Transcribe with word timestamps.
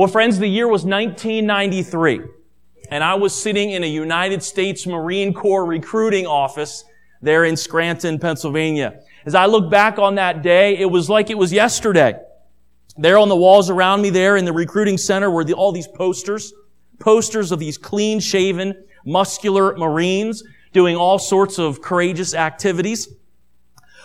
Well, 0.00 0.08
friends, 0.08 0.38
the 0.38 0.48
year 0.48 0.66
was 0.66 0.86
1993, 0.86 2.22
and 2.90 3.04
I 3.04 3.16
was 3.16 3.34
sitting 3.34 3.72
in 3.72 3.84
a 3.84 3.86
United 3.86 4.42
States 4.42 4.86
Marine 4.86 5.34
Corps 5.34 5.66
recruiting 5.66 6.26
office 6.26 6.86
there 7.20 7.44
in 7.44 7.54
Scranton, 7.54 8.18
Pennsylvania. 8.18 9.02
As 9.26 9.34
I 9.34 9.44
look 9.44 9.70
back 9.70 9.98
on 9.98 10.14
that 10.14 10.40
day, 10.40 10.78
it 10.78 10.86
was 10.86 11.10
like 11.10 11.28
it 11.28 11.36
was 11.36 11.52
yesterday. 11.52 12.18
There 12.96 13.18
on 13.18 13.28
the 13.28 13.36
walls 13.36 13.68
around 13.68 14.00
me 14.00 14.08
there 14.08 14.38
in 14.38 14.46
the 14.46 14.54
recruiting 14.54 14.96
center 14.96 15.30
were 15.30 15.44
the, 15.44 15.52
all 15.52 15.70
these 15.70 15.88
posters, 15.88 16.54
posters 16.98 17.52
of 17.52 17.58
these 17.58 17.76
clean 17.76 18.20
shaven, 18.20 18.82
muscular 19.04 19.76
Marines 19.76 20.42
doing 20.72 20.96
all 20.96 21.18
sorts 21.18 21.58
of 21.58 21.82
courageous 21.82 22.32
activities. 22.32 23.06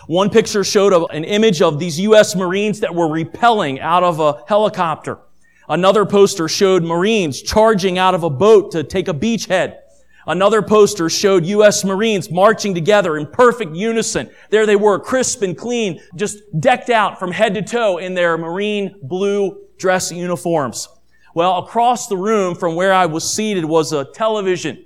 One 0.08 0.28
picture 0.28 0.62
showed 0.62 0.92
an 1.10 1.24
image 1.24 1.62
of 1.62 1.78
these 1.78 1.98
U.S. 2.00 2.36
Marines 2.36 2.80
that 2.80 2.94
were 2.94 3.10
repelling 3.10 3.80
out 3.80 4.04
of 4.04 4.20
a 4.20 4.44
helicopter. 4.46 5.20
Another 5.68 6.06
poster 6.06 6.48
showed 6.48 6.84
Marines 6.84 7.42
charging 7.42 7.98
out 7.98 8.14
of 8.14 8.22
a 8.22 8.30
boat 8.30 8.72
to 8.72 8.84
take 8.84 9.08
a 9.08 9.14
beachhead. 9.14 9.78
Another 10.26 10.60
poster 10.60 11.08
showed 11.08 11.46
U.S. 11.46 11.84
Marines 11.84 12.30
marching 12.30 12.74
together 12.74 13.16
in 13.16 13.26
perfect 13.26 13.76
unison. 13.76 14.28
There 14.50 14.66
they 14.66 14.74
were, 14.74 14.98
crisp 14.98 15.42
and 15.42 15.56
clean, 15.56 16.00
just 16.16 16.38
decked 16.58 16.90
out 16.90 17.18
from 17.18 17.30
head 17.30 17.54
to 17.54 17.62
toe 17.62 17.98
in 17.98 18.14
their 18.14 18.36
Marine 18.36 18.96
blue 19.02 19.56
dress 19.78 20.10
uniforms. 20.10 20.88
Well, 21.34 21.58
across 21.58 22.08
the 22.08 22.16
room 22.16 22.54
from 22.54 22.74
where 22.74 22.92
I 22.92 23.06
was 23.06 23.32
seated 23.32 23.64
was 23.64 23.92
a 23.92 24.04
television. 24.04 24.84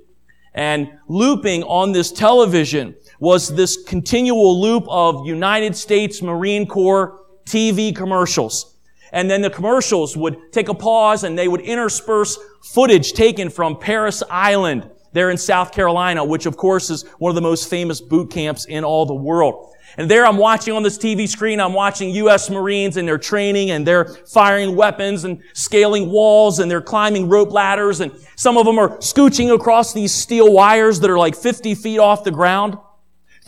And 0.52 0.90
looping 1.08 1.62
on 1.62 1.92
this 1.92 2.10
television 2.10 2.96
was 3.18 3.54
this 3.54 3.82
continual 3.84 4.60
loop 4.60 4.84
of 4.88 5.26
United 5.26 5.76
States 5.76 6.20
Marine 6.20 6.66
Corps 6.66 7.20
TV 7.44 7.94
commercials. 7.94 8.69
And 9.12 9.30
then 9.30 9.42
the 9.42 9.50
commercials 9.50 10.16
would 10.16 10.52
take 10.52 10.68
a 10.68 10.74
pause 10.74 11.24
and 11.24 11.38
they 11.38 11.48
would 11.48 11.60
intersperse 11.60 12.38
footage 12.62 13.12
taken 13.12 13.50
from 13.50 13.78
Parris 13.78 14.22
Island 14.30 14.88
there 15.12 15.30
in 15.30 15.36
South 15.36 15.72
Carolina, 15.72 16.24
which 16.24 16.46
of 16.46 16.56
course 16.56 16.90
is 16.90 17.02
one 17.18 17.30
of 17.30 17.34
the 17.34 17.40
most 17.40 17.68
famous 17.68 18.00
boot 18.00 18.30
camps 18.30 18.64
in 18.66 18.84
all 18.84 19.06
the 19.06 19.14
world. 19.14 19.74
And 19.96 20.08
there 20.08 20.24
I'm 20.24 20.36
watching 20.36 20.72
on 20.74 20.84
this 20.84 20.96
TV 20.96 21.28
screen, 21.28 21.60
I'm 21.60 21.72
watching 21.72 22.10
U.S. 22.10 22.48
Marines 22.48 22.96
and 22.96 23.08
they're 23.08 23.18
training 23.18 23.72
and 23.72 23.84
they're 23.84 24.04
firing 24.04 24.76
weapons 24.76 25.24
and 25.24 25.42
scaling 25.52 26.10
walls 26.10 26.60
and 26.60 26.70
they're 26.70 26.80
climbing 26.80 27.28
rope 27.28 27.50
ladders 27.50 28.00
and 28.00 28.12
some 28.36 28.56
of 28.56 28.66
them 28.66 28.78
are 28.78 28.98
scooching 28.98 29.52
across 29.52 29.92
these 29.92 30.14
steel 30.14 30.52
wires 30.52 31.00
that 31.00 31.10
are 31.10 31.18
like 31.18 31.34
50 31.34 31.74
feet 31.74 31.98
off 31.98 32.22
the 32.22 32.30
ground. 32.30 32.78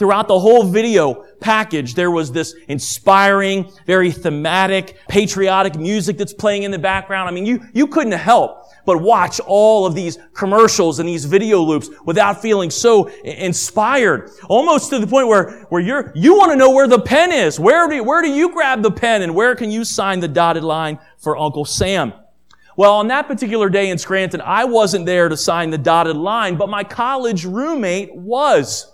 Throughout 0.03 0.27
the 0.27 0.41
whole 0.41 0.65
video 0.65 1.25
package, 1.39 1.95
there 1.95 2.11
was 2.11 2.33
this 2.33 2.57
inspiring, 2.67 3.71
very 3.87 4.11
thematic, 4.11 4.99
patriotic 5.09 5.77
music 5.77 6.19
that's 6.19 6.33
playing 6.33 6.65
in 6.65 6.73
the 6.73 6.79
background. 6.81 7.29
I 7.29 7.33
mean, 7.33 7.47
you, 7.47 7.65
you 7.73 7.87
couldn't 7.87 8.11
help 8.11 8.67
but 8.85 9.01
watch 9.01 9.39
all 9.47 9.87
of 9.87 9.95
these 9.95 10.19
commercials 10.35 10.99
and 10.99 11.09
these 11.09 11.25
video 11.25 11.61
loops 11.61 11.89
without 12.05 12.43
feeling 12.43 12.69
so 12.69 13.07
inspired. 13.23 14.29
Almost 14.49 14.91
to 14.91 14.99
the 14.99 15.07
point 15.07 15.29
where, 15.29 15.67
where 15.69 15.81
you're, 15.81 16.11
you 16.17 16.35
want 16.35 16.51
to 16.51 16.57
know 16.57 16.73
where 16.73 16.89
the 16.89 16.99
pen 16.99 17.31
is. 17.31 17.61
Where 17.61 17.89
do, 17.89 18.03
where 18.03 18.23
do 18.23 18.29
you 18.29 18.53
grab 18.53 18.83
the 18.83 18.91
pen 18.91 19.23
and 19.23 19.37
where 19.37 19.55
can 19.55 19.71
you 19.71 19.85
sign 19.85 20.19
the 20.19 20.27
dotted 20.27 20.65
line 20.65 20.99
for 21.17 21.39
Uncle 21.39 21.65
Sam? 21.65 22.13
Well, 22.77 22.95
on 22.95 23.07
that 23.07 23.29
particular 23.29 23.71
day 23.71 23.89
in 23.91 23.99
Scranton, 23.99 24.41
I 24.41 24.65
wasn't 24.65 25.07
there 25.07 25.29
to 25.29 25.37
sign 25.37 25.71
the 25.71 25.79
dotted 25.79 26.17
line, 26.17 26.57
but 26.57 26.69
my 26.69 26.83
college 26.83 27.45
roommate 27.45 28.13
was. 28.17 28.89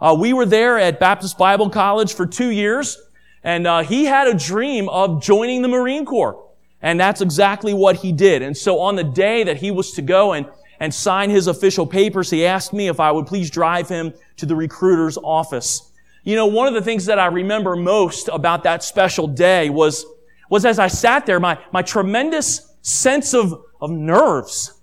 Uh, 0.00 0.16
we 0.18 0.32
were 0.32 0.46
there 0.46 0.78
at 0.78 1.00
Baptist 1.00 1.36
Bible 1.36 1.70
College 1.70 2.14
for 2.14 2.26
two 2.26 2.50
years, 2.50 2.98
and 3.42 3.66
uh, 3.66 3.82
he 3.82 4.04
had 4.04 4.28
a 4.28 4.34
dream 4.34 4.88
of 4.88 5.22
joining 5.22 5.62
the 5.62 5.68
Marine 5.68 6.04
Corps. 6.04 6.44
And 6.80 7.00
that's 7.00 7.20
exactly 7.20 7.74
what 7.74 7.96
he 7.96 8.12
did. 8.12 8.42
And 8.42 8.56
so 8.56 8.78
on 8.78 8.94
the 8.94 9.02
day 9.02 9.42
that 9.42 9.56
he 9.56 9.72
was 9.72 9.92
to 9.92 10.02
go 10.02 10.32
and, 10.32 10.46
and 10.78 10.94
sign 10.94 11.30
his 11.30 11.48
official 11.48 11.86
papers, 11.86 12.30
he 12.30 12.46
asked 12.46 12.72
me 12.72 12.86
if 12.86 13.00
I 13.00 13.10
would 13.10 13.26
please 13.26 13.50
drive 13.50 13.88
him 13.88 14.14
to 14.36 14.46
the 14.46 14.54
recruiter's 14.54 15.18
office. 15.18 15.90
You 16.22 16.36
know, 16.36 16.46
one 16.46 16.68
of 16.68 16.74
the 16.74 16.82
things 16.82 17.06
that 17.06 17.18
I 17.18 17.26
remember 17.26 17.74
most 17.74 18.28
about 18.28 18.62
that 18.62 18.84
special 18.84 19.26
day 19.26 19.70
was, 19.70 20.06
was 20.48 20.64
as 20.64 20.78
I 20.78 20.86
sat 20.86 21.26
there, 21.26 21.40
my, 21.40 21.58
my 21.72 21.82
tremendous 21.82 22.74
sense 22.82 23.34
of, 23.34 23.60
of 23.80 23.90
nerves. 23.90 24.77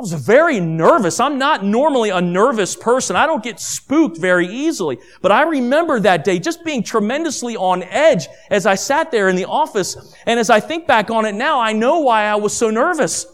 I 0.00 0.02
was 0.02 0.14
very 0.14 0.60
nervous. 0.60 1.20
I'm 1.20 1.36
not 1.36 1.62
normally 1.62 2.08
a 2.08 2.22
nervous 2.22 2.74
person. 2.74 3.16
I 3.16 3.26
don't 3.26 3.44
get 3.44 3.60
spooked 3.60 4.16
very 4.16 4.46
easily. 4.46 4.98
But 5.20 5.30
I 5.30 5.42
remember 5.42 6.00
that 6.00 6.24
day 6.24 6.38
just 6.38 6.64
being 6.64 6.82
tremendously 6.82 7.54
on 7.54 7.82
edge 7.82 8.26
as 8.50 8.64
I 8.64 8.76
sat 8.76 9.10
there 9.10 9.28
in 9.28 9.36
the 9.36 9.44
office. 9.44 10.16
And 10.24 10.40
as 10.40 10.48
I 10.48 10.58
think 10.58 10.86
back 10.86 11.10
on 11.10 11.26
it 11.26 11.34
now, 11.34 11.60
I 11.60 11.74
know 11.74 12.00
why 12.00 12.24
I 12.24 12.36
was 12.36 12.56
so 12.56 12.70
nervous. 12.70 13.26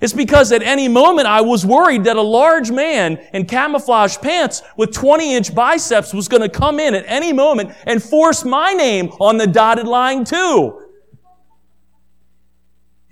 It's 0.00 0.14
because 0.14 0.52
at 0.52 0.62
any 0.62 0.88
moment 0.88 1.28
I 1.28 1.42
was 1.42 1.66
worried 1.66 2.04
that 2.04 2.16
a 2.16 2.22
large 2.22 2.70
man 2.70 3.18
in 3.34 3.44
camouflage 3.44 4.16
pants 4.16 4.62
with 4.78 4.94
20 4.94 5.34
inch 5.34 5.54
biceps 5.54 6.14
was 6.14 6.28
going 6.28 6.42
to 6.42 6.48
come 6.48 6.80
in 6.80 6.94
at 6.94 7.04
any 7.06 7.34
moment 7.34 7.74
and 7.84 8.02
force 8.02 8.42
my 8.42 8.72
name 8.72 9.08
on 9.20 9.36
the 9.36 9.46
dotted 9.46 9.86
line 9.86 10.24
too. 10.24 10.85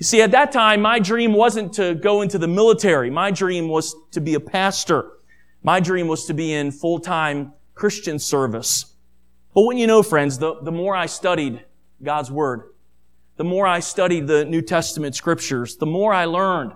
You 0.05 0.07
see, 0.07 0.21
at 0.21 0.33
that 0.33 0.53
time, 0.53 0.83
my 0.83 0.99
dream 0.99 1.33
wasn't 1.33 1.73
to 1.77 1.95
go 1.95 2.21
into 2.21 2.37
the 2.37 2.47
military. 2.47 3.09
My 3.09 3.31
dream 3.31 3.69
was 3.69 3.97
to 4.11 4.21
be 4.21 4.35
a 4.35 4.39
pastor. 4.39 5.13
My 5.63 5.81
dream 5.81 6.09
was 6.09 6.27
to 6.27 6.35
be 6.35 6.53
in 6.53 6.73
full-time 6.73 7.55
Christian 7.75 8.19
service. 8.19 8.97
But 9.55 9.63
what 9.63 9.79
you 9.79 9.87
know, 9.87 10.03
friends, 10.03 10.37
the, 10.37 10.61
the 10.61 10.71
more 10.71 10.95
I 10.95 11.07
studied 11.07 11.65
God's 12.03 12.31
Word, 12.31 12.65
the 13.39 13.45
more 13.45 13.67
I 13.67 13.81
studied 13.81 14.27
the 14.27 14.45
New 14.45 14.61
Testament 14.61 15.17
scriptures, 15.17 15.77
the 15.77 15.87
more 15.87 16.13
I 16.13 16.27
learned 16.27 16.73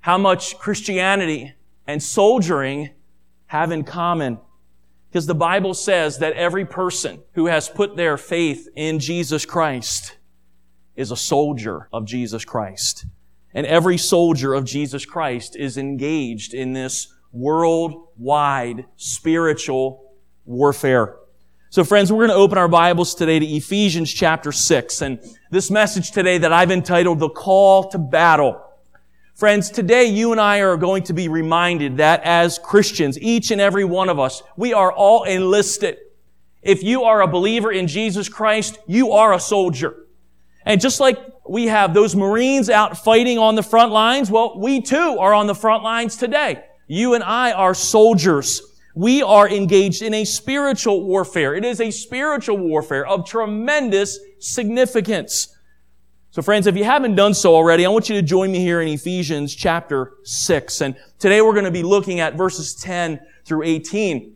how 0.00 0.16
much 0.16 0.58
Christianity 0.58 1.52
and 1.86 2.02
soldiering 2.02 2.88
have 3.48 3.70
in 3.70 3.84
common. 3.84 4.38
Because 5.10 5.26
the 5.26 5.34
Bible 5.34 5.74
says 5.74 6.20
that 6.20 6.32
every 6.32 6.64
person 6.64 7.20
who 7.32 7.48
has 7.48 7.68
put 7.68 7.96
their 7.96 8.16
faith 8.16 8.66
in 8.74 8.98
Jesus 8.98 9.44
Christ 9.44 10.16
is 10.96 11.10
a 11.10 11.16
soldier 11.16 11.88
of 11.92 12.06
Jesus 12.06 12.44
Christ. 12.44 13.06
And 13.54 13.66
every 13.66 13.98
soldier 13.98 14.54
of 14.54 14.64
Jesus 14.64 15.06
Christ 15.06 15.54
is 15.56 15.76
engaged 15.76 16.54
in 16.54 16.72
this 16.72 17.12
worldwide 17.32 18.86
spiritual 18.96 20.12
warfare. 20.44 21.16
So 21.68 21.84
friends, 21.84 22.10
we're 22.10 22.26
going 22.26 22.30
to 22.30 22.42
open 22.42 22.56
our 22.58 22.68
Bibles 22.68 23.14
today 23.14 23.38
to 23.38 23.46
Ephesians 23.46 24.12
chapter 24.12 24.52
6 24.52 25.02
and 25.02 25.18
this 25.50 25.70
message 25.70 26.12
today 26.12 26.38
that 26.38 26.52
I've 26.52 26.70
entitled 26.70 27.18
The 27.18 27.28
Call 27.28 27.90
to 27.90 27.98
Battle. 27.98 28.62
Friends, 29.34 29.70
today 29.70 30.06
you 30.06 30.32
and 30.32 30.40
I 30.40 30.60
are 30.60 30.78
going 30.78 31.02
to 31.04 31.12
be 31.12 31.28
reminded 31.28 31.98
that 31.98 32.22
as 32.24 32.58
Christians, 32.58 33.20
each 33.20 33.50
and 33.50 33.60
every 33.60 33.84
one 33.84 34.08
of 34.08 34.18
us, 34.18 34.42
we 34.56 34.72
are 34.72 34.90
all 34.90 35.24
enlisted. 35.24 35.98
If 36.62 36.82
you 36.82 37.02
are 37.02 37.20
a 37.20 37.28
believer 37.28 37.70
in 37.70 37.86
Jesus 37.86 38.30
Christ, 38.30 38.78
you 38.86 39.12
are 39.12 39.34
a 39.34 39.40
soldier. 39.40 40.05
And 40.66 40.80
just 40.80 40.98
like 40.98 41.18
we 41.48 41.68
have 41.68 41.94
those 41.94 42.16
Marines 42.16 42.68
out 42.68 42.98
fighting 42.98 43.38
on 43.38 43.54
the 43.54 43.62
front 43.62 43.92
lines, 43.92 44.30
well, 44.30 44.58
we 44.58 44.82
too 44.82 45.16
are 45.18 45.32
on 45.32 45.46
the 45.46 45.54
front 45.54 45.84
lines 45.84 46.16
today. 46.16 46.64
You 46.88 47.14
and 47.14 47.22
I 47.22 47.52
are 47.52 47.72
soldiers. 47.72 48.60
We 48.94 49.22
are 49.22 49.48
engaged 49.48 50.02
in 50.02 50.12
a 50.12 50.24
spiritual 50.24 51.04
warfare. 51.04 51.54
It 51.54 51.64
is 51.64 51.80
a 51.80 51.90
spiritual 51.92 52.58
warfare 52.58 53.06
of 53.06 53.24
tremendous 53.24 54.18
significance. 54.40 55.54
So 56.30 56.42
friends, 56.42 56.66
if 56.66 56.76
you 56.76 56.84
haven't 56.84 57.14
done 57.14 57.32
so 57.32 57.54
already, 57.54 57.86
I 57.86 57.88
want 57.88 58.08
you 58.08 58.16
to 58.16 58.22
join 58.22 58.50
me 58.50 58.58
here 58.58 58.80
in 58.80 58.88
Ephesians 58.88 59.54
chapter 59.54 60.14
6. 60.24 60.80
And 60.80 60.96
today 61.18 61.40
we're 61.42 61.52
going 61.52 61.64
to 61.64 61.70
be 61.70 61.84
looking 61.84 62.18
at 62.18 62.34
verses 62.34 62.74
10 62.74 63.20
through 63.44 63.62
18. 63.62 64.34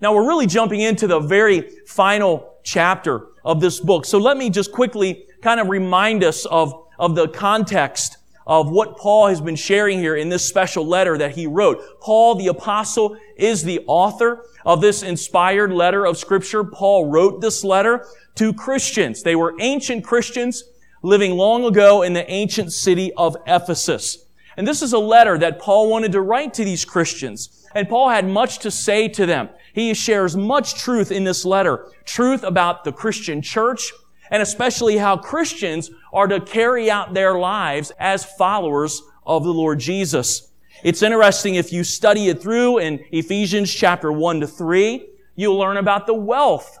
Now 0.00 0.14
we're 0.14 0.26
really 0.26 0.46
jumping 0.46 0.80
into 0.80 1.06
the 1.06 1.20
very 1.20 1.68
final 1.86 2.58
chapter 2.64 3.28
of 3.44 3.60
this 3.60 3.80
book. 3.80 4.06
So 4.06 4.18
let 4.18 4.36
me 4.36 4.48
just 4.50 4.72
quickly 4.72 5.26
kind 5.42 5.60
of 5.60 5.68
remind 5.68 6.24
us 6.24 6.46
of, 6.46 6.86
of 6.98 7.14
the 7.14 7.28
context 7.28 8.16
of 8.46 8.70
what 8.70 8.96
Paul 8.96 9.28
has 9.28 9.40
been 9.40 9.56
sharing 9.56 9.98
here 9.98 10.16
in 10.16 10.28
this 10.28 10.48
special 10.48 10.86
letter 10.86 11.18
that 11.18 11.32
he 11.32 11.46
wrote. 11.46 12.00
Paul 12.00 12.34
the 12.36 12.48
apostle 12.48 13.16
is 13.36 13.62
the 13.62 13.84
author 13.86 14.44
of 14.64 14.80
this 14.80 15.02
inspired 15.02 15.72
letter 15.72 16.06
of 16.06 16.16
scripture. 16.16 16.64
Paul 16.64 17.10
wrote 17.10 17.40
this 17.40 17.62
letter 17.62 18.06
to 18.36 18.52
Christians. 18.52 19.22
They 19.22 19.36
were 19.36 19.54
ancient 19.60 20.04
Christians 20.04 20.64
living 21.02 21.32
long 21.32 21.64
ago 21.64 22.02
in 22.02 22.12
the 22.12 22.28
ancient 22.30 22.72
city 22.72 23.12
of 23.14 23.36
Ephesus. 23.46 24.26
And 24.56 24.66
this 24.66 24.82
is 24.82 24.92
a 24.92 24.98
letter 24.98 25.38
that 25.38 25.58
Paul 25.58 25.90
wanted 25.90 26.12
to 26.12 26.20
write 26.20 26.54
to 26.54 26.64
these 26.64 26.84
Christians. 26.84 27.66
And 27.74 27.88
Paul 27.88 28.10
had 28.10 28.28
much 28.28 28.58
to 28.60 28.70
say 28.70 29.08
to 29.08 29.26
them. 29.26 29.48
He 29.72 29.94
shares 29.94 30.36
much 30.36 30.74
truth 30.74 31.10
in 31.10 31.24
this 31.24 31.44
letter. 31.44 31.90
Truth 32.04 32.42
about 32.42 32.84
the 32.84 32.92
Christian 32.92 33.40
church, 33.40 33.90
and 34.32 34.40
especially 34.40 34.96
how 34.96 35.18
Christians 35.18 35.90
are 36.10 36.26
to 36.26 36.40
carry 36.40 36.90
out 36.90 37.12
their 37.12 37.38
lives 37.38 37.92
as 38.00 38.24
followers 38.24 39.02
of 39.26 39.44
the 39.44 39.52
Lord 39.52 39.78
Jesus. 39.78 40.50
It's 40.82 41.02
interesting 41.02 41.54
if 41.54 41.70
you 41.70 41.84
study 41.84 42.28
it 42.28 42.40
through 42.40 42.78
in 42.78 43.04
Ephesians 43.12 43.72
chapter 43.72 44.10
1 44.10 44.40
to 44.40 44.46
3, 44.46 45.06
you'll 45.36 45.58
learn 45.58 45.76
about 45.76 46.06
the 46.06 46.14
wealth 46.14 46.78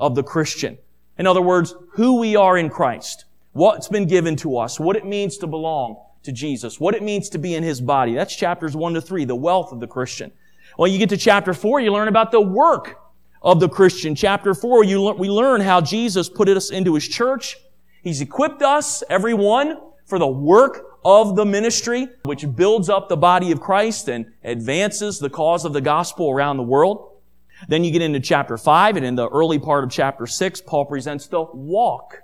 of 0.00 0.14
the 0.14 0.22
Christian. 0.22 0.78
In 1.18 1.26
other 1.26 1.42
words, 1.42 1.74
who 1.92 2.18
we 2.18 2.36
are 2.36 2.56
in 2.56 2.70
Christ. 2.70 3.26
what's 3.52 3.86
been 3.86 4.06
given 4.06 4.34
to 4.36 4.58
us, 4.58 4.80
what 4.80 4.96
it 4.96 5.06
means 5.06 5.38
to 5.38 5.46
belong 5.46 6.02
to 6.24 6.32
Jesus, 6.32 6.80
what 6.80 6.94
it 6.94 7.02
means 7.02 7.28
to 7.28 7.38
be 7.38 7.54
in 7.54 7.62
His 7.62 7.80
body. 7.80 8.14
That's 8.14 8.34
chapters 8.34 8.74
1 8.74 8.94
to 8.94 9.00
3, 9.00 9.26
the 9.26 9.36
wealth 9.36 9.72
of 9.72 9.78
the 9.78 9.86
Christian. 9.86 10.32
Well, 10.76 10.88
you 10.88 10.98
get 10.98 11.10
to 11.10 11.16
chapter 11.16 11.54
4, 11.54 11.80
you 11.80 11.92
learn 11.92 12.08
about 12.08 12.32
the 12.32 12.40
work 12.40 13.03
of 13.44 13.60
the 13.60 13.68
Christian. 13.68 14.14
Chapter 14.14 14.54
4, 14.54 14.84
you 14.84 15.12
we 15.12 15.28
learn 15.28 15.60
how 15.60 15.82
Jesus 15.82 16.30
put 16.30 16.48
us 16.48 16.70
into 16.70 16.94
His 16.94 17.06
church. 17.06 17.58
He's 18.02 18.22
equipped 18.22 18.62
us, 18.62 19.04
everyone, 19.10 19.78
for 20.06 20.18
the 20.18 20.26
work 20.26 20.98
of 21.04 21.36
the 21.36 21.44
ministry, 21.44 22.08
which 22.24 22.46
builds 22.56 22.88
up 22.88 23.08
the 23.08 23.16
body 23.16 23.52
of 23.52 23.60
Christ 23.60 24.08
and 24.08 24.32
advances 24.42 25.18
the 25.18 25.28
cause 25.28 25.66
of 25.66 25.74
the 25.74 25.82
gospel 25.82 26.30
around 26.30 26.56
the 26.56 26.62
world. 26.62 27.20
Then 27.68 27.84
you 27.84 27.92
get 27.92 28.02
into 28.02 28.20
chapter 28.20 28.56
5, 28.56 28.96
and 28.96 29.04
in 29.04 29.14
the 29.14 29.28
early 29.28 29.58
part 29.58 29.84
of 29.84 29.90
chapter 29.90 30.26
6, 30.26 30.62
Paul 30.62 30.86
presents 30.86 31.26
the 31.26 31.42
walk 31.42 32.22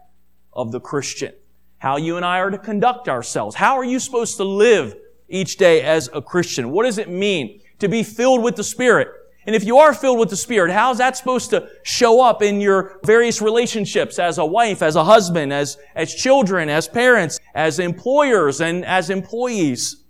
of 0.55 0.73
the 0.73 0.81
Christian. 0.81 1.35
How 1.79 1.99
you 1.99 2.17
and 2.17 2.25
I 2.25 2.39
are 2.39 2.51
to 2.51 2.59
conduct 2.59 3.09
ourselves. 3.09 3.57
How 3.57 3.77
are 3.77 3.85
you 3.85 3.99
supposed 3.99 4.39
to 4.39 4.45
live 4.45 4.97
each 5.29 5.57
day 5.57 5.83
as 5.83 6.09
a 6.13 6.21
Christian? 6.21 6.71
What 6.71 6.85
does 6.85 6.99
it 6.99 7.09
mean 7.09 7.61
to 7.79 7.89
be 7.89 8.03
filled 8.03 8.43
with 8.43 8.57
the 8.57 8.65
Spirit? 8.65 9.09
And 9.47 9.57
if 9.57 9.65
you 9.65 9.79
are 9.79 9.95
filled 9.95 10.19
with 10.19 10.31
the 10.31 10.37
Spirit, 10.37 10.71
how's 10.71 10.99
that 10.99 11.17
supposed 11.17 11.51
to 11.51 11.69
show 11.83 12.23
up 12.23 12.43
in 12.43 12.61
your 12.61 13.01
various 13.05 13.41
relationships 13.41 14.19
as 14.19 14.39
a 14.39 14.45
wife, 14.45 14.83
as 14.83 14.97
a 14.97 15.05
husband, 15.05 15.53
as, 15.53 15.79
as 15.95 16.15
children, 16.15 16.69
as 16.69 16.87
parents, 16.87 17.39
as 17.55 17.79
employers, 17.79 18.61
and 18.61 18.85
as 18.85 19.09
employees? 19.09 20.05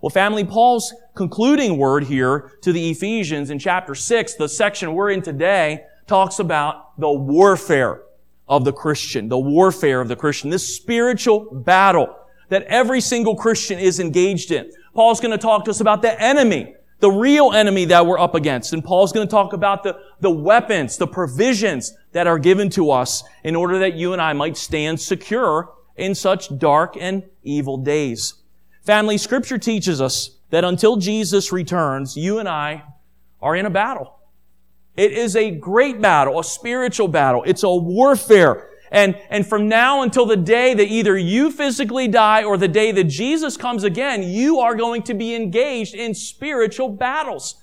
Well, 0.00 0.10
family, 0.10 0.44
Paul's 0.44 0.92
concluding 1.14 1.76
word 1.76 2.04
here 2.04 2.52
to 2.62 2.72
the 2.72 2.90
Ephesians 2.90 3.50
in 3.50 3.58
chapter 3.58 3.94
6, 3.94 4.34
the 4.34 4.48
section 4.48 4.94
we're 4.94 5.10
in 5.10 5.22
today, 5.22 5.84
talks 6.06 6.38
about 6.38 6.98
the 6.98 7.12
warfare 7.12 8.02
of 8.48 8.64
the 8.64 8.72
Christian, 8.72 9.28
the 9.28 9.38
warfare 9.38 10.00
of 10.00 10.08
the 10.08 10.16
Christian, 10.16 10.50
this 10.50 10.76
spiritual 10.76 11.48
battle 11.52 12.16
that 12.48 12.64
every 12.64 13.00
single 13.00 13.36
Christian 13.36 13.78
is 13.78 14.00
engaged 14.00 14.50
in. 14.50 14.70
Paul's 14.94 15.20
going 15.20 15.30
to 15.30 15.38
talk 15.38 15.64
to 15.66 15.70
us 15.70 15.80
about 15.80 16.02
the 16.02 16.20
enemy, 16.20 16.74
the 17.02 17.10
real 17.10 17.50
enemy 17.50 17.84
that 17.86 18.06
we're 18.06 18.18
up 18.18 18.36
against. 18.36 18.72
And 18.72 18.82
Paul's 18.82 19.10
going 19.10 19.26
to 19.26 19.30
talk 19.30 19.52
about 19.52 19.82
the, 19.82 19.98
the 20.20 20.30
weapons, 20.30 20.96
the 20.96 21.06
provisions 21.08 21.96
that 22.12 22.28
are 22.28 22.38
given 22.38 22.70
to 22.70 22.92
us 22.92 23.24
in 23.42 23.56
order 23.56 23.80
that 23.80 23.94
you 23.94 24.12
and 24.12 24.22
I 24.22 24.32
might 24.34 24.56
stand 24.56 25.00
secure 25.00 25.74
in 25.96 26.14
such 26.14 26.56
dark 26.60 26.96
and 26.96 27.24
evil 27.42 27.76
days. 27.76 28.34
Family, 28.82 29.18
scripture 29.18 29.58
teaches 29.58 30.00
us 30.00 30.38
that 30.50 30.62
until 30.62 30.96
Jesus 30.96 31.50
returns, 31.50 32.16
you 32.16 32.38
and 32.38 32.48
I 32.48 32.84
are 33.40 33.56
in 33.56 33.66
a 33.66 33.70
battle. 33.70 34.20
It 34.96 35.10
is 35.10 35.34
a 35.34 35.50
great 35.50 36.00
battle, 36.00 36.38
a 36.38 36.44
spiritual 36.44 37.08
battle. 37.08 37.42
It's 37.44 37.64
a 37.64 37.74
warfare. 37.74 38.68
And, 38.92 39.16
and 39.30 39.44
from 39.44 39.68
now 39.68 40.02
until 40.02 40.26
the 40.26 40.36
day 40.36 40.74
that 40.74 40.86
either 40.86 41.16
you 41.18 41.50
physically 41.50 42.06
die 42.06 42.44
or 42.44 42.56
the 42.56 42.68
day 42.68 42.92
that 42.92 43.04
Jesus 43.04 43.56
comes 43.56 43.82
again, 43.82 44.22
you 44.22 44.60
are 44.60 44.76
going 44.76 45.02
to 45.04 45.14
be 45.14 45.34
engaged 45.34 45.94
in 45.94 46.14
spiritual 46.14 46.88
battles. 46.90 47.56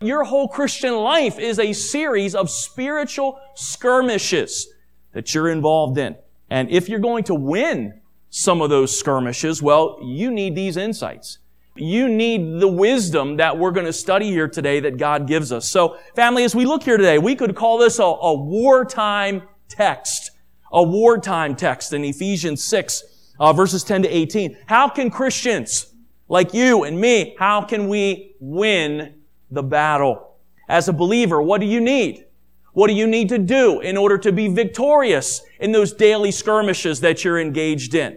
Your 0.00 0.24
whole 0.24 0.48
Christian 0.48 0.96
life 0.96 1.38
is 1.38 1.60
a 1.60 1.72
series 1.72 2.34
of 2.34 2.50
spiritual 2.50 3.38
skirmishes 3.54 4.66
that 5.12 5.32
you're 5.34 5.50
involved 5.50 5.98
in. 5.98 6.16
And 6.50 6.70
if 6.70 6.88
you're 6.88 6.98
going 6.98 7.24
to 7.24 7.34
win 7.34 8.00
some 8.32 8.62
of 8.62 8.70
those 8.70 8.98
skirmishes? 8.98 9.62
Well, 9.62 9.98
you 10.02 10.30
need 10.30 10.56
these 10.56 10.76
insights. 10.76 11.38
You 11.76 12.08
need 12.08 12.60
the 12.60 12.68
wisdom 12.68 13.36
that 13.36 13.56
we're 13.56 13.70
going 13.70 13.86
to 13.86 13.92
study 13.92 14.30
here 14.30 14.48
today 14.48 14.80
that 14.80 14.96
God 14.96 15.28
gives 15.28 15.52
us. 15.52 15.68
So, 15.68 15.98
family, 16.16 16.42
as 16.44 16.54
we 16.54 16.64
look 16.64 16.82
here 16.82 16.96
today, 16.96 17.18
we 17.18 17.36
could 17.36 17.54
call 17.54 17.78
this 17.78 17.98
a, 17.98 18.04
a 18.04 18.34
wartime 18.34 19.42
text. 19.68 20.31
A 20.72 20.82
wartime 20.82 21.54
text 21.54 21.92
in 21.92 22.04
Ephesians 22.04 22.62
6, 22.64 23.04
uh, 23.38 23.52
verses 23.52 23.84
10 23.84 24.02
to 24.02 24.08
18. 24.08 24.56
How 24.66 24.88
can 24.88 25.10
Christians, 25.10 25.92
like 26.28 26.54
you 26.54 26.84
and 26.84 27.00
me, 27.00 27.36
how 27.38 27.62
can 27.62 27.88
we 27.88 28.36
win 28.40 29.14
the 29.50 29.62
battle? 29.62 30.36
As 30.68 30.88
a 30.88 30.92
believer, 30.92 31.42
what 31.42 31.60
do 31.60 31.66
you 31.66 31.80
need? 31.80 32.24
What 32.72 32.86
do 32.86 32.94
you 32.94 33.06
need 33.06 33.28
to 33.28 33.38
do 33.38 33.80
in 33.80 33.98
order 33.98 34.16
to 34.18 34.32
be 34.32 34.48
victorious 34.48 35.42
in 35.60 35.72
those 35.72 35.92
daily 35.92 36.30
skirmishes 36.30 37.00
that 37.00 37.22
you're 37.22 37.38
engaged 37.38 37.94
in? 37.94 38.16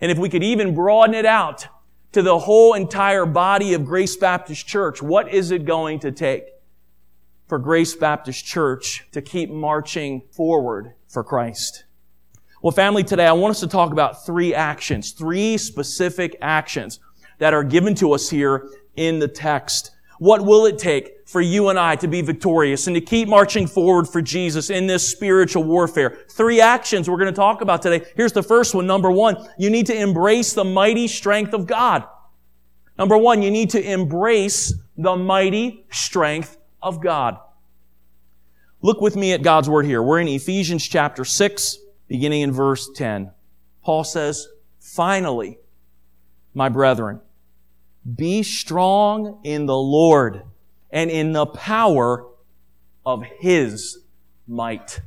And 0.00 0.10
if 0.10 0.18
we 0.18 0.28
could 0.28 0.42
even 0.42 0.74
broaden 0.74 1.14
it 1.14 1.26
out 1.26 1.68
to 2.10 2.22
the 2.22 2.40
whole 2.40 2.74
entire 2.74 3.24
body 3.24 3.74
of 3.74 3.84
Grace 3.84 4.16
Baptist 4.16 4.66
Church, 4.66 5.00
what 5.00 5.32
is 5.32 5.52
it 5.52 5.64
going 5.64 6.00
to 6.00 6.10
take 6.10 6.46
for 7.46 7.58
Grace 7.58 7.94
Baptist 7.94 8.44
Church 8.44 9.06
to 9.12 9.22
keep 9.22 9.50
marching 9.50 10.22
forward 10.32 10.94
for 11.06 11.22
Christ? 11.22 11.84
Well, 12.62 12.70
family, 12.70 13.02
today 13.02 13.26
I 13.26 13.32
want 13.32 13.50
us 13.50 13.60
to 13.60 13.66
talk 13.66 13.90
about 13.90 14.24
three 14.24 14.54
actions, 14.54 15.10
three 15.10 15.58
specific 15.58 16.36
actions 16.40 17.00
that 17.38 17.52
are 17.52 17.64
given 17.64 17.92
to 17.96 18.12
us 18.12 18.30
here 18.30 18.70
in 18.94 19.18
the 19.18 19.26
text. 19.26 19.90
What 20.20 20.44
will 20.44 20.66
it 20.66 20.78
take 20.78 21.26
for 21.26 21.40
you 21.40 21.70
and 21.70 21.78
I 21.78 21.96
to 21.96 22.06
be 22.06 22.22
victorious 22.22 22.86
and 22.86 22.94
to 22.94 23.00
keep 23.00 23.26
marching 23.26 23.66
forward 23.66 24.06
for 24.06 24.22
Jesus 24.22 24.70
in 24.70 24.86
this 24.86 25.08
spiritual 25.08 25.64
warfare. 25.64 26.18
Three 26.30 26.60
actions 26.60 27.10
we're 27.10 27.16
going 27.16 27.32
to 27.32 27.36
talk 27.36 27.62
about 27.62 27.82
today. 27.82 28.06
Here's 28.14 28.32
the 28.32 28.44
first 28.44 28.76
one. 28.76 28.86
Number 28.86 29.10
one, 29.10 29.44
you 29.58 29.68
need 29.68 29.86
to 29.86 30.00
embrace 30.00 30.52
the 30.52 30.62
mighty 30.62 31.08
strength 31.08 31.54
of 31.54 31.66
God. 31.66 32.04
Number 32.96 33.18
one, 33.18 33.42
you 33.42 33.50
need 33.50 33.70
to 33.70 33.82
embrace 33.82 34.72
the 34.96 35.16
mighty 35.16 35.84
strength 35.90 36.58
of 36.80 37.00
God. 37.00 37.38
Look 38.82 39.00
with 39.00 39.16
me 39.16 39.32
at 39.32 39.42
God's 39.42 39.68
word 39.68 39.84
here. 39.84 40.00
We're 40.00 40.20
in 40.20 40.28
Ephesians 40.28 40.86
chapter 40.86 41.24
6, 41.24 41.78
beginning 42.12 42.42
in 42.42 42.52
verse 42.52 42.90
10. 42.94 43.30
Paul 43.82 44.04
says, 44.04 44.46
finally, 44.78 45.58
my 46.52 46.68
brethren, 46.68 47.22
be 48.16 48.42
strong 48.42 49.40
in 49.44 49.64
the 49.64 49.78
Lord 49.78 50.42
and 50.90 51.10
in 51.10 51.32
the 51.32 51.46
power 51.46 52.26
of 53.06 53.24
His 53.38 54.00
might. 54.46 55.00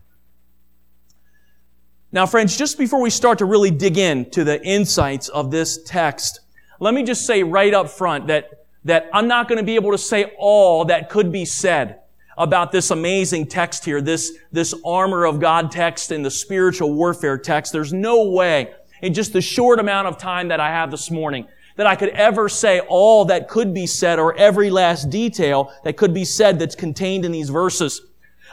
Now, 2.11 2.25
friends, 2.25 2.57
just 2.57 2.75
before 2.79 3.01
we 3.01 3.11
start 3.11 3.37
to 3.37 3.45
really 3.45 3.69
dig 3.69 3.99
into 3.99 4.43
the 4.43 4.59
insights 4.65 5.29
of 5.29 5.51
this 5.51 5.83
text, 5.83 6.39
let 6.79 6.95
me 6.95 7.03
just 7.03 7.27
say 7.27 7.43
right 7.43 7.75
up 7.75 7.87
front 7.87 8.25
that, 8.27 8.65
that 8.83 9.11
I'm 9.13 9.27
not 9.27 9.47
going 9.47 9.59
to 9.59 9.63
be 9.63 9.75
able 9.75 9.91
to 9.91 9.99
say 9.99 10.33
all 10.39 10.85
that 10.85 11.11
could 11.11 11.31
be 11.31 11.45
said 11.45 11.99
about 12.37 12.71
this 12.71 12.91
amazing 12.91 13.47
text 13.47 13.85
here, 13.85 14.01
this, 14.01 14.37
this 14.51 14.73
armor 14.85 15.25
of 15.25 15.39
God 15.39 15.71
text 15.71 16.11
and 16.11 16.25
the 16.25 16.31
spiritual 16.31 16.93
warfare 16.93 17.37
text. 17.37 17.71
There's 17.71 17.93
no 17.93 18.29
way 18.29 18.73
in 19.01 19.13
just 19.13 19.33
the 19.33 19.41
short 19.41 19.79
amount 19.79 20.07
of 20.07 20.17
time 20.17 20.49
that 20.49 20.59
I 20.59 20.69
have 20.69 20.91
this 20.91 21.09
morning 21.11 21.47
that 21.75 21.87
I 21.87 21.95
could 21.95 22.09
ever 22.09 22.47
say 22.47 22.79
all 22.79 23.25
that 23.25 23.49
could 23.49 23.73
be 23.73 23.85
said 23.85 24.17
or 24.17 24.35
every 24.35 24.69
last 24.69 25.09
detail 25.09 25.73
that 25.83 25.97
could 25.97 26.13
be 26.13 26.25
said 26.25 26.57
that's 26.59 26.75
contained 26.75 27.25
in 27.25 27.31
these 27.31 27.49
verses. 27.49 28.01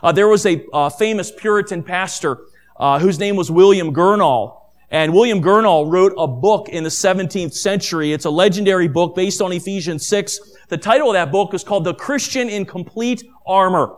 Uh, 0.03 0.13
there 0.13 0.29
was 0.29 0.45
a 0.47 0.65
uh, 0.73 0.91
famous 0.91 1.31
Puritan 1.31 1.83
pastor 1.83 2.41
uh, 2.77 2.99
whose 2.99 3.19
name 3.19 3.37
was 3.37 3.51
William 3.51 3.95
Gurnall. 3.95 4.62
And 4.93 5.15
William 5.15 5.43
Gurnall 5.43 5.91
wrote 5.91 6.13
a 6.19 6.29
book 6.29 6.69
in 6.69 6.85
the 6.85 6.91
17th 6.91 7.55
century. 7.55 8.13
It's 8.13 8.27
a 8.27 8.31
legendary 8.31 8.89
book 8.89 9.15
based 9.17 9.41
on 9.41 9.51
Ephesians 9.51 10.07
6. 10.07 10.39
The 10.69 10.77
title 10.77 11.09
of 11.09 11.15
that 11.15 11.33
book 11.33 11.55
is 11.55 11.65
called 11.65 11.85
The 11.85 11.95
Christian 11.95 12.51
in 12.51 12.67
Complete 12.67 13.25
Armor. 13.47 13.97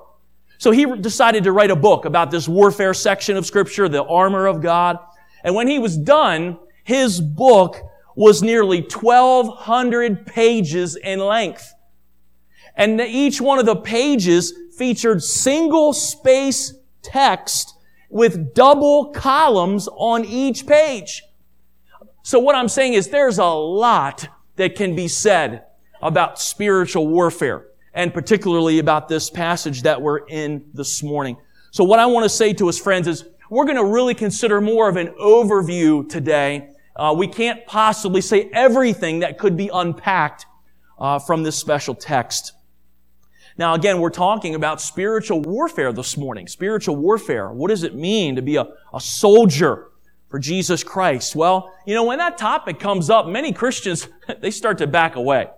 So 0.59 0.71
he 0.71 0.87
decided 1.01 1.43
to 1.45 1.53
write 1.53 1.73
a 1.73 1.77
book 1.77 2.05
about 2.05 2.31
this 2.31 2.49
warfare 2.49 2.95
section 2.95 3.37
of 3.37 3.45
scripture, 3.45 3.89
the 3.89 4.05
armor 4.05 4.47
of 4.47 4.63
God. 4.63 4.99
And 5.43 5.57
when 5.57 5.67
he 5.67 5.81
was 5.81 5.97
done, 5.97 6.59
his 6.85 7.21
book 7.21 7.77
was 8.15 8.41
nearly 8.41 8.83
1,200 8.83 10.25
pages 10.27 10.95
in 10.95 11.19
length. 11.19 11.75
And 12.77 13.01
each 13.01 13.41
one 13.41 13.59
of 13.59 13.67
the 13.67 13.75
pages 13.75 14.55
featured 14.79 15.25
single 15.25 15.93
space 15.93 16.73
text 17.03 17.74
with 18.14 18.54
double 18.54 19.06
columns 19.11 19.88
on 19.97 20.25
each 20.25 20.66
page. 20.66 21.23
So 22.23 22.38
what 22.38 22.54
I'm 22.54 22.68
saying 22.68 22.94
is 22.94 23.09
there's 23.09 23.38
a 23.38 23.44
lot 23.44 24.28
that 24.56 24.76
can 24.76 24.94
be 24.94 25.09
said 25.09 25.64
about 26.00 26.40
spiritual 26.40 27.09
warfare 27.09 27.66
and 27.92 28.14
particularly 28.14 28.78
about 28.78 29.09
this 29.09 29.28
passage 29.28 29.83
that 29.83 30.00
we're 30.00 30.26
in 30.28 30.64
this 30.73 31.02
morning. 31.02 31.37
So 31.73 31.83
what 31.83 31.99
I 31.99 32.06
want 32.06 32.23
to 32.25 32.28
say 32.28 32.52
to 32.54 32.68
us 32.68 32.78
friends 32.78 33.09
is 33.09 33.25
we're 33.50 33.64
going 33.64 33.76
to 33.76 33.85
really 33.85 34.14
consider 34.14 34.61
more 34.61 34.88
of 34.88 34.97
an 34.97 35.09
overview 35.21 36.09
today 36.09 36.71
uh, 36.97 37.12
we 37.16 37.26
can't 37.26 37.66
possibly 37.66 38.21
say 38.21 38.49
everything 38.52 39.21
that 39.21 39.38
could 39.38 39.56
be 39.56 39.68
unpacked 39.73 40.47
uh, 40.99 41.18
from 41.18 41.42
this 41.42 41.56
special 41.56 41.94
text. 41.94 42.52
Now, 43.57 43.75
again, 43.75 44.01
we're 44.01 44.11
talking 44.11 44.55
about 44.55 44.81
spiritual 44.81 45.41
warfare 45.41 45.93
this 45.93 46.17
morning. 46.17 46.49
Spiritual 46.49 46.97
warfare. 46.97 47.51
What 47.53 47.69
does 47.69 47.85
it 47.85 47.95
mean 47.95 48.35
to 48.37 48.43
be 48.43 48.57
a, 48.57 48.67
a 48.93 49.01
soldier 49.01 49.91
for 50.29 50.41
Jesus 50.41 50.83
Christ? 50.83 51.37
Well, 51.37 51.73
you 51.87 51.95
know, 51.95 52.05
when 52.05 52.19
that 52.19 52.37
topic 52.37 52.81
comes 52.81 53.11
up, 53.11 53.27
many 53.27 53.53
Christians, 53.53 54.09
they 54.41 54.51
start 54.51 54.79
to 54.79 54.87
back 54.89 55.15
away. 55.15 55.49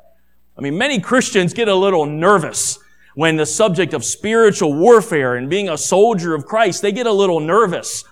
I 0.59 0.61
mean, 0.61 0.77
many 0.77 1.01
Christians 1.01 1.55
get 1.55 1.69
a 1.69 1.75
little 1.75 2.05
nervous 2.05 2.79
when 3.15 3.37
the 3.37 3.47
subject 3.47 3.95
of 3.95 4.05
spiritual 4.05 4.75
warfare 4.75 5.37
and 5.37 5.49
being 5.49 5.71
a 5.71 5.79
soldier 5.79 6.35
of 6.35 6.45
Christ, 6.45 6.83
they 6.83 6.93
get 6.93 7.07
a 7.07 7.13
little 7.13 7.41
nervous. 7.41 8.05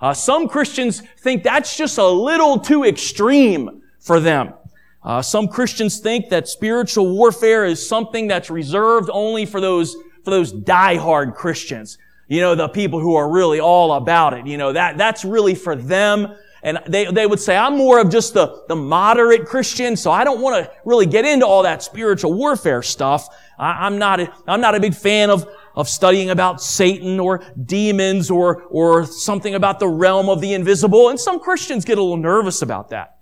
Uh, 0.00 0.14
some 0.14 0.48
Christians 0.48 1.02
think 1.18 1.42
that's 1.42 1.76
just 1.76 1.98
a 1.98 2.06
little 2.06 2.60
too 2.60 2.84
extreme 2.84 3.82
for 3.98 4.20
them. 4.20 4.54
Uh, 5.04 5.20
some 5.20 5.48
Christians 5.48 5.98
think 5.98 6.28
that 6.28 6.48
spiritual 6.48 7.12
warfare 7.12 7.64
is 7.64 7.86
something 7.86 8.28
that's 8.28 8.50
reserved 8.50 9.10
only 9.12 9.46
for 9.46 9.60
those 9.60 9.96
for 10.24 10.30
those 10.30 10.52
diehard 10.52 11.34
Christians. 11.34 11.98
You 12.28 12.40
know, 12.40 12.54
the 12.54 12.68
people 12.68 13.00
who 13.00 13.16
are 13.16 13.30
really 13.30 13.60
all 13.60 13.94
about 13.94 14.34
it. 14.34 14.46
You 14.46 14.56
know, 14.56 14.72
that 14.72 14.96
that's 14.96 15.24
really 15.24 15.54
for 15.54 15.74
them. 15.74 16.36
And 16.64 16.78
they, 16.86 17.06
they 17.06 17.26
would 17.26 17.40
say, 17.40 17.56
I'm 17.56 17.76
more 17.76 17.98
of 17.98 18.08
just 18.08 18.34
the, 18.34 18.62
the 18.68 18.76
moderate 18.76 19.46
Christian, 19.46 19.96
so 19.96 20.12
I 20.12 20.22
don't 20.22 20.40
want 20.40 20.64
to 20.64 20.70
really 20.84 21.06
get 21.06 21.24
into 21.24 21.44
all 21.44 21.64
that 21.64 21.82
spiritual 21.82 22.34
warfare 22.34 22.82
stuff. 22.82 23.26
I, 23.58 23.84
I'm 23.84 23.98
not 23.98 24.20
a, 24.20 24.32
I'm 24.46 24.60
not 24.60 24.76
a 24.76 24.80
big 24.80 24.94
fan 24.94 25.28
of, 25.28 25.44
of 25.74 25.88
studying 25.88 26.30
about 26.30 26.62
Satan 26.62 27.18
or 27.18 27.42
demons 27.66 28.30
or, 28.30 28.62
or 28.70 29.06
something 29.06 29.56
about 29.56 29.80
the 29.80 29.88
realm 29.88 30.28
of 30.28 30.40
the 30.40 30.54
invisible. 30.54 31.08
And 31.08 31.18
some 31.18 31.40
Christians 31.40 31.84
get 31.84 31.98
a 31.98 32.00
little 32.00 32.16
nervous 32.16 32.62
about 32.62 32.90
that. 32.90 33.16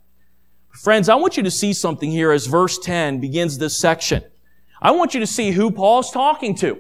Friends, 0.73 1.09
I 1.09 1.17
want 1.17 1.37
you 1.37 1.43
to 1.43 1.51
see 1.51 1.73
something 1.73 2.11
here 2.11 2.31
as 2.31 2.47
verse 2.47 2.79
10 2.79 3.21
begins 3.21 3.59
this 3.59 3.79
section. 3.79 4.23
I 4.81 4.93
want 4.93 5.15
you 5.15 5.21
to 5.21 5.27
see 5.27 5.51
who 5.51 5.71
Paul's 5.71 6.11
talking 6.11 6.55
to. 6.57 6.79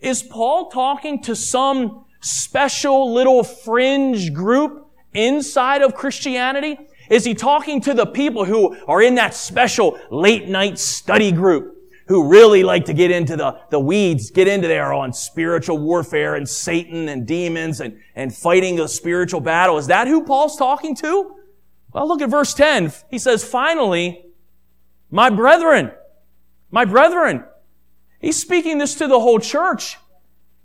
Is 0.00 0.22
Paul 0.22 0.70
talking 0.70 1.22
to 1.22 1.36
some 1.36 2.06
special 2.20 3.12
little 3.12 3.44
fringe 3.44 4.32
group 4.32 4.90
inside 5.12 5.82
of 5.82 5.94
Christianity? 5.94 6.78
Is 7.10 7.24
he 7.24 7.34
talking 7.34 7.80
to 7.82 7.94
the 7.94 8.06
people 8.06 8.46
who 8.46 8.76
are 8.86 9.02
in 9.02 9.14
that 9.16 9.34
special 9.34 9.98
late 10.10 10.48
night 10.48 10.78
study 10.78 11.30
group 11.30 11.76
who 12.08 12.28
really 12.28 12.62
like 12.62 12.86
to 12.86 12.94
get 12.94 13.10
into 13.10 13.36
the, 13.36 13.60
the 13.70 13.78
weeds, 13.78 14.30
get 14.30 14.48
into 14.48 14.66
there 14.66 14.92
on 14.92 15.12
spiritual 15.12 15.78
warfare 15.78 16.34
and 16.34 16.48
Satan 16.48 17.08
and 17.08 17.26
demons 17.26 17.80
and, 17.80 17.98
and 18.16 18.34
fighting 18.34 18.76
the 18.76 18.88
spiritual 18.88 19.40
battle? 19.40 19.76
Is 19.78 19.86
that 19.86 20.08
who 20.08 20.24
Paul's 20.24 20.56
talking 20.56 20.96
to? 20.96 21.36
Well, 21.94 22.08
look 22.08 22.20
at 22.20 22.28
verse 22.28 22.52
10. 22.54 22.92
He 23.08 23.18
says, 23.18 23.44
finally, 23.44 24.26
my 25.10 25.30
brethren, 25.30 25.92
my 26.70 26.84
brethren. 26.84 27.44
He's 28.18 28.38
speaking 28.38 28.78
this 28.78 28.96
to 28.96 29.06
the 29.06 29.20
whole 29.20 29.38
church. 29.38 29.96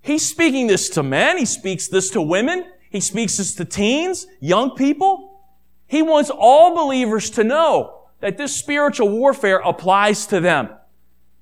He's 0.02 0.28
speaking 0.28 0.66
this 0.66 0.90
to 0.90 1.04
men. 1.04 1.38
He 1.38 1.46
speaks 1.46 1.88
this 1.88 2.10
to 2.12 2.22
women. 2.22 2.66
He 2.90 3.00
speaks 3.00 3.38
this 3.38 3.54
to 3.56 3.66
teens, 3.66 4.26
young 4.40 4.72
people. 4.72 5.44
He 5.86 6.02
wants 6.02 6.32
all 6.32 6.74
believers 6.74 7.30
to 7.32 7.44
know 7.44 8.08
that 8.22 8.38
this 8.38 8.56
spiritual 8.56 9.10
warfare 9.10 9.60
applies 9.60 10.26
to 10.28 10.40
them. 10.40 10.70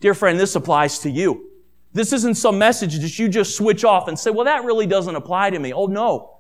Dear 0.02 0.14
friend, 0.14 0.38
this 0.38 0.56
applies 0.56 1.00
to 1.00 1.10
you. 1.10 1.50
This 1.94 2.12
isn't 2.12 2.36
some 2.36 2.58
message 2.58 3.00
that 3.00 3.18
you 3.18 3.30
just 3.30 3.56
switch 3.56 3.86
off 3.86 4.10
and 4.10 4.20
say, 4.20 4.32
well, 4.32 4.46
that 4.46 4.66
really 4.66 4.86
doesn't 4.86 5.16
apply 5.16 5.52
to 5.52 5.60
me. 5.60 5.72
Oh, 5.72 5.86
no. 5.86 6.40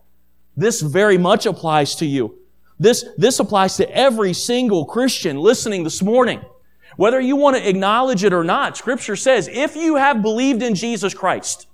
This 0.57 0.81
very 0.81 1.17
much 1.17 1.45
applies 1.45 1.95
to 1.95 2.05
you. 2.05 2.39
This, 2.79 3.05
this 3.17 3.39
applies 3.39 3.77
to 3.77 3.89
every 3.95 4.33
single 4.33 4.85
Christian 4.85 5.37
listening 5.37 5.83
this 5.83 6.01
morning. 6.01 6.41
Whether 6.95 7.19
you 7.19 7.35
want 7.35 7.57
to 7.57 7.67
acknowledge 7.67 8.23
it 8.23 8.33
or 8.33 8.43
not, 8.43 8.77
scripture 8.77 9.15
says, 9.15 9.47
if 9.51 9.75
you 9.75 9.95
have 9.95 10.21
believed 10.21 10.63
in 10.63 10.75
Jesus 10.75 11.13
Christ, 11.13 11.67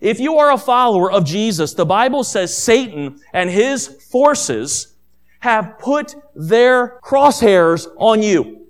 if 0.00 0.18
you 0.18 0.38
are 0.38 0.52
a 0.52 0.58
follower 0.58 1.12
of 1.12 1.24
Jesus, 1.24 1.74
the 1.74 1.84
Bible 1.84 2.24
says 2.24 2.56
Satan 2.56 3.20
and 3.32 3.50
his 3.50 3.86
forces 3.86 4.94
have 5.40 5.78
put 5.78 6.14
their 6.34 7.00
crosshairs 7.00 7.86
on 7.96 8.22
you. 8.22 8.66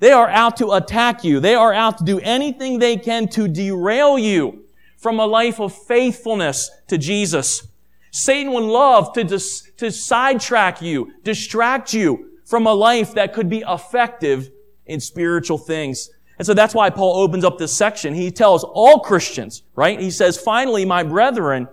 They 0.00 0.12
are 0.12 0.28
out 0.28 0.56
to 0.58 0.72
attack 0.72 1.24
you. 1.24 1.40
They 1.40 1.54
are 1.54 1.72
out 1.72 1.98
to 1.98 2.04
do 2.04 2.20
anything 2.20 2.78
they 2.78 2.96
can 2.96 3.28
to 3.28 3.48
derail 3.48 4.18
you 4.18 4.64
from 4.96 5.18
a 5.18 5.26
life 5.26 5.60
of 5.60 5.74
faithfulness 5.74 6.70
to 6.88 6.98
Jesus. 6.98 7.66
Satan 8.10 8.52
would 8.52 8.64
love 8.64 9.12
to, 9.14 9.24
dis- 9.24 9.67
to 9.78 9.90
sidetrack 9.90 10.82
you, 10.82 11.12
distract 11.24 11.92
you 11.92 12.30
from 12.44 12.66
a 12.66 12.72
life 12.72 13.14
that 13.14 13.32
could 13.32 13.48
be 13.48 13.64
effective 13.66 14.50
in 14.86 15.00
spiritual 15.00 15.58
things. 15.58 16.10
And 16.38 16.46
so 16.46 16.54
that's 16.54 16.74
why 16.74 16.90
Paul 16.90 17.16
opens 17.16 17.44
up 17.44 17.58
this 17.58 17.72
section. 17.72 18.14
He 18.14 18.30
tells 18.30 18.64
all 18.64 19.00
Christians, 19.00 19.62
right? 19.74 20.00
He 20.00 20.10
says, 20.10 20.38
finally, 20.38 20.84
my 20.84 21.02
brethren, 21.02 21.68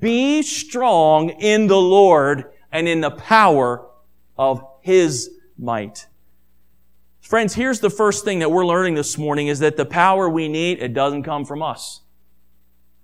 be 0.00 0.42
strong 0.42 1.30
in 1.30 1.66
the 1.66 1.76
Lord 1.76 2.52
and 2.72 2.88
in 2.88 3.00
the 3.00 3.10
power 3.10 3.86
of 4.36 4.62
His 4.80 5.30
might. 5.58 6.06
Friends, 7.20 7.54
here's 7.54 7.80
the 7.80 7.90
first 7.90 8.24
thing 8.24 8.38
that 8.38 8.50
we're 8.50 8.66
learning 8.66 8.94
this 8.94 9.18
morning 9.18 9.48
is 9.48 9.58
that 9.58 9.76
the 9.76 9.84
power 9.84 10.28
we 10.28 10.48
need, 10.48 10.82
it 10.82 10.94
doesn't 10.94 11.24
come 11.24 11.44
from 11.44 11.62
us. 11.62 12.00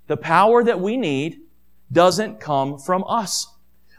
The 0.06 0.16
power 0.16 0.64
that 0.64 0.80
we 0.80 0.96
need 0.96 1.40
doesn't 1.92 2.40
come 2.40 2.78
from 2.78 3.04
us. 3.06 3.53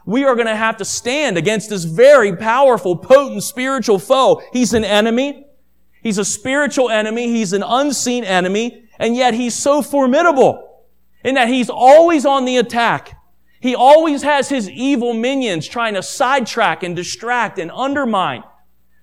We 0.06 0.24
are 0.24 0.36
going 0.36 0.46
to 0.46 0.56
have 0.56 0.76
to 0.78 0.84
stand 0.84 1.36
against 1.36 1.68
this 1.68 1.84
very 1.84 2.34
powerful, 2.34 2.96
potent 2.96 3.42
spiritual 3.42 3.98
foe. 3.98 4.40
He's 4.52 4.72
an 4.72 4.84
enemy. 4.84 5.46
He's 6.00 6.18
a 6.18 6.24
spiritual 6.24 6.90
enemy. 6.90 7.26
He's 7.26 7.52
an 7.52 7.64
unseen 7.64 8.22
enemy. 8.22 8.88
And 8.98 9.16
yet 9.16 9.34
he's 9.34 9.54
so 9.54 9.82
formidable 9.82 10.84
in 11.24 11.34
that 11.34 11.48
he's 11.48 11.68
always 11.68 12.24
on 12.24 12.44
the 12.44 12.56
attack. 12.56 13.18
He 13.60 13.74
always 13.74 14.22
has 14.22 14.48
his 14.48 14.70
evil 14.70 15.12
minions 15.12 15.66
trying 15.66 15.94
to 15.94 16.02
sidetrack 16.02 16.84
and 16.84 16.94
distract 16.94 17.58
and 17.58 17.72
undermine. 17.72 18.44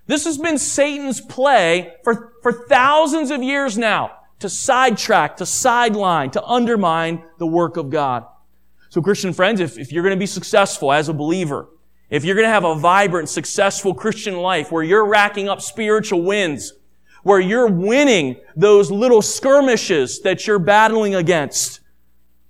This 0.06 0.24
has 0.24 0.38
been 0.38 0.58
Satan's 0.58 1.20
play 1.20 1.92
for, 2.02 2.32
for 2.42 2.66
thousands 2.66 3.30
of 3.30 3.42
years 3.42 3.76
now 3.76 4.12
to 4.38 4.48
sidetrack, 4.48 5.36
to 5.36 5.46
sideline, 5.46 6.30
to 6.30 6.42
undermine 6.44 7.24
the 7.38 7.46
work 7.46 7.76
of 7.76 7.90
God. 7.90 8.24
So 8.94 9.02
Christian 9.02 9.32
friends, 9.32 9.58
if, 9.58 9.76
if 9.76 9.90
you're 9.90 10.04
going 10.04 10.14
to 10.14 10.20
be 10.20 10.24
successful 10.24 10.92
as 10.92 11.08
a 11.08 11.12
believer, 11.12 11.66
if 12.10 12.24
you're 12.24 12.36
going 12.36 12.46
to 12.46 12.52
have 12.52 12.62
a 12.62 12.76
vibrant, 12.76 13.28
successful 13.28 13.92
Christian 13.92 14.36
life 14.36 14.70
where 14.70 14.84
you're 14.84 15.04
racking 15.04 15.48
up 15.48 15.60
spiritual 15.60 16.22
wins, 16.22 16.74
where 17.24 17.40
you're 17.40 17.66
winning 17.66 18.36
those 18.54 18.92
little 18.92 19.20
skirmishes 19.20 20.20
that 20.20 20.46
you're 20.46 20.60
battling 20.60 21.16
against. 21.16 21.80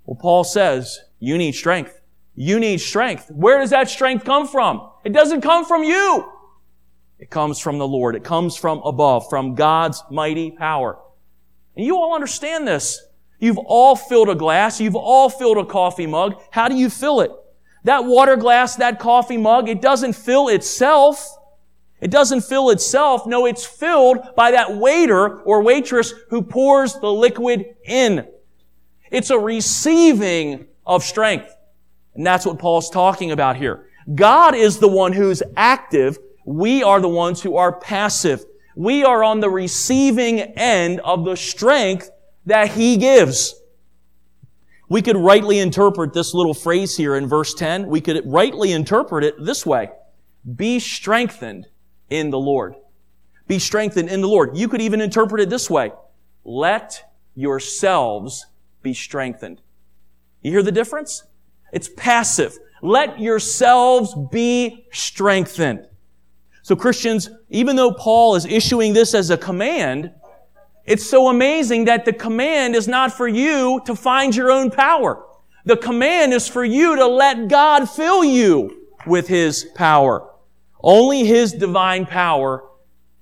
Well, 0.05 0.19
Paul 0.21 0.43
says, 0.43 0.99
you 1.17 1.35
need 1.35 1.55
strength. 1.55 1.99
You 2.35 2.59
need 2.59 2.79
strength. 2.79 3.31
Where 3.31 3.57
does 3.57 3.71
that 3.71 3.89
strength 3.89 4.23
come 4.23 4.47
from? 4.47 4.87
It 5.03 5.13
doesn't 5.13 5.41
come 5.41 5.65
from 5.65 5.83
you. 5.83 6.31
It 7.17 7.31
comes 7.31 7.59
from 7.59 7.79
the 7.79 7.87
Lord. 7.87 8.15
It 8.15 8.23
comes 8.23 8.55
from 8.55 8.83
above, 8.85 9.31
from 9.31 9.55
God's 9.55 10.03
mighty 10.11 10.51
power. 10.51 10.99
And 11.75 11.83
you 11.83 11.97
all 11.97 12.13
understand 12.13 12.67
this. 12.67 13.01
You've 13.45 13.59
all 13.59 13.95
filled 13.95 14.29
a 14.29 14.33
glass. 14.33 14.81
You've 14.81 14.95
all 14.95 15.29
filled 15.29 15.59
a 15.59 15.65
coffee 15.65 16.07
mug. 16.07 16.41
How 16.49 16.67
do 16.67 16.75
you 16.75 16.89
fill 16.89 17.21
it? 17.21 17.29
That 17.83 18.03
water 18.03 18.37
glass, 18.37 18.77
that 18.77 18.97
coffee 18.97 19.37
mug, 19.37 19.69
it 19.69 19.83
doesn't 19.83 20.13
fill 20.13 20.47
itself. 20.47 21.37
It 22.01 22.09
doesn't 22.09 22.41
fill 22.41 22.71
itself. 22.71 23.27
No, 23.27 23.45
it's 23.45 23.63
filled 23.63 24.17
by 24.35 24.49
that 24.49 24.75
waiter 24.77 25.41
or 25.41 25.61
waitress 25.61 26.11
who 26.31 26.41
pours 26.41 26.95
the 26.95 27.13
liquid 27.13 27.75
in. 27.85 28.25
It's 29.11 29.29
a 29.29 29.37
receiving 29.37 30.65
of 30.83 31.03
strength. 31.03 31.55
And 32.15 32.25
that's 32.25 32.47
what 32.47 32.57
Paul's 32.57 32.89
talking 32.89 33.29
about 33.29 33.57
here. 33.57 33.89
God 34.15 34.55
is 34.55 34.79
the 34.79 34.87
one 34.87 35.13
who's 35.13 35.43
active. 35.55 36.17
We 36.47 36.81
are 36.81 36.99
the 36.99 37.09
ones 37.09 37.43
who 37.43 37.57
are 37.57 37.79
passive. 37.79 38.43
We 38.75 39.03
are 39.03 39.23
on 39.23 39.39
the 39.39 39.51
receiving 39.51 40.39
end 40.39 40.99
of 41.01 41.25
the 41.25 41.35
strength 41.35 42.09
that 42.45 42.71
He 42.71 42.97
gives. 42.97 43.55
We 44.87 45.01
could 45.01 45.17
rightly 45.17 45.59
interpret 45.59 46.13
this 46.13 46.33
little 46.33 46.53
phrase 46.53 46.95
here 46.95 47.15
in 47.15 47.27
verse 47.27 47.53
10. 47.53 47.87
We 47.87 48.01
could 48.01 48.21
rightly 48.25 48.71
interpret 48.71 49.23
it 49.23 49.43
this 49.43 49.65
way. 49.65 49.89
Be 50.55 50.79
strengthened 50.79 51.67
in 52.09 52.29
the 52.29 52.39
Lord. 52.39 52.75
Be 53.47 53.59
strengthened 53.59 54.09
in 54.09 54.21
the 54.21 54.27
Lord. 54.27 54.55
You 54.57 54.67
could 54.67 54.81
even 54.81 55.01
interpret 55.01 55.41
it 55.41 55.49
this 55.49 55.69
way. 55.69 55.91
Let 56.43 57.11
yourselves 57.35 58.45
be 58.83 58.93
strengthened. 58.93 59.61
You 60.41 60.51
hear 60.51 60.63
the 60.63 60.71
difference? 60.71 61.23
It's 61.73 61.89
passive. 61.89 62.57
Let 62.81 63.19
yourselves 63.19 64.15
be 64.31 64.85
strengthened. 64.91 65.87
So 66.61 66.75
Christians, 66.75 67.29
even 67.49 67.75
though 67.75 67.91
Paul 67.91 68.35
is 68.35 68.45
issuing 68.45 68.93
this 68.93 69.13
as 69.13 69.29
a 69.29 69.37
command, 69.37 70.11
it's 70.85 71.05
so 71.05 71.29
amazing 71.29 71.85
that 71.85 72.05
the 72.05 72.13
command 72.13 72.75
is 72.75 72.87
not 72.87 73.13
for 73.13 73.27
you 73.27 73.81
to 73.85 73.95
find 73.95 74.35
your 74.35 74.51
own 74.51 74.69
power. 74.69 75.25
The 75.65 75.77
command 75.77 76.33
is 76.33 76.47
for 76.47 76.63
you 76.63 76.95
to 76.95 77.07
let 77.07 77.47
God 77.47 77.89
fill 77.89 78.23
you 78.23 78.87
with 79.07 79.27
His 79.27 79.65
power. 79.75 80.29
Only 80.81 81.25
His 81.25 81.53
divine 81.53 82.05
power 82.05 82.63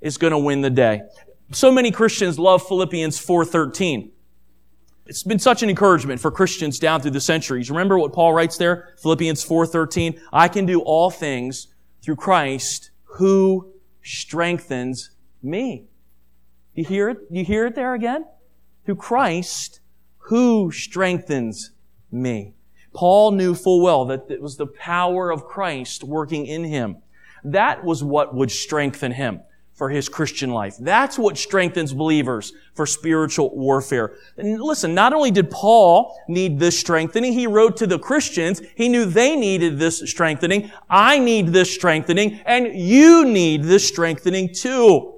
is 0.01 0.17
going 0.17 0.31
to 0.31 0.37
win 0.37 0.61
the 0.61 0.69
day. 0.69 1.03
So 1.51 1.71
many 1.71 1.91
Christians 1.91 2.37
love 2.37 2.67
Philippians 2.67 3.17
4.13. 3.25 4.11
It's 5.05 5.23
been 5.23 5.39
such 5.39 5.63
an 5.63 5.69
encouragement 5.69 6.19
for 6.19 6.31
Christians 6.31 6.79
down 6.79 7.01
through 7.01 7.11
the 7.11 7.21
centuries. 7.21 7.69
Remember 7.69 7.97
what 7.97 8.13
Paul 8.13 8.33
writes 8.33 8.57
there? 8.57 8.93
Philippians 9.01 9.45
4.13. 9.45 10.19
I 10.33 10.47
can 10.47 10.65
do 10.65 10.81
all 10.81 11.09
things 11.09 11.67
through 12.01 12.17
Christ 12.17 12.91
who 13.03 13.73
strengthens 14.01 15.11
me. 15.41 15.87
You 16.75 16.85
hear 16.85 17.09
it? 17.09 17.17
You 17.29 17.45
hear 17.45 17.67
it 17.67 17.75
there 17.75 17.93
again? 17.93 18.25
Through 18.85 18.95
Christ 18.95 19.79
who 20.17 20.71
strengthens 20.71 21.71
me. 22.11 22.53
Paul 22.93 23.31
knew 23.31 23.55
full 23.55 23.81
well 23.81 24.05
that 24.05 24.25
it 24.29 24.41
was 24.41 24.57
the 24.57 24.67
power 24.67 25.31
of 25.31 25.45
Christ 25.45 26.03
working 26.03 26.45
in 26.45 26.63
him. 26.63 26.97
That 27.43 27.83
was 27.83 28.03
what 28.03 28.33
would 28.33 28.51
strengthen 28.51 29.11
him 29.11 29.41
for 29.73 29.89
his 29.89 30.07
Christian 30.07 30.51
life. 30.51 30.75
That's 30.79 31.17
what 31.17 31.37
strengthens 31.37 31.93
believers 31.93 32.53
for 32.75 32.85
spiritual 32.85 33.55
warfare. 33.55 34.15
And 34.37 34.61
listen, 34.61 34.93
not 34.93 35.13
only 35.13 35.31
did 35.31 35.49
Paul 35.49 36.15
need 36.27 36.59
this 36.59 36.79
strengthening, 36.79 37.33
he 37.33 37.47
wrote 37.47 37.75
to 37.77 37.87
the 37.87 37.97
Christians, 37.99 38.61
he 38.75 38.87
knew 38.87 39.05
they 39.05 39.35
needed 39.35 39.79
this 39.79 39.99
strengthening. 40.09 40.71
I 40.89 41.17
need 41.17 41.47
this 41.47 41.73
strengthening, 41.73 42.39
and 42.45 42.67
you 42.79 43.25
need 43.25 43.63
this 43.63 43.87
strengthening 43.87 44.53
too. 44.53 45.15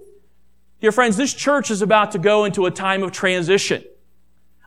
Dear 0.86 0.92
friends, 0.92 1.18
this 1.18 1.34
church 1.34 1.72
is 1.72 1.82
about 1.82 2.12
to 2.12 2.20
go 2.20 2.46
into 2.46 2.68
a 2.68 2.70
time 2.70 3.02
of 3.02 3.12
transition. 3.12 3.84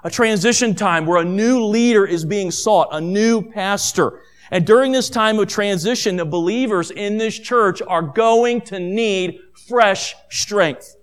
A 0.03 0.11
transition 0.11 0.75
time 0.75 1.07
where 1.07 1.23
a 1.23 1.25
new 1.25 1.65
leader 1.65 2.05
is 2.05 2.25
being 2.25 2.51
sought, 2.51 2.89
a 2.91 3.01
new 3.01 3.41
pastor. 3.41 4.23
And 4.51 4.67
during 4.67 4.91
this 4.91 5.11
time 5.11 5.39
of 5.39 5.47
transition, 5.47 6.17
the 6.17 6.25
believers 6.25 6.91
in 6.91 7.19
this 7.19 7.39
church 7.39 7.81
are 7.87 8.03
going 8.03 8.63
to 8.63 8.81
need 8.81 9.39
fresh 9.69 10.17
strength. 10.29 10.97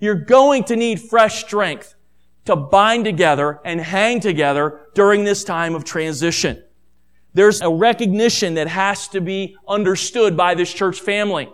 You're 0.00 0.16
going 0.16 0.64
to 0.64 0.74
need 0.74 1.00
fresh 1.00 1.44
strength 1.44 1.94
to 2.46 2.56
bind 2.56 3.04
together 3.04 3.60
and 3.64 3.80
hang 3.80 4.18
together 4.18 4.80
during 4.96 5.22
this 5.22 5.44
time 5.44 5.76
of 5.76 5.84
transition. 5.84 6.60
There's 7.34 7.60
a 7.60 7.70
recognition 7.70 8.54
that 8.54 8.66
has 8.66 9.06
to 9.10 9.20
be 9.20 9.56
understood 9.68 10.36
by 10.36 10.56
this 10.56 10.74
church 10.74 10.98
family 10.98 11.50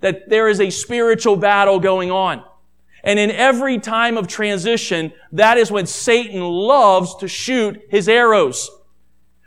that 0.00 0.28
there 0.28 0.48
is 0.48 0.60
a 0.60 0.70
spiritual 0.70 1.36
battle 1.36 1.80
going 1.80 2.10
on. 2.10 2.42
And 3.02 3.18
in 3.18 3.30
every 3.30 3.78
time 3.78 4.16
of 4.16 4.26
transition, 4.26 5.12
that 5.32 5.58
is 5.58 5.70
when 5.70 5.86
Satan 5.86 6.40
loves 6.40 7.14
to 7.16 7.28
shoot 7.28 7.80
his 7.88 8.08
arrows. 8.08 8.68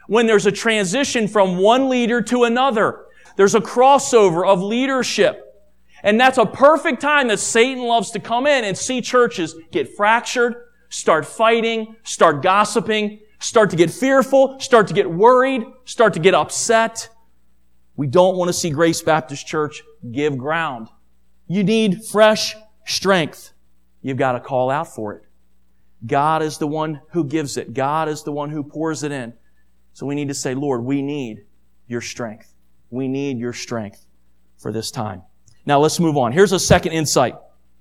When 0.07 0.27
there's 0.27 0.45
a 0.45 0.51
transition 0.51 1.27
from 1.27 1.57
one 1.57 1.89
leader 1.89 2.21
to 2.21 2.45
another, 2.45 3.05
there's 3.35 3.55
a 3.55 3.59
crossover 3.59 4.47
of 4.47 4.61
leadership. 4.61 5.45
And 6.03 6.19
that's 6.19 6.37
a 6.37 6.45
perfect 6.45 7.01
time 7.01 7.27
that 7.27 7.39
Satan 7.39 7.83
loves 7.83 8.11
to 8.11 8.19
come 8.19 8.47
in 8.47 8.63
and 8.63 8.77
see 8.77 9.01
churches 9.01 9.55
get 9.71 9.95
fractured, 9.95 10.55
start 10.87 11.25
fighting, 11.25 11.97
start 12.03 12.41
gossiping, 12.41 13.19
start 13.39 13.69
to 13.71 13.75
get 13.75 13.91
fearful, 13.91 14.59
start 14.59 14.87
to 14.87 14.93
get 14.93 15.11
worried, 15.11 15.63
start 15.83 16.13
to 16.13 16.19
get 16.19 16.33
upset. 16.33 17.09
We 17.97 18.07
don't 18.07 18.37
want 18.37 18.47
to 18.47 18.53
see 18.53 18.69
Grace 18.69 19.01
Baptist 19.01 19.45
Church 19.45 19.83
give 20.11 20.37
ground. 20.37 20.87
You 21.47 21.63
need 21.63 22.05
fresh 22.05 22.55
strength. 22.85 23.53
You've 24.01 24.17
got 24.17 24.33
to 24.33 24.39
call 24.39 24.69
out 24.69 24.87
for 24.87 25.13
it. 25.13 25.23
God 26.05 26.41
is 26.41 26.57
the 26.57 26.67
one 26.67 27.01
who 27.11 27.23
gives 27.23 27.57
it. 27.57 27.73
God 27.73 28.07
is 28.07 28.23
the 28.23 28.31
one 28.31 28.49
who 28.49 28.63
pours 28.63 29.03
it 29.03 29.11
in. 29.11 29.33
So 29.93 30.05
we 30.05 30.15
need 30.15 30.29
to 30.29 30.33
say, 30.33 30.53
Lord, 30.53 30.83
we 30.83 31.01
need 31.01 31.43
your 31.87 32.01
strength. 32.01 32.53
We 32.89 33.07
need 33.07 33.37
your 33.37 33.53
strength 33.53 34.05
for 34.57 34.71
this 34.71 34.91
time. 34.91 35.23
Now 35.65 35.79
let's 35.79 35.99
move 35.99 36.17
on. 36.17 36.31
Here's 36.31 36.53
a 36.53 36.59
second 36.59 36.93
insight. 36.93 37.35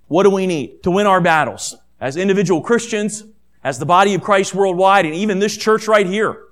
What 0.09 0.25
do 0.25 0.31
we 0.31 0.47
need 0.47 0.83
to 0.83 0.91
win 0.91 1.07
our 1.07 1.21
battles 1.21 1.77
as 2.01 2.17
individual 2.17 2.61
Christians, 2.61 3.25
as 3.63 3.79
the 3.79 3.87
body 3.87 4.15
of 4.15 4.23
Christ 4.23 4.55
worldwide, 4.55 5.05
and 5.07 5.15
even 5.15 5.39
this 5.39 5.57
church 5.57 5.87
right 5.87 6.07
here? 6.07 6.45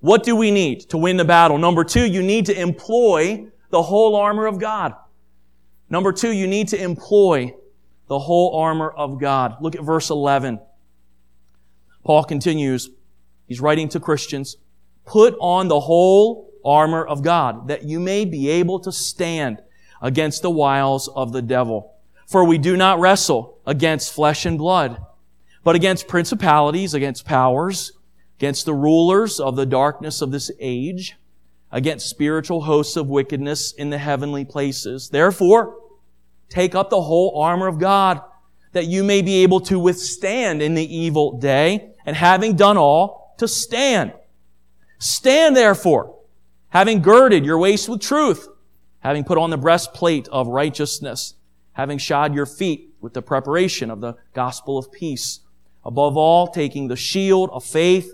What 0.00 0.22
do 0.22 0.36
we 0.36 0.50
need 0.50 0.80
to 0.90 0.98
win 0.98 1.16
the 1.16 1.24
battle? 1.24 1.58
Number 1.58 1.82
two, 1.82 2.06
you 2.06 2.22
need 2.22 2.46
to 2.46 2.60
employ 2.60 3.48
the 3.70 3.82
whole 3.82 4.14
armor 4.14 4.46
of 4.46 4.60
God. 4.60 4.94
Number 5.90 6.12
two, 6.12 6.32
you 6.32 6.46
need 6.46 6.68
to 6.68 6.82
employ 6.82 7.54
the 8.08 8.18
whole 8.18 8.56
armor 8.56 8.90
of 8.90 9.20
God. 9.20 9.56
Look 9.60 9.74
at 9.74 9.82
verse 9.82 10.10
11. 10.10 10.60
Paul 12.04 12.24
continues. 12.24 12.90
He's 13.46 13.60
writing 13.60 13.88
to 13.90 14.00
Christians. 14.00 14.56
Put 15.04 15.36
on 15.40 15.68
the 15.68 15.80
whole 15.80 16.50
armor 16.64 17.04
of 17.04 17.22
God 17.22 17.68
that 17.68 17.84
you 17.84 18.00
may 18.00 18.24
be 18.24 18.48
able 18.50 18.80
to 18.80 18.92
stand 18.92 19.62
against 20.02 20.42
the 20.42 20.50
wiles 20.50 21.08
of 21.08 21.32
the 21.32 21.42
devil. 21.42 21.94
For 22.26 22.44
we 22.44 22.58
do 22.58 22.76
not 22.76 23.00
wrestle 23.00 23.58
against 23.66 24.12
flesh 24.12 24.44
and 24.44 24.58
blood, 24.58 25.02
but 25.64 25.76
against 25.76 26.08
principalities, 26.08 26.94
against 26.94 27.24
powers, 27.24 27.92
against 28.38 28.66
the 28.66 28.74
rulers 28.74 29.40
of 29.40 29.56
the 29.56 29.66
darkness 29.66 30.22
of 30.22 30.30
this 30.30 30.50
age, 30.60 31.16
against 31.70 32.08
spiritual 32.08 32.62
hosts 32.62 32.96
of 32.96 33.08
wickedness 33.08 33.72
in 33.72 33.90
the 33.90 33.98
heavenly 33.98 34.44
places. 34.44 35.10
Therefore, 35.10 35.76
take 36.48 36.74
up 36.74 36.90
the 36.90 37.02
whole 37.02 37.40
armor 37.40 37.66
of 37.66 37.78
God, 37.78 38.20
that 38.72 38.86
you 38.86 39.04
may 39.04 39.22
be 39.22 39.42
able 39.42 39.60
to 39.60 39.78
withstand 39.78 40.62
in 40.62 40.74
the 40.74 40.96
evil 40.96 41.38
day, 41.38 41.92
and 42.06 42.16
having 42.16 42.56
done 42.56 42.76
all, 42.76 43.34
to 43.38 43.46
stand. 43.46 44.12
Stand 44.98 45.56
therefore, 45.56 46.18
having 46.70 47.02
girded 47.02 47.44
your 47.44 47.58
waist 47.58 47.88
with 47.88 48.00
truth, 48.00 48.48
having 49.00 49.24
put 49.24 49.38
on 49.38 49.50
the 49.50 49.56
breastplate 49.56 50.26
of 50.28 50.48
righteousness, 50.48 51.34
having 51.72 51.98
shod 51.98 52.34
your 52.34 52.46
feet 52.46 52.94
with 53.00 53.14
the 53.14 53.22
preparation 53.22 53.90
of 53.90 54.00
the 54.00 54.14
gospel 54.34 54.76
of 54.76 54.90
peace. 54.90 55.40
Above 55.84 56.16
all, 56.16 56.48
taking 56.48 56.88
the 56.88 56.96
shield 56.96 57.48
of 57.52 57.64
faith, 57.64 58.12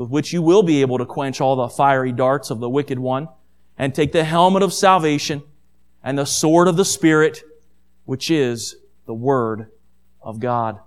with 0.00 0.08
which 0.08 0.32
you 0.32 0.40
will 0.40 0.62
be 0.62 0.80
able 0.80 0.96
to 0.96 1.04
quench 1.04 1.42
all 1.42 1.56
the 1.56 1.68
fiery 1.68 2.10
darts 2.10 2.48
of 2.48 2.58
the 2.58 2.70
wicked 2.70 2.98
one, 2.98 3.28
and 3.76 3.94
take 3.94 4.12
the 4.12 4.24
helmet 4.24 4.62
of 4.62 4.72
salvation 4.72 5.42
and 6.02 6.18
the 6.18 6.24
sword 6.24 6.68
of 6.68 6.78
the 6.78 6.86
Spirit, 6.86 7.42
which 8.06 8.30
is 8.30 8.76
the 9.04 9.12
Word 9.12 9.70
of 10.22 10.40
God. 10.40 10.78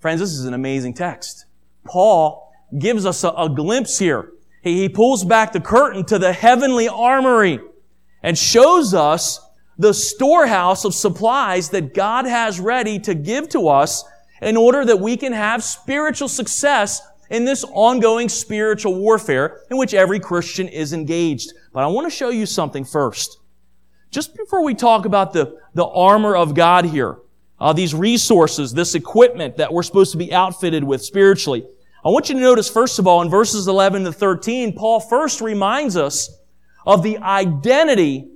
Friends, 0.00 0.20
this 0.20 0.32
is 0.32 0.44
an 0.44 0.52
amazing 0.52 0.92
text. 0.92 1.46
Paul 1.86 2.52
gives 2.78 3.06
us 3.06 3.24
a, 3.24 3.30
a 3.30 3.48
glimpse 3.48 3.98
here. 3.98 4.32
He, 4.60 4.82
he 4.82 4.88
pulls 4.90 5.24
back 5.24 5.52
the 5.52 5.60
curtain 5.60 6.04
to 6.06 6.18
the 6.18 6.34
heavenly 6.34 6.88
armory 6.88 7.58
and 8.22 8.36
shows 8.36 8.92
us 8.92 9.40
the 9.78 9.94
storehouse 9.94 10.84
of 10.84 10.94
supplies 10.94 11.70
that 11.70 11.94
God 11.94 12.26
has 12.26 12.60
ready 12.60 12.98
to 12.98 13.14
give 13.14 13.48
to 13.50 13.68
us 13.68 14.04
in 14.42 14.58
order 14.58 14.84
that 14.84 15.00
we 15.00 15.16
can 15.16 15.32
have 15.32 15.64
spiritual 15.64 16.28
success 16.28 17.00
in 17.30 17.44
this 17.44 17.64
ongoing 17.64 18.28
spiritual 18.28 18.94
warfare 18.94 19.60
in 19.70 19.76
which 19.76 19.94
every 19.94 20.20
Christian 20.20 20.68
is 20.68 20.92
engaged. 20.92 21.52
But 21.72 21.84
I 21.84 21.86
want 21.86 22.06
to 22.06 22.16
show 22.16 22.28
you 22.28 22.46
something 22.46 22.84
first. 22.84 23.38
Just 24.10 24.36
before 24.36 24.64
we 24.64 24.74
talk 24.74 25.04
about 25.04 25.32
the, 25.32 25.58
the 25.74 25.86
armor 25.86 26.36
of 26.36 26.54
God 26.54 26.84
here, 26.86 27.18
uh, 27.58 27.72
these 27.72 27.94
resources, 27.94 28.72
this 28.72 28.94
equipment 28.94 29.56
that 29.56 29.72
we're 29.72 29.82
supposed 29.82 30.12
to 30.12 30.18
be 30.18 30.32
outfitted 30.32 30.84
with 30.84 31.02
spiritually, 31.04 31.66
I 32.04 32.10
want 32.10 32.28
you 32.28 32.36
to 32.36 32.40
notice, 32.40 32.70
first 32.70 33.00
of 33.00 33.08
all, 33.08 33.20
in 33.22 33.28
verses 33.28 33.66
11 33.66 34.04
to 34.04 34.12
13, 34.12 34.74
Paul 34.74 35.00
first 35.00 35.40
reminds 35.40 35.96
us 35.96 36.30
of 36.86 37.02
the 37.02 37.18
identity 37.18 38.30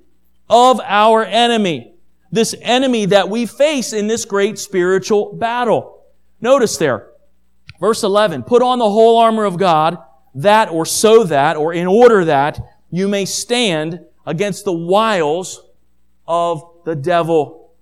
of 0.49 0.81
our 0.81 1.25
enemy. 1.25 1.95
This 2.33 2.55
enemy 2.61 3.07
that 3.07 3.29
we 3.29 3.47
face 3.47 3.93
in 3.93 4.09
this 4.09 4.25
great 4.25 4.59
spiritual 4.59 5.35
battle. 5.35 6.03
Notice 6.41 6.79
there, 6.79 7.10
Verse 7.81 8.03
11, 8.03 8.43
put 8.43 8.63
on 8.63 8.79
the 8.79 8.89
whole 8.89 9.17
armor 9.17 9.45
of 9.45 9.57
God, 9.57 9.99
that 10.35 10.69
or 10.69 10.85
so 10.85 11.25
that, 11.25 11.57
or 11.57 11.73
in 11.73 11.87
order 11.87 12.27
that 12.27 12.61
you 12.91 13.09
may 13.09 13.25
stand 13.25 14.01
against 14.27 14.65
the 14.65 14.73
wiles 14.73 15.63
of 16.29 16.63
the 16.85 16.95
devil. 16.95 17.73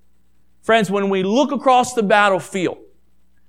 Friends, 0.63 0.91
when 0.91 1.11
we 1.11 1.23
look 1.23 1.51
across 1.51 1.95
the 1.95 2.03
battlefield, 2.03 2.79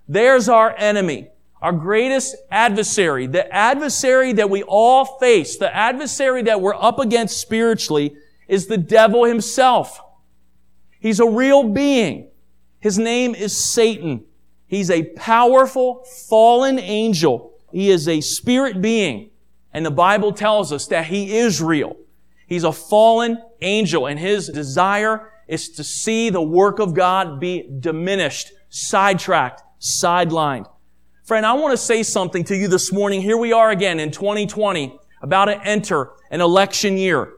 there's 0.08 0.50
our 0.50 0.76
enemy, 0.76 1.30
our 1.62 1.72
greatest 1.72 2.36
adversary, 2.50 3.28
the 3.28 3.54
adversary 3.54 4.34
that 4.34 4.50
we 4.50 4.64
all 4.64 5.06
face, 5.20 5.58
the 5.58 5.74
adversary 5.74 6.42
that 6.44 6.62
we're 6.62 6.76
up 6.76 6.98
against 6.98 7.40
spiritually 7.40 8.16
is 8.48 8.66
the 8.66 8.78
devil 8.78 9.24
himself. 9.26 10.02
He's 11.00 11.20
a 11.20 11.30
real 11.30 11.70
being. 11.70 12.30
His 12.80 12.98
name 12.98 13.36
is 13.36 13.56
Satan. 13.56 14.26
He's 14.70 14.92
a 14.92 15.04
powerful, 15.16 16.06
fallen 16.28 16.78
angel. 16.78 17.54
He 17.72 17.90
is 17.90 18.08
a 18.08 18.22
spirit 18.22 18.82
being. 18.82 19.32
And 19.74 19.84
the 19.84 19.92
Bible 19.92 20.32
tells 20.32 20.72
us 20.72 20.86
that 20.88 21.08
he 21.08 21.38
is 21.38 21.62
real. 21.62 21.98
He's 22.48 22.64
a 22.64 22.72
fallen 22.72 23.42
angel 23.62 24.06
and 24.06 24.20
his 24.20 24.48
desire 24.48 25.32
is 25.48 25.70
to 25.70 25.84
see 25.84 26.30
the 26.30 26.42
work 26.42 26.80
of 26.80 26.94
God 26.94 27.40
be 27.40 27.68
diminished, 27.80 28.52
sidetracked, 28.70 29.64
sidelined. 29.82 30.70
Friend, 31.24 31.44
I 31.44 31.54
want 31.54 31.74
to 31.74 31.78
say 31.78 32.04
something 32.04 32.44
to 32.46 32.56
you 32.56 32.68
this 32.68 32.92
morning. 32.92 33.22
Here 33.22 33.38
we 33.38 33.52
are 33.52 33.72
again 33.72 34.00
in 34.00 34.12
2020, 34.12 35.00
about 35.22 35.46
to 35.46 35.64
enter 35.64 36.12
an 36.30 36.42
election 36.42 36.96
year. 36.96 37.34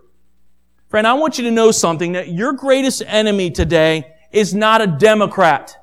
Friend, 0.90 1.08
I 1.08 1.14
want 1.14 1.38
you 1.38 1.46
to 1.46 1.52
know 1.52 1.72
something 1.72 2.12
that 2.12 2.28
your 2.28 2.52
greatest 2.52 3.02
enemy 3.08 3.52
today 3.52 4.14
is 4.34 4.54
not 4.54 4.82
a 4.82 4.88
Democrat. 4.88 5.78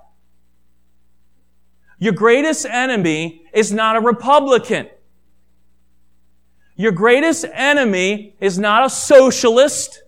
Your 1.98 2.12
greatest 2.12 2.64
enemy 2.66 3.42
is 3.52 3.72
not 3.72 3.96
a 3.96 4.00
Republican. 4.00 4.88
Your 6.76 6.92
greatest 6.92 7.44
enemy 7.52 8.36
is 8.40 8.58
not 8.58 8.86
a 8.86 8.90
socialist. 8.90 10.02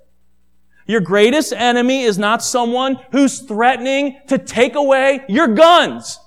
Your 0.86 1.00
greatest 1.00 1.52
enemy 1.52 2.02
is 2.02 2.16
not 2.16 2.42
someone 2.42 2.98
who's 3.10 3.40
threatening 3.40 4.20
to 4.28 4.38
take 4.38 4.76
away 4.76 5.24
your 5.28 5.48
guns. 5.48 6.18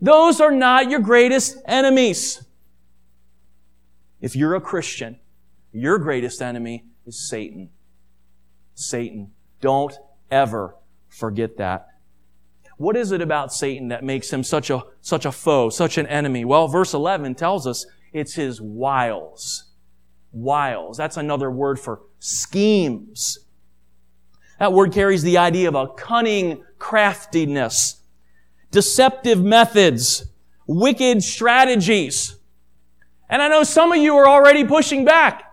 Those 0.00 0.40
are 0.40 0.50
not 0.50 0.90
your 0.90 1.00
greatest 1.00 1.58
enemies. 1.66 2.42
If 4.20 4.34
you're 4.34 4.54
a 4.54 4.60
Christian, 4.60 5.18
your 5.70 5.98
greatest 5.98 6.40
enemy 6.40 6.84
is 7.06 7.28
Satan. 7.28 7.70
Satan. 8.74 9.32
Don't 9.60 9.94
ever 10.30 10.76
forget 11.08 11.58
that. 11.58 11.88
What 12.82 12.96
is 12.96 13.12
it 13.12 13.22
about 13.22 13.52
Satan 13.52 13.88
that 13.88 14.02
makes 14.02 14.32
him 14.32 14.42
such 14.42 14.68
a, 14.68 14.82
such 15.02 15.24
a 15.24 15.30
foe, 15.30 15.70
such 15.70 15.98
an 15.98 16.06
enemy? 16.08 16.44
Well, 16.44 16.66
verse 16.66 16.94
11 16.94 17.36
tells 17.36 17.64
us 17.64 17.86
it's 18.12 18.34
his 18.34 18.60
wiles. 18.60 19.70
Wiles. 20.32 20.96
That's 20.96 21.16
another 21.16 21.48
word 21.48 21.78
for 21.78 22.00
schemes. 22.18 23.38
That 24.58 24.72
word 24.72 24.92
carries 24.92 25.22
the 25.22 25.38
idea 25.38 25.68
of 25.68 25.76
a 25.76 25.86
cunning 25.94 26.64
craftiness, 26.80 28.02
deceptive 28.72 29.40
methods, 29.40 30.24
wicked 30.66 31.22
strategies. 31.22 32.34
And 33.30 33.40
I 33.40 33.46
know 33.46 33.62
some 33.62 33.92
of 33.92 33.98
you 33.98 34.16
are 34.16 34.28
already 34.28 34.64
pushing 34.64 35.04
back. 35.04 35.44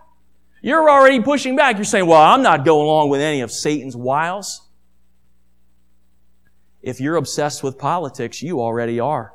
You're 0.62 0.90
already 0.90 1.20
pushing 1.20 1.54
back. 1.54 1.76
You're 1.76 1.84
saying, 1.84 2.06
well, 2.06 2.22
I'm 2.22 2.42
not 2.42 2.64
going 2.64 2.86
along 2.88 3.08
with 3.08 3.20
any 3.20 3.40
of 3.40 3.52
Satan's 3.52 3.94
wiles. 3.94 4.62
If 6.82 7.00
you're 7.00 7.16
obsessed 7.16 7.62
with 7.62 7.78
politics, 7.78 8.42
you 8.42 8.60
already 8.60 8.98
are. 9.00 9.34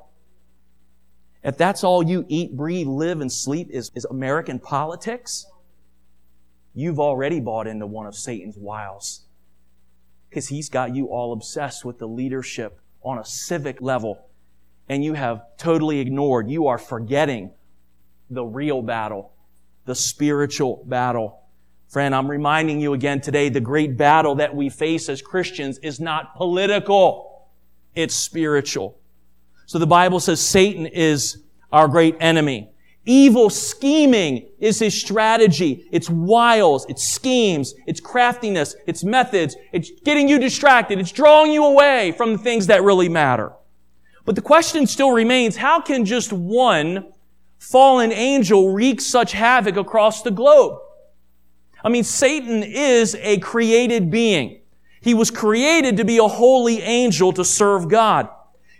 If 1.44 1.58
that's 1.58 1.84
all 1.84 2.02
you 2.02 2.26
eat, 2.28 2.58
breathe, 2.58 2.88
live, 2.88 3.22
and 3.22 3.32
sleep 3.32 3.70
is, 3.70 3.92
is 3.94 4.06
American 4.06 4.58
politics, 4.58 5.46
you've 6.74 7.00
already 7.00 7.40
bought 7.40 7.68
into 7.68 7.86
one 7.86 8.08
of 8.08 8.16
Satan's 8.16 8.58
wiles. 8.58 9.26
Because 10.28 10.48
he's 10.48 10.70
got 10.70 10.96
you 10.96 11.08
all 11.08 11.34
obsessed 11.34 11.86
with 11.86 12.00
the 12.00 12.08
leadership 12.08 12.80
on 13.04 13.20
a 13.20 13.26
civic 13.26 13.80
level. 13.80 14.28
And 14.90 15.04
you 15.04 15.14
have 15.14 15.44
totally 15.58 16.00
ignored, 16.00 16.50
you 16.50 16.68
are 16.68 16.80
forgetting 16.80 17.52
the 18.30 18.44
real 18.44 18.82
battle, 18.82 19.32
the 19.86 19.96
spiritual 19.96 20.84
battle. 20.88 21.42
Friend, 21.90 22.14
I'm 22.16 22.30
reminding 22.30 22.82
you 22.82 22.94
again 22.94 23.22
today, 23.22 23.50
the 23.50 23.60
great 23.60 23.98
battle 23.98 24.36
that 24.36 24.56
we 24.56 24.70
face 24.70 25.10
as 25.10 25.22
Christians 25.22 25.78
is 25.80 26.00
not 26.00 26.36
political. 26.36 27.35
It's 27.96 28.16
spiritual. 28.16 29.00
So 29.66 29.80
the 29.80 29.88
Bible 29.88 30.20
says 30.20 30.40
Satan 30.40 30.86
is 30.86 31.44
our 31.72 31.88
great 31.88 32.16
enemy. 32.20 32.70
Evil 33.08 33.52
scheming 33.52 34.48
is 34.60 34.80
his 34.80 35.00
strategy. 35.00 35.88
It's 35.92 36.10
wiles, 36.10 36.88
it's 36.90 37.08
schemes, 37.08 37.76
it's 37.86 38.00
craftiness, 38.00 38.76
it's 38.88 39.04
methods. 39.04 39.56
It's 39.72 39.92
getting 40.04 40.28
you 40.28 40.40
distracted. 40.40 41.00
It's 41.00 41.12
drawing 41.12 41.52
you 41.52 41.64
away 41.66 42.14
from 42.14 42.34
the 42.34 42.40
things 42.40 42.68
that 42.68 42.84
really 42.84 43.10
matter. 43.10 43.54
But 44.26 44.36
the 44.36 44.42
question 44.42 44.88
still 44.88 45.12
remains, 45.12 45.56
how 45.56 45.82
can 45.82 46.04
just 46.04 46.34
one 46.34 47.14
fallen 47.60 48.12
angel 48.12 48.74
wreak 48.74 49.00
such 49.00 49.34
havoc 49.34 49.78
across 49.78 50.24
the 50.24 50.32
globe? 50.32 50.80
I 51.84 51.90
mean, 51.90 52.04
Satan 52.04 52.64
is 52.64 53.16
a 53.22 53.38
created 53.38 54.10
being. 54.10 54.62
He 55.06 55.14
was 55.14 55.30
created 55.30 55.98
to 55.98 56.04
be 56.04 56.18
a 56.18 56.28
holy 56.28 56.82
angel 56.82 57.32
to 57.34 57.46
serve 57.46 57.90
God. 57.90 58.28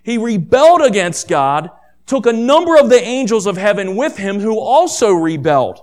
He 0.02 0.18
rebelled 0.18 0.82
against 0.82 1.28
God, 1.28 1.70
took 2.08 2.26
a 2.26 2.34
number 2.34 2.78
of 2.78 2.90
the 2.90 3.00
angels 3.00 3.46
of 3.46 3.58
heaven 3.58 3.96
with 3.96 4.18
him 4.18 4.40
who 4.40 4.60
also 4.60 5.12
rebelled. 5.12 5.80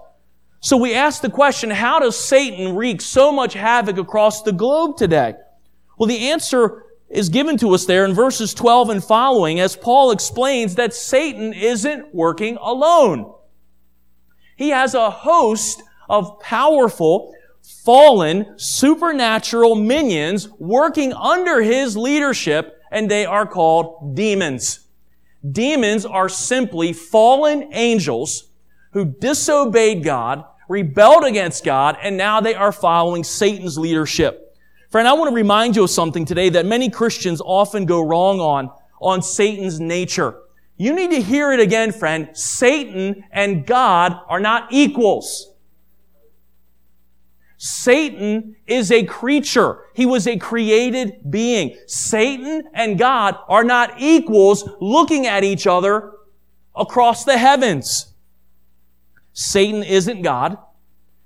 So 0.58 0.76
we 0.76 0.94
ask 0.94 1.22
the 1.22 1.30
question, 1.30 1.70
how 1.70 2.00
does 2.00 2.18
Satan 2.18 2.74
wreak 2.74 3.00
so 3.00 3.30
much 3.30 3.54
havoc 3.54 3.98
across 3.98 4.42
the 4.42 4.50
globe 4.50 4.96
today? 4.96 5.34
Well, 5.96 6.08
the 6.08 6.30
answer 6.30 6.86
is 7.08 7.28
given 7.28 7.56
to 7.58 7.72
us 7.72 7.86
there 7.86 8.04
in 8.04 8.12
verses 8.12 8.52
12 8.52 8.90
and 8.90 9.04
following 9.04 9.60
as 9.60 9.76
Paul 9.76 10.10
explains 10.10 10.74
that 10.74 10.92
Satan 10.92 11.52
isn't 11.52 12.12
working 12.12 12.56
alone. 12.60 13.32
He 14.56 14.70
has 14.70 14.94
a 14.94 15.08
host 15.08 15.84
of 16.08 16.40
powerful, 16.40 17.32
fallen, 17.62 18.58
supernatural 18.58 19.74
minions 19.74 20.48
working 20.58 21.12
under 21.12 21.62
his 21.62 21.96
leadership, 21.96 22.80
and 22.90 23.10
they 23.10 23.24
are 23.24 23.46
called 23.46 24.14
demons. 24.14 24.86
Demons 25.50 26.04
are 26.06 26.28
simply 26.28 26.92
fallen 26.92 27.70
angels 27.72 28.50
who 28.92 29.04
disobeyed 29.04 30.04
God, 30.04 30.44
rebelled 30.68 31.24
against 31.24 31.64
God, 31.64 31.96
and 32.02 32.16
now 32.16 32.40
they 32.40 32.54
are 32.54 32.72
following 32.72 33.24
Satan's 33.24 33.78
leadership. 33.78 34.56
Friend, 34.90 35.08
I 35.08 35.14
want 35.14 35.30
to 35.30 35.34
remind 35.34 35.74
you 35.74 35.84
of 35.84 35.90
something 35.90 36.24
today 36.24 36.50
that 36.50 36.66
many 36.66 36.90
Christians 36.90 37.40
often 37.44 37.86
go 37.86 38.06
wrong 38.06 38.40
on, 38.40 38.70
on 39.00 39.22
Satan's 39.22 39.80
nature. 39.80 40.38
You 40.76 40.94
need 40.94 41.10
to 41.12 41.22
hear 41.22 41.52
it 41.52 41.60
again, 41.60 41.92
friend. 41.92 42.28
Satan 42.34 43.24
and 43.32 43.66
God 43.66 44.18
are 44.28 44.40
not 44.40 44.68
equals. 44.70 45.51
Satan 47.64 48.56
is 48.66 48.90
a 48.90 49.04
creature. 49.04 49.84
He 49.94 50.04
was 50.04 50.26
a 50.26 50.36
created 50.36 51.30
being. 51.30 51.78
Satan 51.86 52.64
and 52.74 52.98
God 52.98 53.36
are 53.48 53.62
not 53.62 54.00
equals 54.00 54.68
looking 54.80 55.28
at 55.28 55.44
each 55.44 55.64
other 55.68 56.10
across 56.74 57.24
the 57.24 57.38
heavens. 57.38 58.14
Satan 59.32 59.84
isn't 59.84 60.22
God. 60.22 60.58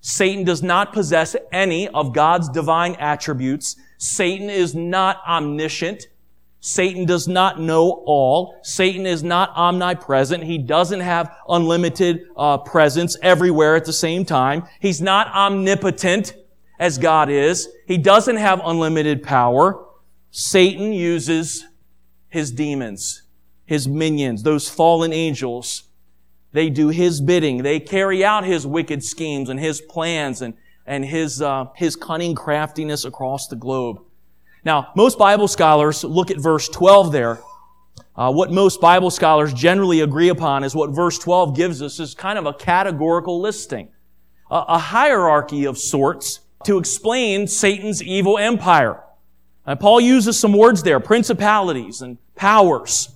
Satan 0.03 0.44
does 0.44 0.62
not 0.62 0.92
possess 0.92 1.35
any 1.53 1.88
of 1.88 2.12
God's 2.12 2.51
divine 2.51 2.96
attributes. 2.96 3.77
Satan 3.96 4.51
is 4.51 4.75
not 4.75 5.22
omniscient. 5.27 6.07
Satan 6.66 7.05
does 7.05 7.29
not 7.29 7.61
know 7.61 8.02
all. 8.07 8.59
Satan 8.62 9.07
is 9.07 9.22
not 9.22 9.50
omnipresent. 9.57 10.42
He 10.44 10.59
doesn't 10.59 11.00
have 11.00 11.35
unlimited 11.48 12.22
uh, 12.37 12.59
presence 12.59 13.16
everywhere 13.22 13.76
at 13.76 13.85
the 13.85 13.92
same 13.92 14.24
time. 14.24 14.64
He's 14.81 15.00
not 15.00 15.29
omnipotent 15.29 16.35
as 16.79 16.98
God 16.98 17.31
is. 17.31 17.68
He 17.87 17.98
doesn't 17.98 18.37
have 18.37 18.61
unlimited 18.64 19.22
power. 19.22 19.85
Satan 20.31 20.92
uses 20.92 21.64
his 22.29 22.50
demons, 22.50 23.22
his 23.64 23.87
minions, 23.87 24.42
those 24.42 24.68
fallen 24.68 25.12
angels 25.12 25.87
they 26.57 26.70
do 26.70 26.88
His 26.88 27.20
bidding. 27.20 27.62
They 27.62 27.79
carry 27.81 28.24
out 28.24 28.44
His 28.44 28.66
wicked 28.66 29.05
schemes 29.05 29.50
and 29.50 29.61
His 29.61 29.83
plans 29.83 30.40
and, 30.40 30.55
and 30.87 31.05
His, 31.05 31.42
uh, 31.42 31.66
His 31.76 31.96
cunning 31.96 32.35
craftiness 32.35 33.05
across 33.05 33.46
the 33.46 33.57
globe. 33.57 33.98
Now, 34.66 34.90
most 34.96 35.16
Bible 35.16 35.46
scholars 35.46 36.02
look 36.02 36.33
at 36.33 36.38
verse 36.38 36.68
12 36.68 37.12
there. 37.12 37.38
Uh, 38.16 38.33
what 38.33 38.50
most 38.50 38.81
Bible 38.81 39.12
scholars 39.12 39.55
generally 39.55 40.00
agree 40.00 40.29
upon 40.29 40.64
is 40.64 40.74
what 40.74 40.90
verse 40.90 41.20
12 41.20 41.55
gives 41.55 41.81
us 41.83 42.00
is 42.00 42.16
kind 42.16 42.37
of 42.37 42.46
a 42.46 42.52
categorical 42.52 43.40
listing, 43.40 43.90
a, 44.50 44.64
a 44.70 44.79
hierarchy 44.79 45.66
of 45.66 45.79
sorts 45.79 46.40
to 46.64 46.79
explain 46.79 47.46
Satan's 47.46 48.02
evil 48.02 48.38
empire. 48.38 49.05
And 49.64 49.79
Paul 49.79 50.00
uses 50.00 50.37
some 50.37 50.52
words 50.52 50.83
there, 50.83 50.98
principalities 50.98 52.02
and 52.02 52.18
powers, 52.35 53.11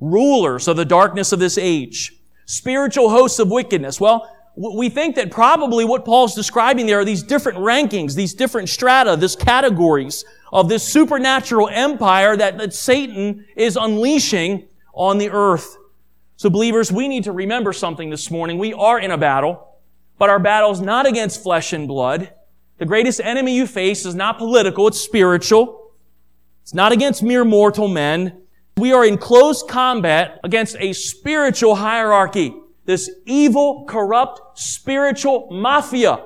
rulers 0.00 0.66
of 0.66 0.78
the 0.78 0.86
darkness 0.86 1.30
of 1.30 1.38
this 1.38 1.58
age, 1.58 2.14
spiritual 2.46 3.10
hosts 3.10 3.38
of 3.38 3.50
wickedness. 3.50 4.00
Well, 4.00 4.34
we 4.56 4.88
think 4.88 5.16
that 5.16 5.30
probably 5.30 5.84
what 5.84 6.04
Paul's 6.04 6.34
describing 6.34 6.86
there 6.86 7.00
are 7.00 7.04
these 7.04 7.22
different 7.22 7.58
rankings, 7.58 8.14
these 8.14 8.32
different 8.32 8.70
strata, 8.70 9.14
these 9.14 9.36
categories 9.36 10.24
of 10.50 10.68
this 10.68 10.82
supernatural 10.82 11.68
empire 11.68 12.36
that, 12.36 12.56
that 12.56 12.72
Satan 12.72 13.44
is 13.54 13.76
unleashing 13.76 14.66
on 14.94 15.18
the 15.18 15.28
earth. 15.30 15.76
So 16.36 16.48
believers, 16.48 16.90
we 16.90 17.06
need 17.06 17.24
to 17.24 17.32
remember 17.32 17.74
something 17.74 18.08
this 18.08 18.30
morning. 18.30 18.56
We 18.56 18.72
are 18.72 18.98
in 18.98 19.10
a 19.10 19.18
battle, 19.18 19.76
but 20.18 20.30
our 20.30 20.38
battle 20.38 20.70
is 20.70 20.80
not 20.80 21.04
against 21.04 21.42
flesh 21.42 21.74
and 21.74 21.86
blood. 21.86 22.32
The 22.78 22.86
greatest 22.86 23.20
enemy 23.20 23.54
you 23.54 23.66
face 23.66 24.06
is 24.06 24.14
not 24.14 24.38
political, 24.38 24.88
it's 24.88 25.00
spiritual. 25.00 25.92
It's 26.62 26.74
not 26.74 26.92
against 26.92 27.22
mere 27.22 27.44
mortal 27.44 27.88
men. 27.88 28.42
We 28.78 28.92
are 28.92 29.04
in 29.04 29.18
close 29.18 29.62
combat 29.62 30.40
against 30.42 30.76
a 30.80 30.92
spiritual 30.94 31.76
hierarchy. 31.76 32.54
This 32.86 33.10
evil, 33.26 33.84
corrupt, 33.86 34.58
spiritual 34.58 35.48
mafia 35.50 36.24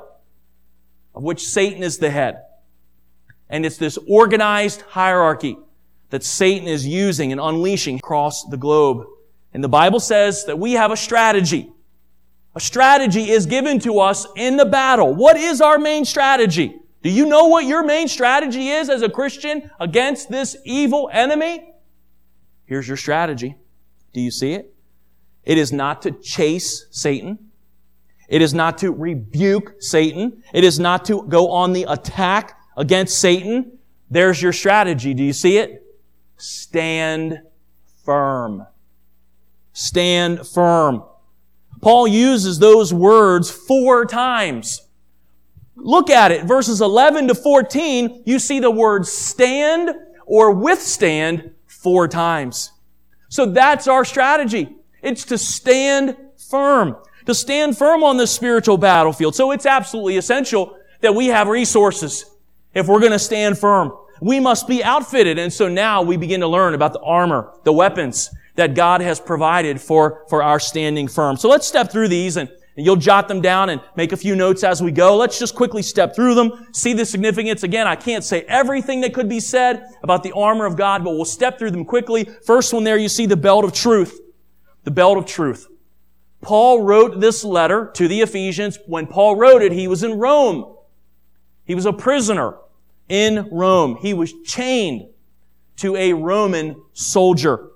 of 1.15 1.23
which 1.23 1.45
Satan 1.45 1.83
is 1.83 1.99
the 1.99 2.11
head. 2.11 2.43
And 3.49 3.67
it's 3.67 3.79
this 3.79 3.99
organized 4.09 4.83
hierarchy 4.83 5.59
that 6.11 6.23
Satan 6.23 6.69
is 6.69 6.87
using 6.87 7.33
and 7.33 7.41
unleashing 7.41 7.97
across 7.97 8.45
the 8.45 8.57
globe. 8.57 9.07
And 9.53 9.65
the 9.65 9.69
Bible 9.69 10.01
says 10.01 10.45
that 10.45 10.59
we 10.59 10.73
have 10.73 10.93
a 10.93 10.97
strategy. 10.97 11.73
A 12.55 12.61
strategy 12.61 13.31
is 13.31 13.47
given 13.47 13.79
to 13.81 14.01
us 14.01 14.27
in 14.37 14.57
the 14.57 14.65
battle. 14.65 15.15
What 15.15 15.37
is 15.37 15.61
our 15.61 15.79
main 15.79 16.05
strategy? 16.05 16.77
Do 17.03 17.11
you 17.11 17.27
know 17.27 17.47
what 17.47 17.65
your 17.65 17.85
main 17.85 18.09
strategy 18.09 18.69
is 18.69 18.89
as 18.89 19.03
a 19.03 19.09
Christian 19.09 19.71
against 19.81 20.31
this 20.31 20.57
evil 20.65 21.09
enemy? 21.13 21.73
Here's 22.67 22.87
your 22.87 22.97
strategy. 22.97 23.57
Do 24.13 24.21
you 24.21 24.31
see 24.31 24.53
it? 24.53 24.75
It 25.51 25.59
is 25.59 25.73
not 25.73 26.03
to 26.03 26.13
chase 26.13 26.87
Satan. 26.93 27.51
It 28.29 28.41
is 28.41 28.55
not 28.55 28.79
to 28.79 28.93
rebuke 28.93 29.83
Satan. 29.83 30.45
It 30.55 30.63
is 30.63 30.79
not 30.79 31.05
to 31.07 31.25
go 31.25 31.51
on 31.51 31.73
the 31.73 31.87
attack 31.89 32.57
against 32.77 33.19
Satan. 33.19 33.77
There's 34.09 34.41
your 34.41 34.53
strategy. 34.53 35.13
Do 35.13 35.25
you 35.25 35.33
see 35.33 35.59
it? 35.59 35.83
Stand 36.37 37.41
firm. 38.05 38.65
Stand 39.73 40.47
firm. 40.47 41.03
Paul 41.81 42.07
uses 42.07 42.61
those 42.61 42.95
words 42.95 43.51
four 43.51 44.07
times. 44.07 44.87
Look 45.75 46.11
at 46.11 46.31
it. 46.31 46.45
Verses 46.45 46.81
11 46.81 47.27
to 47.27 47.35
14, 47.35 48.23
you 48.25 48.39
see 48.39 48.61
the 48.61 48.71
word 48.71 49.05
stand 49.05 49.91
or 50.27 50.53
withstand 50.53 51.51
four 51.67 52.07
times. 52.07 52.71
So 53.29 53.47
that's 53.47 53.89
our 53.89 54.05
strategy. 54.05 54.77
It's 55.03 55.25
to 55.27 55.39
stand 55.39 56.17
firm, 56.37 56.97
to 57.27 57.35
stand 57.35 57.79
firm 57.79 58.03
on 58.03 58.17
the 58.17 58.27
spiritual 58.27 58.77
battlefield. 58.77 59.35
So 59.35 59.53
it's 59.53 59.67
absolutely 59.67 60.17
essential 60.17 60.77
that 61.01 61.15
we 61.15 61.29
have 61.29 61.49
resources 61.49 62.25
if 62.75 62.87
we're 62.87 63.01
going 63.01 63.13
to 63.13 63.19
stand 63.19 63.59
firm. 63.59 63.93
We 64.21 64.39
must 64.39 64.69
be 64.69 64.85
outfitted. 64.85 65.39
And 65.39 65.53
so 65.53 65.69
now 65.69 66.03
we 66.03 66.17
begin 66.17 66.41
to 66.41 66.49
learn 66.49 66.75
about 66.75 66.93
the 66.93 67.01
armor, 67.01 67.53
the 67.65 67.73
weapons 67.73 68.31
that 68.57 68.75
God 68.75 69.01
has 69.01 69.19
provided 69.19 69.81
for, 69.81 70.27
for 70.29 70.43
our 70.43 70.61
standing 70.61 71.09
firm. 71.09 71.37
So 71.37 71.49
let's 71.49 71.67
step 71.67 71.91
through 71.91 72.09
these 72.09 72.37
and, 72.37 72.51
and 72.77 72.85
you'll 72.85 72.97
jot 72.97 73.29
them 73.29 73.41
down 73.41 73.71
and 73.71 73.81
make 73.97 74.13
a 74.13 74.17
few 74.17 74.37
notes 74.37 74.63
as 74.63 74.83
we 74.83 74.93
go. 74.93 75.17
Let's 75.17 75.39
just 75.39 75.55
quickly 75.55 75.83
step 75.83 76.15
through 76.15 76.35
them, 76.35 76.67
see 76.73 76.93
the 76.93 77.07
significance. 77.07 77.63
Again, 77.63 77.87
I 77.87 77.97
can't 77.97 78.23
say 78.23 78.43
everything 78.43 79.01
that 79.01 79.15
could 79.15 79.29
be 79.29 79.41
said 79.41 79.87
about 80.03 80.23
the 80.23 80.33
armor 80.33 80.67
of 80.67 80.77
God, 80.77 81.03
but 81.03 81.13
we'll 81.13 81.25
step 81.25 81.59
through 81.59 81.71
them 81.71 81.87
quickly. 81.87 82.25
First 82.45 82.75
one 82.75 82.85
there, 82.85 82.99
you 82.99 83.09
see 83.09 83.27
the 83.27 83.37
belt 83.37 83.65
of 83.65 83.73
truth. 83.73 84.21
The 84.85 84.91
belt 84.91 85.19
of 85.19 85.27
truth. 85.27 85.69
Paul 86.41 86.83
wrote 86.83 87.21
this 87.21 87.45
letter 87.45 87.91
to 87.95 88.09
the 88.09 88.23
Ephesians. 88.23 88.79
When 88.87 89.07
Paul 89.07 89.37
wrote 89.37 89.63
it, 89.63 89.73
he 89.73 89.89
was 89.89 90.03
in 90.03 90.19
Rome. 90.19 90.75
He 91.65 91.75
was 91.75 91.87
a 91.87 91.93
prisoner 91.93 92.57
in 93.09 93.49
Rome. 93.51 93.99
He 94.01 94.15
was 94.15 94.33
chained 94.45 95.09
to 95.77 95.97
a 95.97 96.13
Roman 96.13 96.81
soldier. 96.93 97.69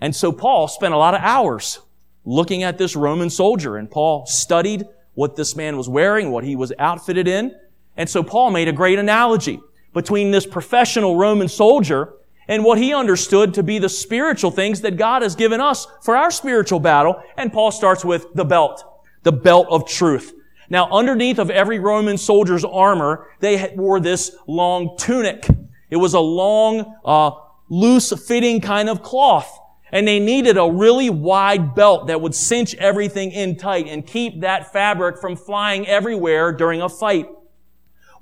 And 0.00 0.14
so 0.14 0.30
Paul 0.30 0.68
spent 0.68 0.94
a 0.94 0.98
lot 0.98 1.14
of 1.14 1.20
hours 1.22 1.80
looking 2.24 2.62
at 2.62 2.78
this 2.78 2.94
Roman 2.94 3.30
soldier 3.30 3.76
and 3.76 3.90
Paul 3.90 4.26
studied 4.26 4.84
what 5.14 5.34
this 5.34 5.56
man 5.56 5.76
was 5.76 5.88
wearing, 5.88 6.30
what 6.30 6.44
he 6.44 6.54
was 6.54 6.72
outfitted 6.78 7.26
in. 7.26 7.54
And 7.96 8.08
so 8.08 8.22
Paul 8.22 8.52
made 8.52 8.68
a 8.68 8.72
great 8.72 8.98
analogy 8.98 9.60
between 9.92 10.30
this 10.30 10.46
professional 10.46 11.16
Roman 11.16 11.48
soldier 11.48 12.14
and 12.48 12.64
what 12.64 12.78
he 12.78 12.94
understood 12.94 13.54
to 13.54 13.62
be 13.62 13.78
the 13.78 13.88
spiritual 13.88 14.50
things 14.50 14.80
that 14.80 14.96
God 14.96 15.22
has 15.22 15.36
given 15.36 15.60
us 15.60 15.86
for 16.02 16.16
our 16.16 16.30
spiritual 16.30 16.80
battle. 16.80 17.22
And 17.36 17.52
Paul 17.52 17.70
starts 17.70 18.04
with 18.04 18.26
the 18.34 18.44
belt, 18.44 18.82
the 19.22 19.32
belt 19.32 19.66
of 19.70 19.86
truth. 19.86 20.32
Now, 20.70 20.88
underneath 20.90 21.38
of 21.38 21.50
every 21.50 21.78
Roman 21.78 22.18
soldier's 22.18 22.64
armor, 22.64 23.28
they 23.40 23.72
wore 23.76 24.00
this 24.00 24.34
long 24.46 24.96
tunic. 24.98 25.46
It 25.90 25.96
was 25.96 26.14
a 26.14 26.20
long, 26.20 26.94
uh, 27.04 27.30
loose 27.70 28.12
fitting 28.26 28.60
kind 28.60 28.88
of 28.88 29.02
cloth. 29.02 29.50
And 29.90 30.06
they 30.06 30.20
needed 30.20 30.58
a 30.58 30.70
really 30.70 31.08
wide 31.08 31.74
belt 31.74 32.08
that 32.08 32.20
would 32.20 32.34
cinch 32.34 32.74
everything 32.74 33.32
in 33.32 33.56
tight 33.56 33.86
and 33.88 34.06
keep 34.06 34.42
that 34.42 34.70
fabric 34.70 35.18
from 35.18 35.34
flying 35.36 35.86
everywhere 35.86 36.52
during 36.52 36.82
a 36.82 36.90
fight. 36.90 37.26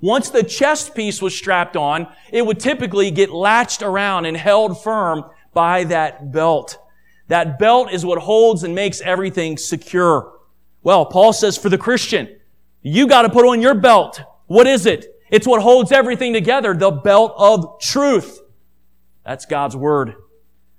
Once 0.01 0.29
the 0.29 0.43
chest 0.43 0.93
piece 0.93 1.21
was 1.21 1.35
strapped 1.35 1.75
on, 1.75 2.07
it 2.31 2.45
would 2.45 2.59
typically 2.59 3.09
get 3.09 3.31
latched 3.31 3.81
around 3.81 4.25
and 4.25 4.37
held 4.37 4.81
firm 4.83 5.23
by 5.53 5.83
that 5.83 6.31
belt. 6.31 6.77
That 7.27 7.59
belt 7.59 7.91
is 7.91 8.05
what 8.05 8.19
holds 8.19 8.63
and 8.63 8.75
makes 8.75 9.01
everything 9.01 9.57
secure. 9.57 10.33
Well, 10.83 11.05
Paul 11.05 11.33
says 11.33 11.57
for 11.57 11.69
the 11.69 11.77
Christian, 11.77 12.29
you 12.81 13.07
got 13.07 13.23
to 13.23 13.29
put 13.29 13.45
on 13.45 13.61
your 13.61 13.73
belt. 13.73 14.21
What 14.45 14.67
is 14.67 14.85
it? 14.85 15.05
It's 15.29 15.47
what 15.47 15.61
holds 15.61 15.91
everything 15.91 16.31
together, 16.31 16.73
the 16.73 16.91
belt 16.91 17.33
of 17.37 17.79
truth. 17.81 18.39
That's 19.25 19.45
God's 19.45 19.75
word. 19.75 20.15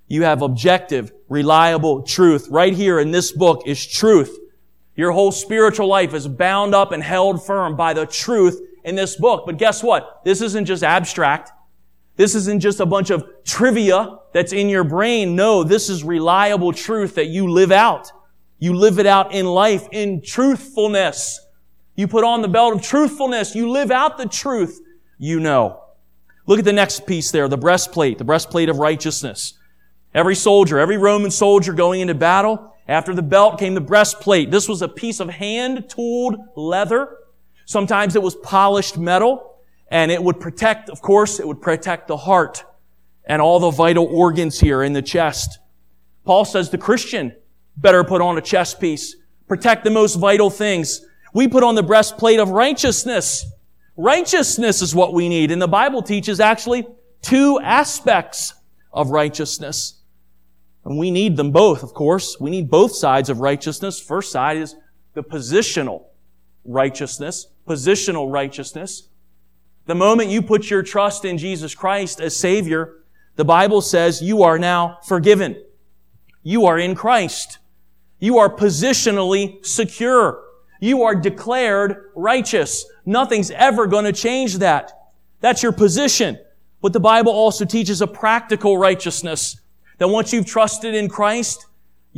You 0.06 0.22
have 0.22 0.40
objective, 0.40 1.12
reliable 1.28 2.02
truth. 2.02 2.48
Right 2.48 2.72
here 2.72 2.98
in 2.98 3.10
this 3.10 3.30
book 3.30 3.64
is 3.66 3.86
truth. 3.86 4.38
Your 4.96 5.12
whole 5.12 5.32
spiritual 5.32 5.86
life 5.86 6.14
is 6.14 6.26
bound 6.26 6.74
up 6.74 6.92
and 6.92 7.02
held 7.02 7.44
firm 7.44 7.76
by 7.76 7.92
the 7.92 8.06
truth 8.06 8.60
in 8.88 8.94
this 8.94 9.16
book. 9.16 9.44
But 9.46 9.58
guess 9.58 9.82
what? 9.82 10.22
This 10.24 10.40
isn't 10.40 10.64
just 10.64 10.82
abstract. 10.82 11.52
This 12.16 12.34
isn't 12.34 12.60
just 12.60 12.80
a 12.80 12.86
bunch 12.86 13.10
of 13.10 13.24
trivia 13.44 14.18
that's 14.32 14.52
in 14.52 14.68
your 14.68 14.84
brain. 14.84 15.36
No, 15.36 15.62
this 15.62 15.88
is 15.88 16.02
reliable 16.02 16.72
truth 16.72 17.14
that 17.14 17.26
you 17.26 17.48
live 17.48 17.70
out. 17.70 18.10
You 18.58 18.74
live 18.74 18.98
it 18.98 19.06
out 19.06 19.32
in 19.32 19.46
life 19.46 19.86
in 19.92 20.22
truthfulness. 20.22 21.40
You 21.94 22.08
put 22.08 22.24
on 22.24 22.42
the 22.42 22.48
belt 22.48 22.74
of 22.74 22.82
truthfulness. 22.82 23.54
You 23.54 23.70
live 23.70 23.90
out 23.90 24.18
the 24.18 24.26
truth 24.26 24.80
you 25.18 25.38
know. 25.38 25.82
Look 26.46 26.58
at 26.58 26.64
the 26.64 26.72
next 26.72 27.06
piece 27.06 27.30
there, 27.30 27.46
the 27.46 27.58
breastplate, 27.58 28.18
the 28.18 28.24
breastplate 28.24 28.68
of 28.68 28.78
righteousness. 28.78 29.54
Every 30.14 30.34
soldier, 30.34 30.78
every 30.78 30.96
Roman 30.96 31.30
soldier 31.30 31.72
going 31.72 32.00
into 32.00 32.14
battle, 32.14 32.74
after 32.88 33.14
the 33.14 33.22
belt 33.22 33.58
came 33.58 33.74
the 33.74 33.82
breastplate. 33.82 34.50
This 34.50 34.66
was 34.66 34.80
a 34.80 34.88
piece 34.88 35.20
of 35.20 35.28
hand-tooled 35.28 36.36
leather. 36.56 37.17
Sometimes 37.68 38.16
it 38.16 38.22
was 38.22 38.34
polished 38.34 38.96
metal, 38.96 39.58
and 39.90 40.10
it 40.10 40.22
would 40.22 40.40
protect, 40.40 40.88
of 40.88 41.02
course, 41.02 41.38
it 41.38 41.46
would 41.46 41.60
protect 41.60 42.08
the 42.08 42.16
heart 42.16 42.64
and 43.26 43.42
all 43.42 43.60
the 43.60 43.70
vital 43.70 44.06
organs 44.06 44.58
here 44.58 44.82
in 44.82 44.94
the 44.94 45.02
chest. 45.02 45.58
Paul 46.24 46.46
says 46.46 46.70
the 46.70 46.78
Christian 46.78 47.36
better 47.76 48.04
put 48.04 48.22
on 48.22 48.38
a 48.38 48.40
chest 48.40 48.80
piece, 48.80 49.16
protect 49.48 49.84
the 49.84 49.90
most 49.90 50.14
vital 50.14 50.48
things. 50.48 51.04
We 51.34 51.46
put 51.46 51.62
on 51.62 51.74
the 51.74 51.82
breastplate 51.82 52.40
of 52.40 52.48
righteousness. 52.48 53.44
Righteousness 53.98 54.80
is 54.80 54.94
what 54.94 55.12
we 55.12 55.28
need. 55.28 55.50
And 55.50 55.60
the 55.60 55.68
Bible 55.68 56.00
teaches 56.00 56.40
actually 56.40 56.86
two 57.20 57.60
aspects 57.62 58.54
of 58.94 59.10
righteousness. 59.10 60.00
And 60.86 60.96
we 60.96 61.10
need 61.10 61.36
them 61.36 61.52
both, 61.52 61.82
of 61.82 61.92
course. 61.92 62.40
We 62.40 62.48
need 62.48 62.70
both 62.70 62.96
sides 62.96 63.28
of 63.28 63.40
righteousness. 63.40 64.00
First 64.00 64.32
side 64.32 64.56
is 64.56 64.74
the 65.12 65.22
positional 65.22 66.04
righteousness, 66.68 67.46
positional 67.68 68.32
righteousness. 68.32 69.08
The 69.86 69.94
moment 69.94 70.30
you 70.30 70.42
put 70.42 70.70
your 70.70 70.82
trust 70.82 71.24
in 71.24 71.38
Jesus 71.38 71.74
Christ 71.74 72.20
as 72.20 72.36
Savior, 72.36 72.96
the 73.36 73.44
Bible 73.44 73.80
says 73.80 74.20
you 74.20 74.42
are 74.42 74.58
now 74.58 74.98
forgiven. 75.06 75.62
You 76.42 76.66
are 76.66 76.78
in 76.78 76.94
Christ. 76.94 77.58
You 78.18 78.38
are 78.38 78.48
positionally 78.54 79.64
secure. 79.64 80.42
You 80.80 81.04
are 81.04 81.14
declared 81.14 82.10
righteous. 82.14 82.84
Nothing's 83.06 83.50
ever 83.50 83.86
going 83.86 84.04
to 84.04 84.12
change 84.12 84.58
that. 84.58 84.92
That's 85.40 85.62
your 85.62 85.72
position. 85.72 86.38
But 86.80 86.92
the 86.92 87.00
Bible 87.00 87.32
also 87.32 87.64
teaches 87.64 88.02
a 88.02 88.06
practical 88.06 88.78
righteousness 88.78 89.60
that 89.98 90.08
once 90.08 90.32
you've 90.32 90.46
trusted 90.46 90.94
in 90.94 91.08
Christ, 91.08 91.66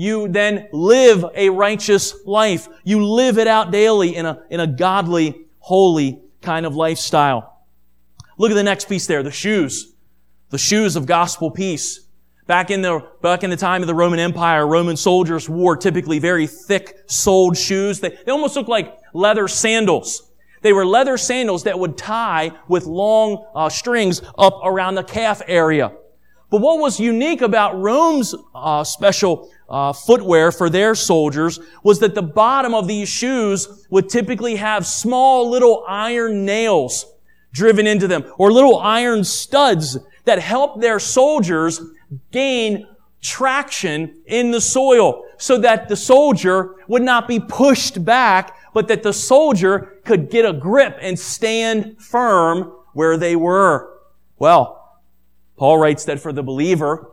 you 0.00 0.28
then 0.28 0.66
live 0.72 1.26
a 1.34 1.50
righteous 1.50 2.14
life. 2.24 2.68
You 2.84 3.06
live 3.06 3.36
it 3.36 3.46
out 3.46 3.70
daily 3.70 4.16
in 4.16 4.24
a, 4.24 4.42
in 4.48 4.58
a 4.58 4.66
godly, 4.66 5.44
holy 5.58 6.22
kind 6.40 6.64
of 6.64 6.74
lifestyle. 6.74 7.66
Look 8.38 8.50
at 8.50 8.54
the 8.54 8.62
next 8.62 8.88
piece 8.88 9.06
there, 9.06 9.22
the 9.22 9.30
shoes. 9.30 9.92
The 10.48 10.56
shoes 10.56 10.96
of 10.96 11.04
gospel 11.04 11.50
peace. 11.50 12.00
Back 12.46 12.70
in 12.70 12.80
the, 12.80 13.06
back 13.20 13.44
in 13.44 13.50
the 13.50 13.58
time 13.58 13.82
of 13.82 13.88
the 13.88 13.94
Roman 13.94 14.18
Empire, 14.18 14.66
Roman 14.66 14.96
soldiers 14.96 15.50
wore 15.50 15.76
typically 15.76 16.18
very 16.18 16.46
thick 16.46 16.96
soled 17.06 17.58
shoes. 17.58 18.00
They, 18.00 18.08
they 18.24 18.32
almost 18.32 18.56
looked 18.56 18.70
like 18.70 18.96
leather 19.12 19.48
sandals. 19.48 20.32
They 20.62 20.72
were 20.72 20.86
leather 20.86 21.18
sandals 21.18 21.64
that 21.64 21.78
would 21.78 21.98
tie 21.98 22.52
with 22.68 22.86
long 22.86 23.46
uh, 23.54 23.68
strings 23.68 24.22
up 24.38 24.60
around 24.64 24.94
the 24.94 25.04
calf 25.04 25.42
area. 25.46 25.92
But 26.50 26.60
what 26.60 26.80
was 26.80 26.98
unique 26.98 27.42
about 27.42 27.78
Rome's 27.78 28.34
uh, 28.54 28.82
special 28.82 29.48
uh, 29.70 29.92
footwear 29.92 30.50
for 30.50 30.68
their 30.68 30.94
soldiers 30.94 31.61
was 31.83 32.00
that 32.00 32.14
the 32.14 32.22
bottom 32.22 32.74
of 32.74 32.88
these 32.88 33.09
shoes 33.09 33.87
would 33.88 34.09
typically 34.09 34.56
have 34.56 34.85
small 34.85 35.48
little 35.48 35.85
iron 35.88 36.44
nails 36.44 37.06
driven 37.52 37.87
into 37.87 38.09
them 38.09 38.24
or 38.37 38.52
little 38.52 38.78
iron 38.78 39.22
studs 39.22 39.96
that 40.24 40.40
helped 40.40 40.80
their 40.80 40.98
soldiers 40.98 41.80
gain 42.33 42.87
traction 43.22 44.22
in 44.26 44.50
the 44.50 44.61
soil 44.61 45.24
so 45.38 45.59
that 45.59 45.88
the 45.88 45.96
soldier 45.96 46.74
would 46.88 47.02
not 47.02 47.28
be 47.28 47.38
pushed 47.38 48.04
back, 48.04 48.56
but 48.74 48.88
that 48.88 49.02
the 49.02 49.12
soldier 49.12 50.00
could 50.04 50.30
get 50.30 50.44
a 50.44 50.52
grip 50.52 50.98
and 51.00 51.18
stand 51.18 52.00
firm 52.00 52.72
where 52.92 53.16
they 53.16 53.37
were. 53.37 53.98
Well, 54.38 54.98
Paul 55.56 55.78
writes 55.78 56.04
that 56.06 56.20
for 56.20 56.33
the 56.33 56.42
believer 56.42 57.11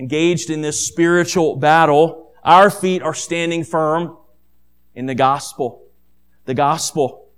engaged 0.00 0.48
in 0.48 0.62
this 0.62 0.80
spiritual 0.80 1.56
battle, 1.56 2.32
our 2.42 2.70
feet 2.70 3.02
are 3.02 3.12
standing 3.12 3.62
firm 3.62 4.16
in 4.94 5.04
the 5.04 5.14
gospel. 5.14 5.86
The 6.46 6.54
gospel. 6.54 7.28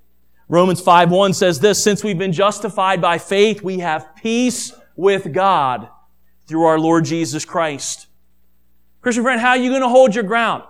Romans 0.49 0.81
5.1 0.81 1.35
says 1.35 1.59
this, 1.59 1.83
since 1.83 2.05
we've 2.05 2.19
been 2.19 2.33
justified 2.33 3.03
by 3.03 3.19
faith, 3.19 3.63
we 3.63 3.81
have 3.81 4.15
peace 4.15 4.73
with 4.95 5.33
God 5.33 5.89
through 6.47 6.63
our 6.63 6.79
Lord 6.79 7.05
Jesus 7.05 7.45
Christ. 7.45 8.07
Christian 9.01 9.25
friend, 9.25 9.41
how 9.41 9.51
are 9.51 9.57
you 9.57 9.71
going 9.71 9.83
to 9.83 9.89
hold 9.89 10.15
your 10.15 10.23
ground? 10.23 10.63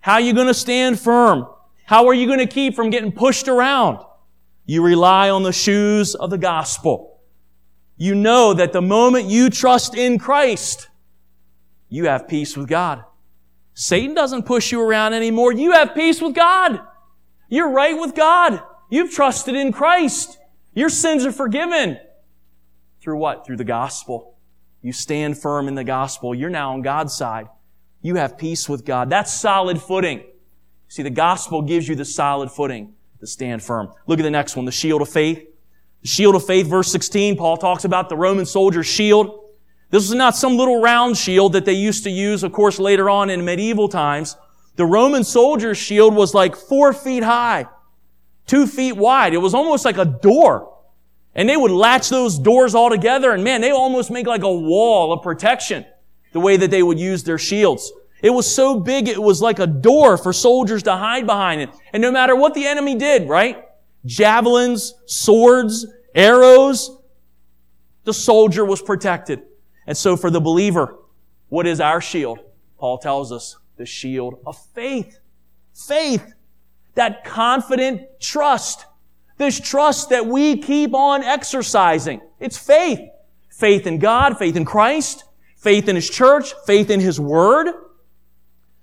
How 0.00 0.14
are 0.14 0.20
you 0.20 0.34
going 0.34 0.48
to 0.48 0.54
stand 0.54 1.00
firm? 1.00 1.46
How 1.86 2.06
are 2.06 2.14
you 2.14 2.26
going 2.26 2.40
to 2.40 2.46
keep 2.46 2.74
from 2.74 2.90
getting 2.90 3.12
pushed 3.12 3.48
around? 3.48 4.04
You 4.66 4.84
rely 4.84 5.30
on 5.30 5.42
the 5.42 5.52
shoes 5.52 6.14
of 6.14 6.28
the 6.28 6.38
gospel 6.38 7.14
you 7.96 8.14
know 8.14 8.54
that 8.54 8.72
the 8.72 8.82
moment 8.82 9.26
you 9.26 9.50
trust 9.50 9.94
in 9.94 10.18
Christ, 10.18 10.88
you 11.94 12.06
have 12.06 12.26
peace 12.26 12.56
with 12.56 12.68
God. 12.68 13.04
Satan 13.74 14.14
doesn't 14.14 14.46
push 14.46 14.72
you 14.72 14.80
around 14.80 15.14
anymore. 15.14 15.52
You 15.52 15.72
have 15.72 15.94
peace 15.94 16.20
with 16.20 16.34
God. 16.34 16.80
You're 17.48 17.70
right 17.70 17.96
with 17.96 18.16
God. 18.16 18.60
You've 18.90 19.12
trusted 19.12 19.54
in 19.54 19.72
Christ. 19.72 20.38
Your 20.74 20.88
sins 20.88 21.24
are 21.24 21.30
forgiven. 21.30 21.98
Through 23.00 23.18
what? 23.18 23.46
Through 23.46 23.58
the 23.58 23.64
gospel. 23.64 24.36
You 24.82 24.92
stand 24.92 25.38
firm 25.38 25.68
in 25.68 25.76
the 25.76 25.84
gospel. 25.84 26.34
You're 26.34 26.50
now 26.50 26.72
on 26.72 26.82
God's 26.82 27.14
side. 27.14 27.46
You 28.02 28.16
have 28.16 28.38
peace 28.38 28.68
with 28.68 28.84
God. 28.84 29.08
That's 29.08 29.32
solid 29.32 29.80
footing. 29.80 30.24
See, 30.88 31.04
the 31.04 31.10
gospel 31.10 31.62
gives 31.62 31.88
you 31.88 31.94
the 31.94 32.04
solid 32.04 32.50
footing 32.50 32.94
to 33.20 33.26
stand 33.26 33.62
firm. 33.62 33.92
Look 34.08 34.18
at 34.18 34.24
the 34.24 34.30
next 34.30 34.56
one, 34.56 34.64
the 34.64 34.72
shield 34.72 35.00
of 35.00 35.08
faith. 35.08 35.46
The 36.02 36.08
shield 36.08 36.34
of 36.34 36.44
faith, 36.44 36.66
verse 36.66 36.90
16, 36.90 37.36
Paul 37.36 37.56
talks 37.56 37.84
about 37.84 38.08
the 38.08 38.16
Roman 38.16 38.46
soldier's 38.46 38.86
shield. 38.86 39.43
This 39.94 40.08
was 40.08 40.14
not 40.14 40.34
some 40.34 40.56
little 40.56 40.82
round 40.82 41.16
shield 41.16 41.52
that 41.52 41.64
they 41.64 41.72
used 41.72 42.02
to 42.02 42.10
use, 42.10 42.42
of 42.42 42.50
course, 42.50 42.80
later 42.80 43.08
on 43.08 43.30
in 43.30 43.44
medieval 43.44 43.88
times. 43.88 44.36
The 44.74 44.84
Roman 44.84 45.22
soldier's 45.22 45.78
shield 45.78 46.16
was 46.16 46.34
like 46.34 46.56
four 46.56 46.92
feet 46.92 47.22
high, 47.22 47.66
two 48.48 48.66
feet 48.66 48.96
wide. 48.96 49.34
It 49.34 49.38
was 49.38 49.54
almost 49.54 49.84
like 49.84 49.96
a 49.96 50.04
door. 50.04 50.76
And 51.36 51.48
they 51.48 51.56
would 51.56 51.70
latch 51.70 52.08
those 52.08 52.40
doors 52.40 52.74
all 52.74 52.90
together 52.90 53.30
and 53.30 53.44
man, 53.44 53.60
they 53.60 53.70
almost 53.70 54.10
make 54.10 54.26
like 54.26 54.42
a 54.42 54.52
wall 54.52 55.12
of 55.12 55.22
protection 55.22 55.86
the 56.32 56.40
way 56.40 56.56
that 56.56 56.72
they 56.72 56.82
would 56.82 56.98
use 56.98 57.22
their 57.22 57.38
shields. 57.38 57.92
It 58.20 58.30
was 58.30 58.52
so 58.52 58.80
big, 58.80 59.06
it 59.06 59.22
was 59.22 59.40
like 59.40 59.60
a 59.60 59.66
door 59.68 60.18
for 60.18 60.32
soldiers 60.32 60.82
to 60.82 60.96
hide 60.96 61.24
behind 61.24 61.60
it. 61.60 61.70
And 61.92 62.00
no 62.00 62.10
matter 62.10 62.34
what 62.34 62.54
the 62.54 62.66
enemy 62.66 62.96
did, 62.96 63.28
right? 63.28 63.64
Javelins, 64.04 64.92
swords, 65.06 65.86
arrows, 66.16 66.98
the 68.02 68.12
soldier 68.12 68.64
was 68.64 68.82
protected. 68.82 69.42
And 69.86 69.96
so 69.96 70.16
for 70.16 70.30
the 70.30 70.40
believer, 70.40 70.96
what 71.48 71.66
is 71.66 71.80
our 71.80 72.00
shield? 72.00 72.40
Paul 72.78 72.98
tells 72.98 73.32
us 73.32 73.56
the 73.76 73.86
shield 73.86 74.40
of 74.46 74.56
faith. 74.74 75.18
Faith. 75.74 76.34
That 76.94 77.24
confident 77.24 78.02
trust. 78.20 78.86
This 79.36 79.58
trust 79.58 80.10
that 80.10 80.26
we 80.26 80.58
keep 80.58 80.94
on 80.94 81.22
exercising. 81.22 82.20
It's 82.38 82.56
faith. 82.56 83.00
Faith 83.50 83.86
in 83.86 83.98
God, 83.98 84.38
faith 84.38 84.56
in 84.56 84.64
Christ, 84.64 85.24
faith 85.56 85.88
in 85.88 85.96
His 85.96 86.08
church, 86.10 86.54
faith 86.66 86.90
in 86.90 87.00
His 87.00 87.20
Word. 87.20 87.68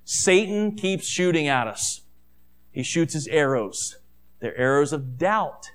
Satan 0.03 0.75
keeps 0.75 1.07
shooting 1.07 1.47
at 1.47 1.67
us. 1.67 2.01
He 2.71 2.83
shoots 2.83 3.13
his 3.13 3.27
arrows. 3.27 3.97
They're 4.39 4.57
arrows 4.57 4.93
of 4.93 5.17
doubt. 5.17 5.71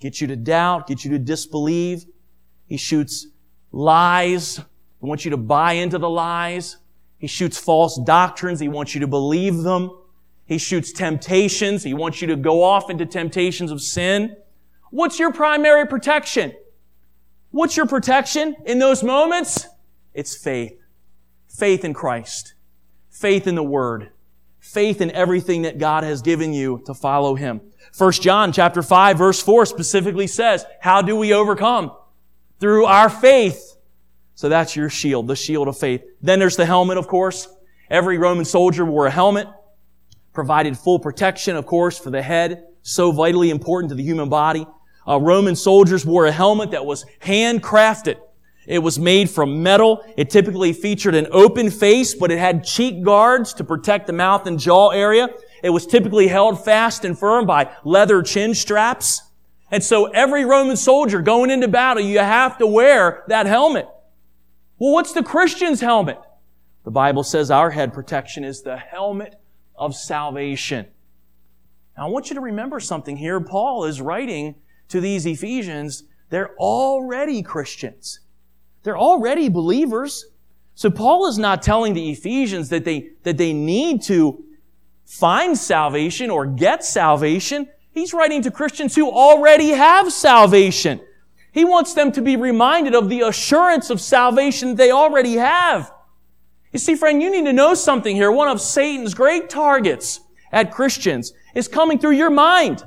Get 0.00 0.20
you 0.20 0.26
to 0.28 0.36
doubt, 0.36 0.86
get 0.86 1.04
you 1.04 1.10
to 1.12 1.18
disbelieve. 1.18 2.04
He 2.66 2.76
shoots 2.76 3.26
lies. 3.72 4.56
He 4.56 5.06
wants 5.06 5.24
you 5.24 5.30
to 5.32 5.36
buy 5.36 5.74
into 5.74 5.98
the 5.98 6.08
lies. 6.08 6.76
He 7.18 7.26
shoots 7.26 7.58
false 7.58 7.98
doctrines. 8.04 8.60
He 8.60 8.68
wants 8.68 8.94
you 8.94 9.00
to 9.00 9.06
believe 9.06 9.58
them. 9.58 9.90
He 10.44 10.58
shoots 10.58 10.92
temptations. 10.92 11.82
He 11.82 11.94
wants 11.94 12.20
you 12.20 12.28
to 12.28 12.36
go 12.36 12.62
off 12.62 12.90
into 12.90 13.06
temptations 13.06 13.70
of 13.70 13.80
sin. 13.80 14.36
What's 14.90 15.18
your 15.18 15.32
primary 15.32 15.86
protection? 15.86 16.54
What's 17.50 17.76
your 17.76 17.86
protection 17.86 18.54
in 18.64 18.78
those 18.78 19.02
moments? 19.02 19.66
It's 20.14 20.36
faith. 20.36 20.78
Faith 21.48 21.84
in 21.84 21.94
Christ 21.94 22.54
faith 23.16 23.46
in 23.46 23.54
the 23.54 23.62
Word, 23.62 24.10
faith 24.60 25.00
in 25.00 25.10
everything 25.12 25.62
that 25.62 25.78
God 25.78 26.04
has 26.04 26.20
given 26.20 26.52
you 26.52 26.82
to 26.84 26.92
follow 26.92 27.34
Him. 27.34 27.62
1 27.96 28.12
John 28.12 28.52
chapter 28.52 28.82
5 28.82 29.16
verse 29.16 29.42
4 29.42 29.64
specifically 29.64 30.26
says, 30.26 30.66
how 30.80 31.00
do 31.00 31.16
we 31.16 31.32
overcome? 31.32 31.92
Through 32.60 32.86
our 32.86 33.10
faith. 33.10 33.76
So 34.34 34.48
that's 34.48 34.76
your 34.76 34.90
shield, 34.90 35.28
the 35.28 35.36
shield 35.36 35.68
of 35.68 35.78
faith. 35.78 36.02
Then 36.20 36.38
there's 36.38 36.56
the 36.56 36.66
helmet, 36.66 36.98
of 36.98 37.08
course. 37.08 37.48
Every 37.90 38.18
Roman 38.18 38.44
soldier 38.44 38.84
wore 38.84 39.06
a 39.06 39.10
helmet, 39.10 39.48
provided 40.32 40.76
full 40.76 40.98
protection, 40.98 41.56
of 41.56 41.66
course, 41.66 41.98
for 41.98 42.10
the 42.10 42.22
head, 42.22 42.64
so 42.82 43.12
vitally 43.12 43.50
important 43.50 43.90
to 43.90 43.94
the 43.94 44.02
human 44.02 44.28
body. 44.28 44.66
Uh, 45.08 45.20
Roman 45.20 45.56
soldiers 45.56 46.04
wore 46.04 46.26
a 46.26 46.32
helmet 46.32 46.72
that 46.72 46.84
was 46.84 47.06
handcrafted. 47.20 48.16
It 48.66 48.80
was 48.80 48.98
made 48.98 49.30
from 49.30 49.62
metal. 49.62 50.04
It 50.16 50.30
typically 50.30 50.72
featured 50.72 51.14
an 51.14 51.28
open 51.30 51.70
face, 51.70 52.14
but 52.14 52.32
it 52.32 52.38
had 52.38 52.64
cheek 52.64 53.04
guards 53.04 53.54
to 53.54 53.64
protect 53.64 54.08
the 54.08 54.12
mouth 54.12 54.46
and 54.46 54.58
jaw 54.58 54.90
area. 54.90 55.28
It 55.62 55.70
was 55.70 55.86
typically 55.86 56.26
held 56.26 56.64
fast 56.64 57.04
and 57.04 57.18
firm 57.18 57.46
by 57.46 57.70
leather 57.84 58.22
chin 58.22 58.54
straps. 58.54 59.22
And 59.70 59.82
so 59.82 60.06
every 60.06 60.44
Roman 60.44 60.76
soldier 60.76 61.20
going 61.22 61.50
into 61.50 61.68
battle, 61.68 62.02
you 62.02 62.18
have 62.18 62.58
to 62.58 62.66
wear 62.66 63.24
that 63.28 63.46
helmet. 63.46 63.88
Well, 64.78 64.92
what's 64.92 65.12
the 65.12 65.22
Christian's 65.22 65.80
helmet? 65.80 66.18
The 66.84 66.90
Bible 66.90 67.24
says 67.24 67.50
our 67.50 67.70
head 67.70 67.92
protection 67.92 68.44
is 68.44 68.62
the 68.62 68.76
helmet 68.76 69.34
of 69.74 69.94
salvation. 69.94 70.86
Now 71.96 72.06
I 72.06 72.10
want 72.10 72.30
you 72.30 72.34
to 72.34 72.40
remember 72.40 72.78
something 72.78 73.16
here. 73.16 73.40
Paul 73.40 73.84
is 73.84 74.00
writing 74.00 74.54
to 74.88 75.00
these 75.00 75.26
Ephesians. 75.26 76.04
They're 76.30 76.54
already 76.56 77.42
Christians. 77.42 78.20
They're 78.82 78.98
already 78.98 79.48
believers. 79.48 80.26
So 80.74 80.90
Paul 80.90 81.26
is 81.26 81.38
not 81.38 81.62
telling 81.62 81.94
the 81.94 82.10
Ephesians 82.10 82.68
that 82.68 82.84
they, 82.84 83.10
that 83.24 83.38
they 83.38 83.52
need 83.52 84.02
to 84.02 84.44
find 85.06 85.56
salvation 85.56 86.30
or 86.30 86.46
get 86.46 86.84
salvation. 86.84 87.68
He's 87.96 88.14
writing 88.14 88.42
to 88.42 88.52
Christians 88.52 88.94
who 88.94 89.10
already 89.10 89.70
have 89.70 90.12
salvation. 90.12 91.00
He 91.50 91.64
wants 91.64 91.94
them 91.94 92.12
to 92.12 92.22
be 92.22 92.36
reminded 92.36 92.94
of 92.94 93.08
the 93.08 93.22
assurance 93.22 93.90
of 93.90 94.00
salvation 94.00 94.76
they 94.76 94.92
already 94.92 95.34
have. 95.34 95.90
You 96.72 96.78
see, 96.78 96.94
friend, 96.94 97.20
you 97.20 97.30
need 97.30 97.46
to 97.46 97.52
know 97.52 97.74
something 97.74 98.14
here. 98.14 98.30
One 98.30 98.48
of 98.48 98.60
Satan's 98.60 99.14
great 99.14 99.50
targets 99.50 100.20
at 100.52 100.70
Christians 100.70 101.32
is 101.56 101.66
coming 101.66 101.98
through 101.98 102.12
your 102.12 102.30
mind. 102.30 102.84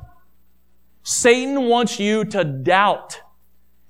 Satan 1.03 1.63
wants 1.65 1.99
you 1.99 2.23
to 2.25 2.45
doubt 2.45 3.19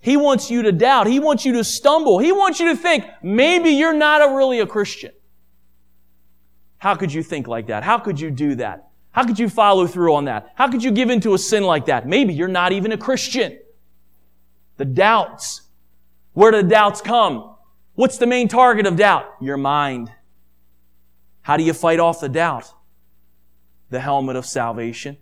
he 0.02 0.16
wants 0.16 0.50
you 0.50 0.64
to 0.64 0.72
doubt. 0.72 1.08
He 1.08 1.20
wants 1.20 1.46
you 1.46 1.54
to 1.54 1.64
stumble. 1.64 2.20
He 2.20 2.32
wants 2.32 2.60
you 2.60 2.70
to 2.70 2.76
think, 2.76 3.06
maybe 3.22 3.72
you're 3.72 3.94
not 3.94 4.22
a, 4.22 4.36
really 4.36 4.60
a 4.60 4.68
Christian. 4.68 5.12
How 6.78 6.96
could 6.96 7.14
you 7.14 7.22
think 7.22 7.48
like 7.48 7.68
that? 7.68 7.84
How 7.84 8.00
could 8.00 8.20
you 8.20 8.32
do 8.32 8.56
that? 8.56 8.89
How 9.12 9.26
could 9.26 9.40
you 9.40 9.50
follow 9.50 9.88
through 9.88 10.14
on 10.16 10.26
that? 10.26 10.52
How 10.56 10.70
could 10.70 10.84
you 10.84 10.92
give 10.92 11.10
into 11.10 11.34
a 11.34 11.38
sin 11.38 11.64
like 11.64 11.86
that? 11.86 12.08
Maybe 12.08 12.34
you're 12.34 12.48
not 12.48 12.72
even 12.72 12.92
a 12.92 12.98
Christian. 12.98 13.60
The 14.78 14.86
doubts. 14.86 15.62
Where 16.34 16.52
do 16.52 16.62
the 16.62 16.70
doubts 16.70 17.02
come? 17.02 17.56
What's 17.96 18.18
the 18.18 18.28
main 18.28 18.48
target 18.48 18.86
of 18.86 18.96
doubt? 18.96 19.26
Your 19.42 19.58
mind. 19.58 20.12
How 21.42 21.58
do 21.58 21.64
you 21.64 21.74
fight 21.74 22.00
off 22.00 22.22
the 22.22 22.30
doubt? 22.30 22.72
The 23.90 24.00
helmet 24.00 24.36
of 24.36 24.46
salvation. 24.46 25.18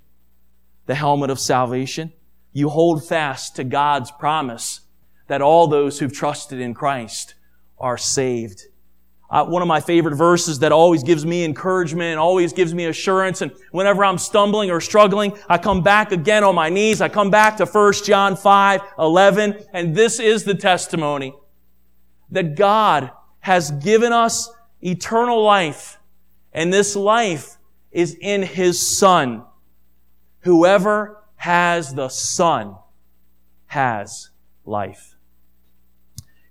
The 0.86 0.96
helmet 0.96 1.30
of 1.30 1.40
salvation 1.40 2.14
you 2.58 2.70
hold 2.70 3.08
fast 3.08 3.56
to 3.56 3.64
God's 3.64 4.10
promise 4.10 4.82
that 5.28 5.44
all 5.44 5.68
those 5.68 6.00
who've 6.00 6.12
trusted 6.12 6.60
in 6.60 6.74
Christ 6.74 7.36
are 7.78 8.00
saved. 8.00 8.64
Uh, 9.30 9.46
one 9.46 9.62
of 9.62 9.68
my 9.68 9.82
favorite 9.82 10.16
verses 10.16 10.60
that 10.60 10.72
always 10.72 11.04
gives 11.04 11.26
me 11.26 11.44
encouragement 11.44 12.18
always 12.18 12.54
gives 12.54 12.74
me 12.74 12.86
assurance. 12.86 13.42
And 13.42 13.52
whenever 13.72 14.06
I'm 14.06 14.18
stumbling 14.18 14.72
or 14.72 14.80
struggling, 14.80 15.38
I 15.50 15.58
come 15.58 15.84
back 15.84 16.14
again 16.14 16.44
on 16.46 16.56
my 16.56 16.70
knees. 16.70 17.02
I 17.02 17.10
come 17.10 17.30
back 17.30 17.58
to 17.58 17.66
1 17.66 17.94
John 18.06 18.38
5, 18.38 18.82
11. 18.98 19.66
And 19.74 19.94
this 19.96 20.20
is 20.22 20.46
the 20.46 20.56
testimony 20.56 21.34
that 22.32 22.56
God 22.56 23.12
has 23.40 23.72
given 23.72 24.14
us 24.14 24.50
eternal 24.82 25.44
life. 25.44 26.00
And 26.54 26.72
this 26.72 26.96
life 26.96 27.58
is 27.92 28.16
in 28.22 28.44
His 28.44 28.98
Son. 28.98 29.44
Whoever 30.42 31.22
has 31.36 31.94
the 31.94 32.08
Son 32.08 32.78
has 33.66 34.30
life. 34.66 35.16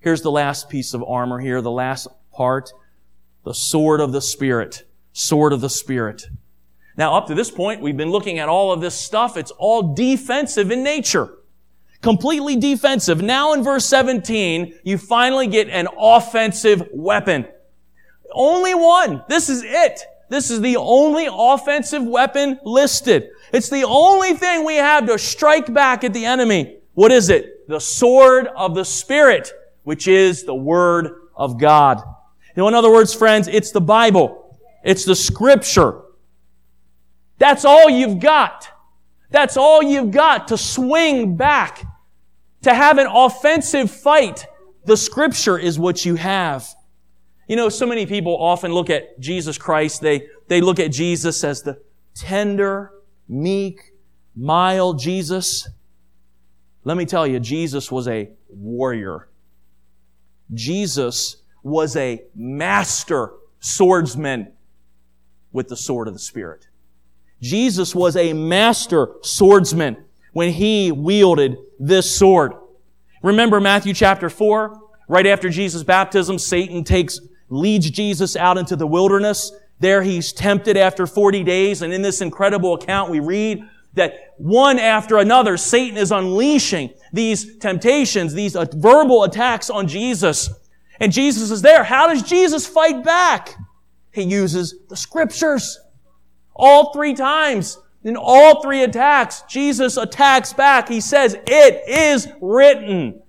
Here's 0.01 0.22
the 0.22 0.31
last 0.31 0.68
piece 0.68 0.95
of 0.95 1.03
armor 1.03 1.41
here, 1.41 1.61
the 1.61 1.70
last 1.70 2.07
part. 2.37 2.72
The 3.45 3.55
sword 3.55 4.01
of 4.01 4.12
the 4.12 4.20
Spirit. 4.20 4.84
Sword 5.12 5.53
of 5.53 5.61
the 5.61 5.70
Spirit. 5.70 6.26
Now, 6.97 7.14
up 7.14 7.26
to 7.26 7.34
this 7.34 7.51
point, 7.51 7.80
we've 7.80 7.97
been 7.97 8.11
looking 8.11 8.39
at 8.39 8.49
all 8.49 8.72
of 8.72 8.80
this 8.80 8.95
stuff. 8.95 9.37
It's 9.37 9.51
all 9.53 9.95
defensive 9.95 10.70
in 10.70 10.82
nature. 10.82 11.34
Completely 12.03 12.57
defensive. 12.57 13.22
Now 13.22 13.53
in 13.53 13.62
verse 13.62 13.84
17, 13.87 14.78
you 14.84 14.99
finally 14.99 15.47
get 15.47 15.68
an 15.68 15.89
offensive 15.99 16.89
weapon. 16.93 17.47
Only 18.32 18.74
one. 18.74 19.22
This 19.28 19.49
is 19.49 19.62
it. 19.64 20.01
This 20.28 20.51
is 20.51 20.61
the 20.61 20.76
only 20.76 21.28
offensive 21.30 22.05
weapon 22.05 22.59
listed. 22.64 23.28
It's 23.53 23.68
the 23.68 23.84
only 23.84 24.34
thing 24.34 24.64
we 24.64 24.76
have 24.76 25.07
to 25.07 25.18
strike 25.18 25.72
back 25.72 26.05
at 26.05 26.12
the 26.12 26.24
enemy. 26.24 26.78
What 26.95 27.12
is 27.12 27.28
it? 27.28 27.68
The 27.68 27.80
sword 27.80 28.49
of 28.57 28.74
the 28.74 28.84
Spirit, 28.84 29.53
which 29.84 30.09
is 30.09 30.45
the 30.45 30.55
Word 30.55 31.11
of 31.37 31.61
God. 31.61 32.03
You 32.57 32.62
know, 32.62 32.68
in 32.68 32.74
other 32.74 32.90
words, 32.90 33.12
friends, 33.12 33.48
it's 33.48 33.70
the 33.70 33.82
Bible. 33.82 34.59
It's 34.82 35.04
the 35.04 35.14
Scripture. 35.14 36.00
That's 37.38 37.66
all 37.66 37.90
you've 37.90 38.18
got. 38.18 38.68
That's 39.30 39.59
all 39.59 39.82
you've 39.82 40.11
got 40.11 40.48
to 40.48 40.57
swing 40.57 41.36
back, 41.36 41.84
to 42.62 42.72
have 42.72 42.96
an 42.98 43.07
offensive 43.07 43.90
fight. 43.90 44.46
The 44.86 44.96
Scripture 44.96 45.59
is 45.59 45.78
what 45.78 46.07
you 46.07 46.14
have. 46.14 46.66
You 47.46 47.57
know, 47.57 47.68
so 47.68 47.86
many 47.86 48.07
people 48.07 48.36
often 48.36 48.72
look 48.72 48.88
at 48.88 49.20
Jesus 49.20 49.59
Christ, 49.59 50.00
they, 50.00 50.28
they 50.48 50.61
look 50.61 50.80
at 50.80 50.90
Jesus 50.90 51.44
as 51.44 51.62
the 51.62 51.80
tender, 52.14 52.92
meek, 53.28 53.92
mild 54.34 54.98
Jesus. 54.98 55.68
Let 56.84 56.96
me 56.96 57.04
tell 57.04 57.26
you, 57.26 57.38
Jesus 57.38 57.92
was 57.92 58.09
a 58.09 58.30
warrior. 58.48 59.28
Jesus 60.54 61.36
was 61.67 61.97
a 61.97 62.23
master 62.33 63.33
swordsman 63.59 64.53
with 65.51 65.67
the 65.67 65.77
sword 65.77 66.07
of 66.07 66.14
the 66.14 66.21
Spirit. 66.21 66.69
Jesus 67.43 67.93
was 67.93 68.17
a 68.17 68.33
master 68.33 69.09
swordsman 69.23 69.97
when 70.33 70.53
he 70.53 70.93
wielded 70.93 71.57
this 71.81 72.17
sword. 72.17 72.53
Remember 73.21 73.61
Matthew 73.61 73.95
chapter 73.95 74.31
4? 74.31 74.81
Right 75.09 75.27
after 75.27 75.49
Jesus' 75.49 75.83
baptism, 75.83 76.39
Satan 76.39 76.85
takes, 76.85 77.21
leads 77.49 77.91
Jesus 77.91 78.37
out 78.37 78.59
into 78.59 78.77
the 78.77 78.87
wilderness. 78.87 79.51
There 79.81 80.05
he's 80.05 80.33
tempted 80.33 80.77
after 80.77 81.05
40 81.05 81.43
days. 81.43 81.83
And 81.83 81.93
in 81.93 82.01
this 82.01 82.21
incredible 82.21 82.75
account, 82.75 83.11
we 83.11 83.19
read 83.19 83.64
that 83.95 84.35
one 84.37 84.79
after 84.79 85.19
another, 85.19 85.57
Satan 85.57 85.97
is 85.97 86.12
unleashing 86.12 86.91
these 87.12 87.57
temptations, 87.59 88.35
these 88.35 88.55
uh, 88.55 88.67
verbal 88.73 89.25
attacks 89.25 89.69
on 89.69 89.89
Jesus. 89.89 90.49
And 91.01 91.12
Jesus 91.12 91.51
is 91.51 91.62
there. 91.62 91.84
How 91.84 92.09
does 92.09 92.22
Jesus 92.22 92.66
fight 92.66 93.05
back? 93.05 93.55
He 94.12 94.22
uses 94.22 94.74
the 94.88 94.97
scriptures. 94.97 95.78
All 96.55 96.92
three 96.92 97.14
times. 97.14 97.78
In 98.05 98.16
all 98.16 98.62
three 98.62 98.84
attacks, 98.84 99.42
Jesus 99.49 99.97
attacks 99.97 100.53
back. 100.53 100.88
He 100.88 101.01
says, 101.01 101.34
it 101.34 101.88
is 101.88 102.28
written. 102.40 103.20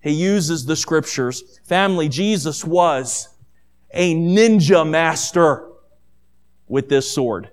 He 0.00 0.12
uses 0.12 0.64
the 0.64 0.76
scriptures. 0.76 1.58
Family, 1.64 2.08
Jesus 2.08 2.64
was 2.64 3.28
a 3.90 4.14
ninja 4.14 4.88
master 4.88 5.68
with 6.68 6.88
this 6.88 7.12
sword. 7.12 7.50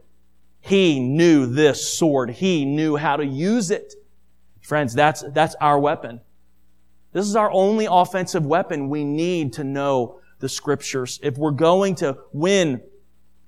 He 0.59 0.99
knew 0.99 1.47
this 1.47 1.97
sword. 1.97 2.29
He 2.29 2.63
knew 2.63 2.95
how 2.95 3.17
to 3.17 3.25
use 3.25 3.71
it. 3.71 3.95
Friends, 4.61 4.93
that's, 4.93 5.23
that's 5.33 5.55
our 5.59 5.79
weapon. 5.79 6.21
This 7.13 7.25
is 7.25 7.35
our 7.35 7.51
only 7.51 7.87
offensive 7.89 8.45
weapon. 8.45 8.89
We 8.89 9.03
need 9.03 9.53
to 9.53 9.63
know 9.63 10.19
the 10.39 10.49
scriptures. 10.49 11.19
If 11.21 11.37
we're 11.37 11.51
going 11.51 11.95
to 11.95 12.17
win 12.31 12.81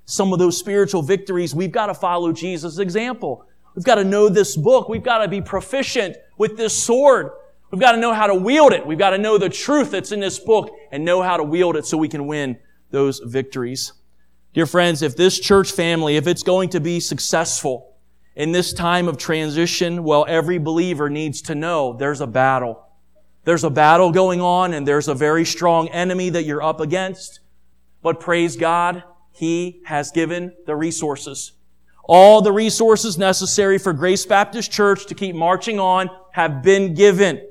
some 0.05 0.33
of 0.33 0.39
those 0.39 0.57
spiritual 0.57 1.01
victories, 1.01 1.55
we've 1.55 1.71
got 1.71 1.87
to 1.87 1.93
follow 1.93 2.31
Jesus' 2.31 2.77
example. 2.77 3.45
We've 3.75 3.85
got 3.85 3.95
to 3.95 4.03
know 4.03 4.29
this 4.29 4.55
book. 4.55 4.89
We've 4.89 5.03
got 5.03 5.19
to 5.19 5.27
be 5.27 5.41
proficient 5.41 6.17
with 6.37 6.57
this 6.57 6.73
sword. 6.73 7.31
We've 7.71 7.81
got 7.81 7.93
to 7.93 7.97
know 7.97 8.13
how 8.13 8.27
to 8.27 8.35
wield 8.35 8.73
it. 8.73 8.85
We've 8.85 8.99
got 8.99 9.11
to 9.11 9.17
know 9.17 9.37
the 9.37 9.49
truth 9.49 9.91
that's 9.91 10.11
in 10.11 10.19
this 10.19 10.37
book 10.37 10.69
and 10.91 11.03
know 11.03 11.21
how 11.21 11.37
to 11.37 11.43
wield 11.43 11.75
it 11.75 11.85
so 11.85 11.97
we 11.97 12.09
can 12.09 12.27
win 12.27 12.57
those 12.91 13.19
victories. 13.19 13.93
Dear 14.53 14.67
friends, 14.67 15.01
if 15.01 15.15
this 15.15 15.39
church 15.39 15.71
family, 15.71 16.15
if 16.15 16.27
it's 16.27 16.43
going 16.43 16.69
to 16.69 16.79
be 16.79 16.99
successful 16.99 17.95
in 18.35 18.51
this 18.51 18.73
time 18.73 19.07
of 19.07 19.17
transition, 19.17 20.03
well, 20.03 20.25
every 20.27 20.59
believer 20.59 21.09
needs 21.09 21.41
to 21.43 21.55
know 21.55 21.93
there's 21.93 22.21
a 22.21 22.27
battle. 22.27 22.82
There's 23.45 23.63
a 23.63 23.69
battle 23.69 24.11
going 24.11 24.41
on 24.41 24.73
and 24.73 24.87
there's 24.87 25.07
a 25.07 25.13
very 25.13 25.45
strong 25.45 25.89
enemy 25.89 26.29
that 26.29 26.43
you're 26.43 26.63
up 26.63 26.79
against. 26.79 27.39
But 28.01 28.19
praise 28.19 28.55
God, 28.55 29.03
He 29.31 29.81
has 29.85 30.11
given 30.11 30.53
the 30.65 30.75
resources. 30.75 31.53
All 32.05 32.41
the 32.41 32.51
resources 32.51 33.17
necessary 33.17 33.77
for 33.77 33.93
Grace 33.93 34.25
Baptist 34.25 34.71
Church 34.71 35.05
to 35.07 35.15
keep 35.15 35.35
marching 35.35 35.79
on 35.79 36.09
have 36.31 36.61
been 36.61 36.93
given. 36.93 37.41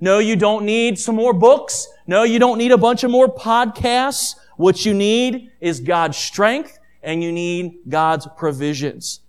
No, 0.00 0.18
you 0.18 0.34
don't 0.34 0.64
need 0.64 0.98
some 0.98 1.14
more 1.14 1.32
books. 1.32 1.88
No, 2.06 2.22
you 2.22 2.38
don't 2.38 2.58
need 2.58 2.72
a 2.72 2.78
bunch 2.78 3.04
of 3.04 3.10
more 3.10 3.28
podcasts. 3.28 4.34
What 4.56 4.84
you 4.84 4.94
need 4.94 5.50
is 5.60 5.80
God's 5.80 6.16
strength 6.16 6.78
and 7.02 7.22
you 7.22 7.32
need 7.32 7.80
God's 7.88 8.26
provisions. 8.36 9.20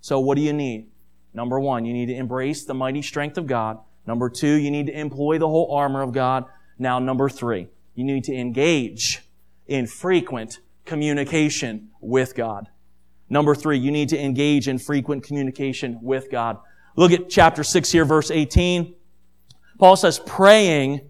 So 0.00 0.20
what 0.20 0.36
do 0.36 0.42
you 0.42 0.52
need? 0.52 0.86
Number 1.34 1.58
one, 1.58 1.84
you 1.84 1.92
need 1.92 2.06
to 2.06 2.14
embrace 2.14 2.64
the 2.64 2.74
mighty 2.74 3.02
strength 3.02 3.38
of 3.38 3.46
God. 3.46 3.78
Number 4.06 4.30
two, 4.30 4.54
you 4.54 4.70
need 4.70 4.86
to 4.86 4.98
employ 4.98 5.38
the 5.38 5.48
whole 5.48 5.74
armor 5.74 6.02
of 6.02 6.12
God. 6.12 6.44
Now, 6.78 6.98
number 6.98 7.28
three, 7.28 7.68
you 7.94 8.04
need 8.04 8.24
to 8.24 8.34
engage 8.34 9.22
in 9.66 9.86
frequent 9.86 10.60
communication 10.84 11.90
with 12.00 12.34
God. 12.34 12.68
Number 13.28 13.54
three, 13.54 13.78
you 13.78 13.90
need 13.90 14.08
to 14.10 14.18
engage 14.18 14.68
in 14.68 14.78
frequent 14.78 15.24
communication 15.24 15.98
with 16.02 16.30
God. 16.30 16.58
Look 16.94 17.12
at 17.12 17.28
chapter 17.28 17.64
6 17.64 17.90
here, 17.90 18.04
verse 18.04 18.30
18. 18.30 18.94
Paul 19.78 19.96
says, 19.96 20.18
praying 20.20 21.00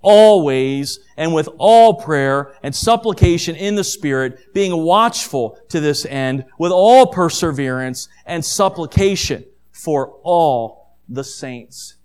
always 0.00 0.98
and 1.16 1.32
with 1.32 1.48
all 1.58 1.94
prayer 1.94 2.54
and 2.62 2.74
supplication 2.74 3.54
in 3.54 3.76
the 3.76 3.84
Spirit, 3.84 4.52
being 4.52 4.76
watchful 4.82 5.58
to 5.68 5.80
this 5.80 6.04
end 6.06 6.44
with 6.58 6.72
all 6.72 7.06
perseverance 7.06 8.08
and 8.26 8.44
supplication 8.44 9.44
for 9.70 10.18
all 10.22 10.96
the 11.08 11.22
saints. 11.22 11.96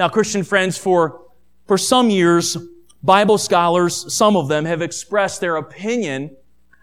Now, 0.00 0.08
Christian 0.08 0.44
friends, 0.44 0.78
for, 0.78 1.26
for 1.66 1.76
some 1.76 2.08
years, 2.08 2.56
Bible 3.02 3.36
scholars, 3.36 4.10
some 4.10 4.34
of 4.34 4.48
them 4.48 4.64
have 4.64 4.80
expressed 4.80 5.42
their 5.42 5.56
opinion 5.56 6.34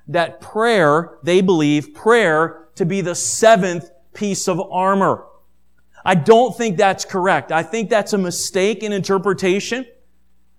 that 0.07 0.39
prayer, 0.39 1.17
they 1.23 1.41
believe 1.41 1.95
prayer 1.95 2.67
to 2.75 2.85
be 2.85 3.01
the 3.01 3.15
seventh 3.15 3.89
piece 4.13 4.47
of 4.47 4.61
armor. 4.71 5.25
I 6.05 6.13
don't 6.13 6.55
think 6.55 6.77
that's 6.77 7.05
correct. 7.05 7.51
I 7.51 7.63
think 7.63 7.89
that's 7.89 8.13
a 8.13 8.19
mistake 8.19 8.83
in 8.83 8.93
interpretation. 8.93 9.87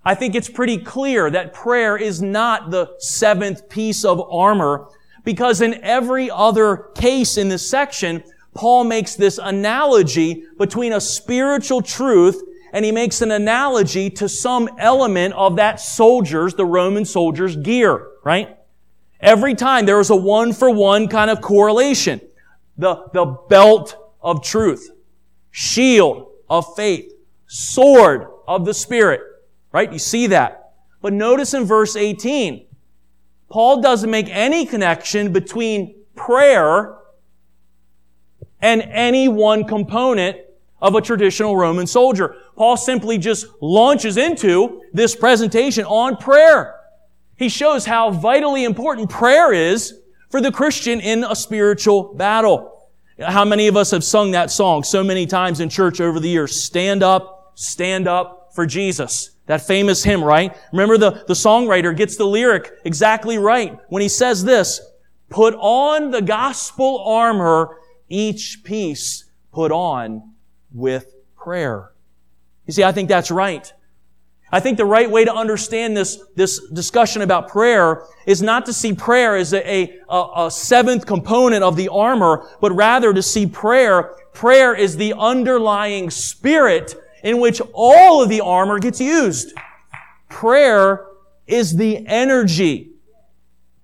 I 0.05 0.17
think 0.17 0.35
it's 0.35 0.51
pretty 0.51 0.79
clear 0.79 1.31
that 1.31 1.55
prayer 1.55 1.97
is 1.97 2.21
not 2.21 2.73
the 2.73 2.93
seventh 2.99 3.69
piece 3.69 4.05
of 4.05 4.21
armor 4.33 4.89
because 5.23 5.61
in 5.61 5.75
every 5.85 6.29
other 6.29 6.89
case 6.97 7.37
in 7.37 7.51
this 7.51 7.71
section, 7.71 8.25
Paul 8.53 8.83
makes 8.83 9.15
this 9.15 9.39
analogy 9.41 10.43
between 10.59 10.95
a 10.95 11.01
spiritual 11.01 11.83
truth 11.83 12.43
and 12.73 12.85
he 12.85 12.93
makes 12.93 13.23
an 13.23 13.31
analogy 13.31 14.11
to 14.11 14.29
some 14.29 14.69
element 14.79 15.35
of 15.35 15.57
that 15.57 15.81
soldier's, 15.81 16.55
the 16.55 16.67
Roman 16.67 17.05
soldier's 17.05 17.57
gear, 17.57 18.09
right? 18.25 18.57
Every 19.21 19.55
time 19.55 19.87
there 19.87 20.01
is 20.01 20.11
a 20.11 20.17
one 20.17 20.53
for 20.53 20.71
one 20.71 21.09
kind 21.09 21.31
of 21.31 21.41
correlation. 21.41 22.21
The, 22.77 23.07
the 23.13 23.25
belt 23.25 23.97
of 24.21 24.45
truth, 24.45 24.91
shield 25.51 26.31
of 26.49 26.77
faith, 26.77 27.13
sword 27.47 28.27
of 28.47 28.65
the 28.65 28.75
Spirit, 28.75 29.21
right? 29.73 29.93
You 29.93 29.99
see 29.99 30.29
that. 30.29 30.75
But 31.01 31.13
notice 31.13 31.55
in 31.55 31.65
verse 31.65 31.97
18, 31.97 32.67
Paul 33.49 33.81
doesn't 33.81 34.11
make 34.11 34.29
any 34.29 34.67
connection 34.67 35.33
between 35.33 35.97
prayer 36.15 36.97
and 38.61 38.83
any 38.83 39.29
one 39.29 39.65
component 39.65 40.37
of 40.81 40.95
a 40.95 41.01
traditional 41.01 41.57
Roman 41.57 41.87
soldier. 41.87 42.37
Paul 42.59 42.77
simply 42.77 43.19
just 43.19 43.47
launches 43.61 44.17
into 44.17 44.83
this 44.93 45.15
presentation 45.15 45.85
on 45.85 46.17
prayer. 46.17 46.75
He 47.37 47.49
shows 47.49 47.87
how 47.87 48.11
vitally 48.11 48.65
important 48.65 49.09
prayer 49.09 49.53
is 49.53 49.95
for 50.29 50.41
the 50.41 50.51
Christian 50.51 50.99
in 50.99 51.23
a 51.23 51.37
spiritual 51.37 52.15
battle. 52.15 52.91
How 53.21 53.45
many 53.45 53.69
of 53.69 53.77
us 53.77 53.93
have 53.93 54.03
sung 54.03 54.33
that 54.33 54.51
song 54.51 54.83
so 54.83 55.05
many 55.05 55.25
times 55.25 55.61
in 55.61 55.69
church 55.69 56.01
over 56.01 56.19
the 56.19 56.29
years? 56.29 56.61
Stand 56.61 57.05
up, 57.05 57.53
stand 57.55 58.09
up 58.09 58.51
for 58.53 58.67
Jesus. 58.67 59.31
That 59.47 59.63
famous 59.63 60.03
hymn, 60.03 60.23
right? 60.23 60.57
Remember 60.73 60.99
the, 60.99 61.25
the 61.29 61.35
songwriter 61.35 61.97
gets 61.97 62.17
the 62.17 62.27
lyric 62.27 62.73
exactly 62.85 63.39
right 63.39 63.79
when 63.89 64.03
he 64.03 64.09
says 64.09 64.43
this, 64.43 64.81
put 65.31 65.55
on 65.55 66.11
the 66.11 66.23
gospel 66.23 67.05
armor, 67.07 67.77
each 68.09 68.65
piece 68.65 69.27
put 69.53 69.71
on 69.71 70.33
with 70.73 71.15
prayer. 71.37 71.93
You 72.69 72.75
see, 72.75 72.85
I 72.85 72.93
think 72.93 73.09
that's 73.09 73.31
right. 73.31 73.73
I 74.53 74.61
think 74.61 74.77
the 74.77 74.85
right 74.85 75.11
way 75.11 75.25
to 75.25 75.35
understand 75.35 75.97
this, 75.97 76.23
this 76.37 76.61
discussion 76.69 77.23
about 77.23 77.49
prayer 77.49 78.05
is 78.27 78.41
not 78.41 78.67
to 78.67 78.73
see 78.73 78.95
prayer 78.95 79.37
as 79.37 79.53
a, 79.53 79.99
a, 80.09 80.27
a, 80.37 80.51
seventh 80.51 81.07
component 81.07 81.65
of 81.65 81.77
the 81.77 81.89
armor, 81.89 82.47
but 82.61 82.73
rather 82.73 83.13
to 83.13 83.23
see 83.23 83.47
prayer. 83.47 84.15
Prayer 84.35 84.75
is 84.75 84.97
the 84.97 85.15
underlying 85.15 86.11
spirit 86.11 86.95
in 87.23 87.41
which 87.41 87.61
all 87.73 88.23
of 88.23 88.29
the 88.29 88.41
armor 88.43 88.79
gets 88.79 89.01
used. 89.01 89.53
Prayer 90.29 91.07
is 91.47 91.77
the 91.77 92.07
energy. 92.07 92.93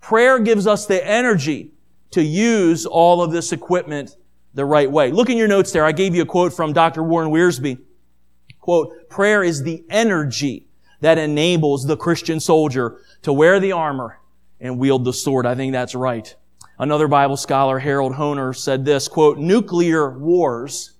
Prayer 0.01 0.39
gives 0.39 0.66
us 0.66 0.87
the 0.87 1.07
energy 1.07 1.72
to 2.11 2.22
use 2.22 2.85
all 2.87 3.22
of 3.22 3.32
this 3.32 3.53
equipment 3.53 4.16
the 4.53 4.64
right 4.64 4.91
way. 4.91 5.11
Look 5.11 5.30
in 5.30 5.37
your 5.37 5.49
notes 5.49 5.72
there. 5.72 5.85
I 5.85 5.93
gave 5.93 6.14
you 6.14 6.22
a 6.22 6.26
quote 6.26 6.53
from 6.53 6.72
Dr. 6.72 7.03
Warren 7.03 7.30
Wiersbe. 7.30 7.78
Quote, 8.64 9.10
prayer 9.10 9.44
is 9.44 9.62
the 9.62 9.84
energy 9.90 10.66
that 11.00 11.18
enables 11.18 11.84
the 11.84 11.98
Christian 11.98 12.40
soldier 12.40 12.96
to 13.20 13.30
wear 13.30 13.60
the 13.60 13.72
armor 13.72 14.20
and 14.58 14.78
wield 14.78 15.04
the 15.04 15.12
sword. 15.12 15.44
I 15.44 15.54
think 15.54 15.74
that's 15.74 15.94
right. 15.94 16.34
Another 16.78 17.06
Bible 17.06 17.36
scholar, 17.36 17.78
Harold 17.78 18.14
Hoehner, 18.14 18.56
said 18.56 18.86
this, 18.86 19.06
quote, 19.06 19.36
nuclear 19.36 20.18
wars 20.18 20.92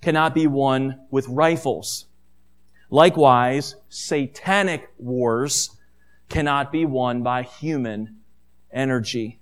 cannot 0.00 0.34
be 0.34 0.48
won 0.48 0.98
with 1.12 1.28
rifles, 1.28 2.06
Likewise, 2.90 3.76
satanic 3.88 4.90
wars 4.98 5.76
cannot 6.28 6.72
be 6.72 6.84
won 6.84 7.22
by 7.22 7.44
human 7.44 8.16
energy. 8.72 9.38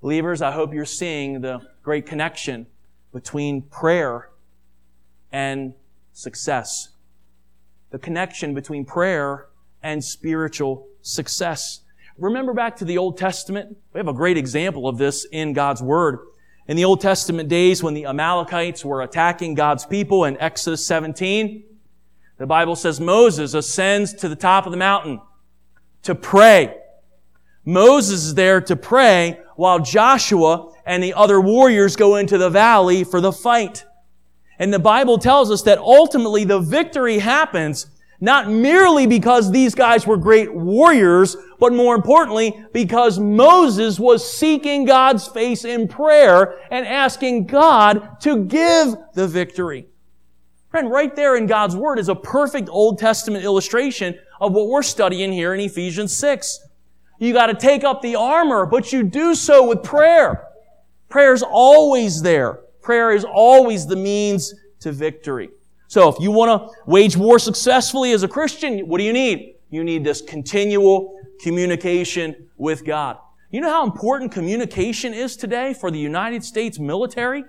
Believers, 0.00 0.40
I 0.40 0.52
hope 0.52 0.72
you're 0.72 0.84
seeing 0.84 1.40
the 1.40 1.60
great 1.82 2.06
connection 2.06 2.68
between 3.12 3.62
prayer 3.62 4.30
and 5.32 5.74
success. 6.16 6.88
The 7.90 7.98
connection 7.98 8.54
between 8.54 8.86
prayer 8.86 9.48
and 9.82 10.02
spiritual 10.02 10.88
success. 11.02 11.82
Remember 12.16 12.54
back 12.54 12.76
to 12.76 12.86
the 12.86 12.96
Old 12.96 13.18
Testament? 13.18 13.76
We 13.92 13.98
have 13.98 14.08
a 14.08 14.14
great 14.14 14.38
example 14.38 14.88
of 14.88 14.96
this 14.96 15.26
in 15.30 15.52
God's 15.52 15.82
Word. 15.82 16.20
In 16.68 16.76
the 16.76 16.86
Old 16.86 17.02
Testament 17.02 17.50
days 17.50 17.82
when 17.82 17.92
the 17.92 18.06
Amalekites 18.06 18.82
were 18.82 19.02
attacking 19.02 19.54
God's 19.54 19.84
people 19.84 20.24
in 20.24 20.38
Exodus 20.38 20.86
17, 20.86 21.62
the 22.38 22.46
Bible 22.46 22.76
says 22.76 22.98
Moses 22.98 23.52
ascends 23.52 24.14
to 24.14 24.28
the 24.30 24.36
top 24.36 24.64
of 24.64 24.72
the 24.72 24.78
mountain 24.78 25.20
to 26.04 26.14
pray. 26.14 26.74
Moses 27.66 28.24
is 28.24 28.34
there 28.34 28.62
to 28.62 28.74
pray 28.74 29.38
while 29.56 29.80
Joshua 29.80 30.72
and 30.86 31.02
the 31.02 31.12
other 31.12 31.40
warriors 31.40 31.94
go 31.94 32.16
into 32.16 32.38
the 32.38 32.48
valley 32.50 33.04
for 33.04 33.20
the 33.20 33.32
fight. 33.32 33.84
And 34.58 34.72
the 34.72 34.78
Bible 34.78 35.18
tells 35.18 35.50
us 35.50 35.62
that 35.62 35.78
ultimately 35.78 36.44
the 36.44 36.60
victory 36.60 37.18
happens 37.18 37.86
not 38.20 38.50
merely 38.50 39.06
because 39.06 39.50
these 39.50 39.74
guys 39.74 40.06
were 40.06 40.16
great 40.16 40.52
warriors, 40.54 41.36
but 41.58 41.72
more 41.72 41.94
importantly, 41.94 42.64
because 42.72 43.18
Moses 43.18 44.00
was 44.00 44.30
seeking 44.30 44.84
God's 44.86 45.26
face 45.26 45.64
in 45.64 45.86
prayer 45.86 46.58
and 46.70 46.86
asking 46.86 47.46
God 47.46 48.20
to 48.20 48.44
give 48.44 48.94
the 49.14 49.28
victory. 49.28 49.86
Friend, 50.70 50.90
right 50.90 51.14
there 51.14 51.36
in 51.36 51.46
God's 51.46 51.76
Word 51.76 51.98
is 51.98 52.08
a 52.08 52.14
perfect 52.14 52.68
Old 52.70 52.98
Testament 52.98 53.44
illustration 53.44 54.18
of 54.40 54.52
what 54.52 54.68
we're 54.68 54.82
studying 54.82 55.32
here 55.32 55.54
in 55.54 55.60
Ephesians 55.60 56.16
6. 56.16 56.60
You 57.18 57.32
gotta 57.32 57.54
take 57.54 57.84
up 57.84 58.02
the 58.02 58.16
armor, 58.16 58.66
but 58.66 58.92
you 58.92 59.02
do 59.02 59.34
so 59.34 59.66
with 59.68 59.82
prayer. 59.82 60.48
Prayer's 61.08 61.42
always 61.42 62.22
there. 62.22 62.60
Prayer 62.86 63.10
is 63.10 63.24
always 63.24 63.84
the 63.84 63.96
means 63.96 64.54
to 64.78 64.92
victory. 64.92 65.48
So 65.88 66.08
if 66.08 66.20
you 66.20 66.30
want 66.30 66.70
to 66.70 66.80
wage 66.88 67.16
war 67.16 67.40
successfully 67.40 68.12
as 68.12 68.22
a 68.22 68.28
Christian, 68.28 68.86
what 68.86 68.98
do 68.98 69.04
you 69.04 69.12
need? 69.12 69.56
You 69.70 69.82
need 69.82 70.04
this 70.04 70.20
continual 70.20 71.18
communication 71.40 72.46
with 72.56 72.84
God. 72.84 73.18
You 73.50 73.60
know 73.60 73.70
how 73.70 73.84
important 73.84 74.30
communication 74.30 75.14
is 75.14 75.36
today 75.36 75.74
for 75.74 75.90
the 75.90 75.98
United 75.98 76.44
States 76.44 76.78
military? 76.78 77.42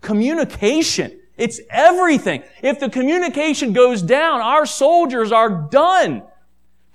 Communication. 0.00 1.18
It's 1.36 1.60
everything. 1.70 2.44
If 2.62 2.78
the 2.78 2.88
communication 2.88 3.72
goes 3.72 4.00
down, 4.00 4.40
our 4.42 4.64
soldiers 4.64 5.32
are 5.32 5.66
done. 5.72 6.22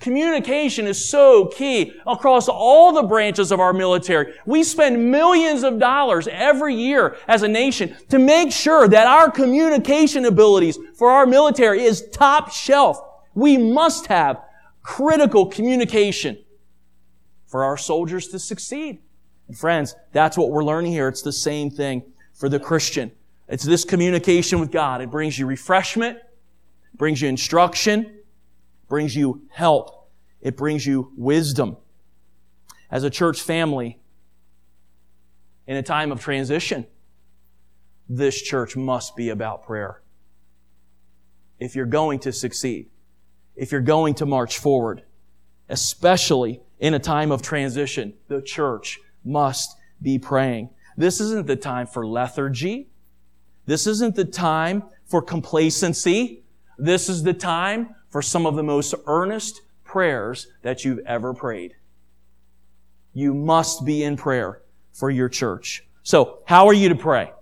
Communication 0.04 0.86
is 0.86 1.08
so 1.08 1.46
key 1.46 1.94
across 2.06 2.46
all 2.46 2.92
the 2.92 3.04
branches 3.04 3.50
of 3.50 3.58
our 3.58 3.72
military. 3.72 4.34
We 4.44 4.62
spend 4.62 5.10
millions 5.10 5.62
of 5.62 5.78
dollars 5.78 6.28
every 6.30 6.74
year 6.74 7.16
as 7.26 7.42
a 7.42 7.48
nation 7.48 7.96
to 8.10 8.18
make 8.18 8.52
sure 8.52 8.86
that 8.86 9.06
our 9.06 9.30
communication 9.30 10.26
abilities 10.26 10.78
for 10.94 11.08
our 11.08 11.24
military 11.24 11.84
is 11.84 12.06
top 12.10 12.52
shelf. 12.52 13.00
We 13.32 13.56
must 13.56 14.08
have 14.08 14.42
critical 14.82 15.46
communication 15.46 16.36
for 17.46 17.64
our 17.64 17.78
soldiers 17.78 18.28
to 18.28 18.38
succeed. 18.38 18.98
And 19.48 19.56
friends, 19.56 19.96
that's 20.12 20.36
what 20.36 20.50
we're 20.50 20.64
learning 20.64 20.92
here. 20.92 21.08
It's 21.08 21.22
the 21.22 21.32
same 21.32 21.70
thing 21.70 22.02
for 22.34 22.50
the 22.50 22.60
Christian. 22.60 23.10
It's 23.48 23.64
this 23.64 23.86
communication 23.86 24.60
with 24.60 24.70
God. 24.70 25.00
It 25.00 25.10
brings 25.10 25.38
you 25.38 25.46
refreshment, 25.46 26.18
brings 26.94 27.22
you 27.22 27.30
instruction, 27.30 28.13
brings 28.88 29.16
you 29.16 29.42
help. 29.50 30.08
It 30.40 30.56
brings 30.56 30.86
you 30.86 31.12
wisdom. 31.16 31.76
As 32.90 33.04
a 33.04 33.10
church 33.10 33.40
family, 33.40 33.98
in 35.66 35.76
a 35.76 35.82
time 35.82 36.12
of 36.12 36.20
transition, 36.20 36.86
this 38.08 38.40
church 38.40 38.76
must 38.76 39.16
be 39.16 39.30
about 39.30 39.62
prayer. 39.64 40.02
If 41.58 41.74
you're 41.74 41.86
going 41.86 42.18
to 42.20 42.32
succeed, 42.32 42.90
if 43.56 43.72
you're 43.72 43.80
going 43.80 44.14
to 44.16 44.26
march 44.26 44.58
forward, 44.58 45.02
especially 45.68 46.60
in 46.78 46.92
a 46.94 46.98
time 46.98 47.32
of 47.32 47.40
transition, 47.40 48.14
the 48.28 48.42
church 48.42 49.00
must 49.24 49.76
be 50.02 50.18
praying. 50.18 50.68
This 50.96 51.20
isn't 51.20 51.46
the 51.46 51.56
time 51.56 51.86
for 51.86 52.06
lethargy. 52.06 52.90
This 53.66 53.86
isn't 53.86 54.14
the 54.14 54.24
time 54.24 54.84
for 55.06 55.22
complacency. 55.22 56.44
This 56.76 57.08
is 57.08 57.22
the 57.22 57.32
time 57.32 57.94
for 58.14 58.22
some 58.22 58.46
of 58.46 58.54
the 58.54 58.62
most 58.62 58.94
earnest 59.08 59.62
prayers 59.82 60.46
that 60.62 60.84
you've 60.84 61.00
ever 61.00 61.34
prayed. 61.34 61.74
You 63.12 63.34
must 63.34 63.84
be 63.84 64.04
in 64.04 64.16
prayer 64.16 64.62
for 64.92 65.10
your 65.10 65.28
church. 65.28 65.84
So, 66.04 66.38
how 66.46 66.68
are 66.68 66.72
you 66.72 66.90
to 66.90 66.94
pray? 66.94 67.32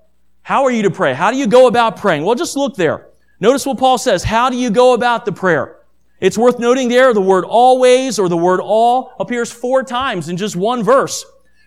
How 0.40 0.64
are 0.64 0.70
you 0.70 0.84
to 0.84 0.90
pray? 0.90 1.12
How 1.12 1.30
do 1.30 1.36
you 1.36 1.46
go 1.46 1.66
about 1.66 1.98
praying? 1.98 2.24
Well, 2.24 2.36
just 2.36 2.56
look 2.56 2.74
there. 2.74 3.08
Notice 3.38 3.66
what 3.66 3.76
Paul 3.76 3.98
says. 3.98 4.24
How 4.24 4.48
do 4.48 4.56
you 4.56 4.70
go 4.70 4.94
about 4.94 5.26
the 5.26 5.32
prayer? 5.32 5.76
It's 6.20 6.38
worth 6.38 6.58
noting 6.58 6.88
there 6.88 7.12
the 7.12 7.20
word 7.20 7.44
always 7.44 8.18
or 8.18 8.30
the 8.30 8.38
word 8.38 8.60
all 8.60 9.12
appears 9.20 9.52
four 9.52 9.82
times 9.82 10.30
in 10.30 10.38
just 10.38 10.56
one 10.56 10.82
verse. 10.82 11.22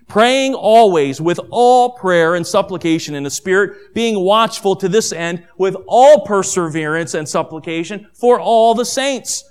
Praying 0.07 0.53
always 0.53 1.19
with 1.19 1.39
all 1.49 1.93
prayer 1.93 2.35
and 2.35 2.45
supplication 2.45 3.15
in 3.15 3.23
the 3.23 3.29
Spirit, 3.29 3.93
being 3.93 4.19
watchful 4.19 4.75
to 4.75 4.87
this 4.87 5.11
end 5.11 5.45
with 5.57 5.75
all 5.87 6.25
perseverance 6.25 7.15
and 7.15 7.27
supplication 7.27 8.07
for 8.13 8.39
all 8.39 8.75
the 8.75 8.85
saints. 8.85 9.43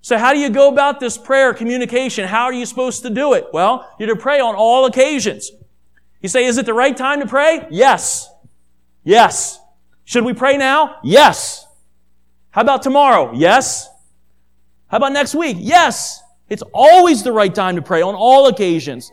So 0.00 0.18
how 0.18 0.32
do 0.32 0.38
you 0.38 0.50
go 0.50 0.68
about 0.68 1.00
this 1.00 1.16
prayer 1.16 1.54
communication? 1.54 2.28
How 2.28 2.44
are 2.44 2.52
you 2.52 2.66
supposed 2.66 3.02
to 3.02 3.10
do 3.10 3.34
it? 3.34 3.46
Well, 3.52 3.90
you're 3.98 4.08
to 4.08 4.16
pray 4.16 4.40
on 4.40 4.54
all 4.54 4.86
occasions. 4.86 5.50
You 6.20 6.28
say, 6.28 6.44
is 6.46 6.58
it 6.58 6.66
the 6.66 6.74
right 6.74 6.96
time 6.96 7.20
to 7.20 7.26
pray? 7.26 7.66
Yes. 7.70 8.28
Yes. 9.02 9.58
Should 10.04 10.24
we 10.24 10.32
pray 10.32 10.56
now? 10.56 10.96
Yes. 11.02 11.66
How 12.50 12.62
about 12.62 12.82
tomorrow? 12.82 13.32
Yes. 13.34 13.88
How 14.88 14.98
about 14.98 15.12
next 15.12 15.34
week? 15.34 15.56
Yes. 15.60 16.22
It's 16.48 16.62
always 16.72 17.22
the 17.22 17.32
right 17.32 17.54
time 17.54 17.76
to 17.76 17.82
pray 17.82 18.02
on 18.02 18.14
all 18.14 18.48
occasions. 18.48 19.10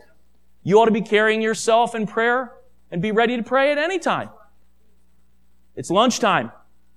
You 0.62 0.78
ought 0.80 0.86
to 0.86 0.92
be 0.92 1.02
carrying 1.02 1.42
yourself 1.42 1.94
in 1.94 2.06
prayer 2.06 2.52
and 2.90 3.02
be 3.02 3.10
ready 3.10 3.36
to 3.36 3.42
pray 3.42 3.72
at 3.72 3.78
any 3.78 3.98
time. 3.98 4.30
It's 5.74 5.90
lunchtime. 5.90 6.52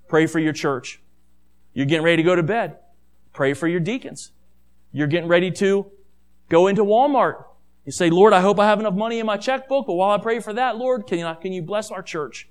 Pray 0.07 0.27
for 0.27 0.39
your 0.39 0.53
church. 0.53 1.01
You're 1.73 1.85
getting 1.85 2.03
ready 2.03 2.17
to 2.17 2.23
go 2.23 2.35
to 2.35 2.43
bed. 2.43 2.77
Pray 3.33 3.53
for 3.53 3.67
your 3.67 3.79
deacons. 3.79 4.31
You're 4.91 5.07
getting 5.07 5.27
ready 5.27 5.51
to 5.51 5.91
go 6.49 6.67
into 6.67 6.83
Walmart. 6.83 7.43
You 7.85 7.91
say, 7.91 8.09
Lord, 8.09 8.33
I 8.33 8.41
hope 8.41 8.59
I 8.59 8.65
have 8.65 8.79
enough 8.79 8.93
money 8.93 9.19
in 9.19 9.25
my 9.25 9.37
checkbook, 9.37 9.87
but 9.87 9.93
while 9.93 10.11
I 10.11 10.17
pray 10.21 10.39
for 10.39 10.53
that, 10.53 10.77
Lord, 10.77 11.05
can 11.07 11.19
you, 11.19 11.35
can 11.41 11.53
you 11.53 11.61
bless 11.61 11.91
our 11.91 12.01
church? 12.01 12.47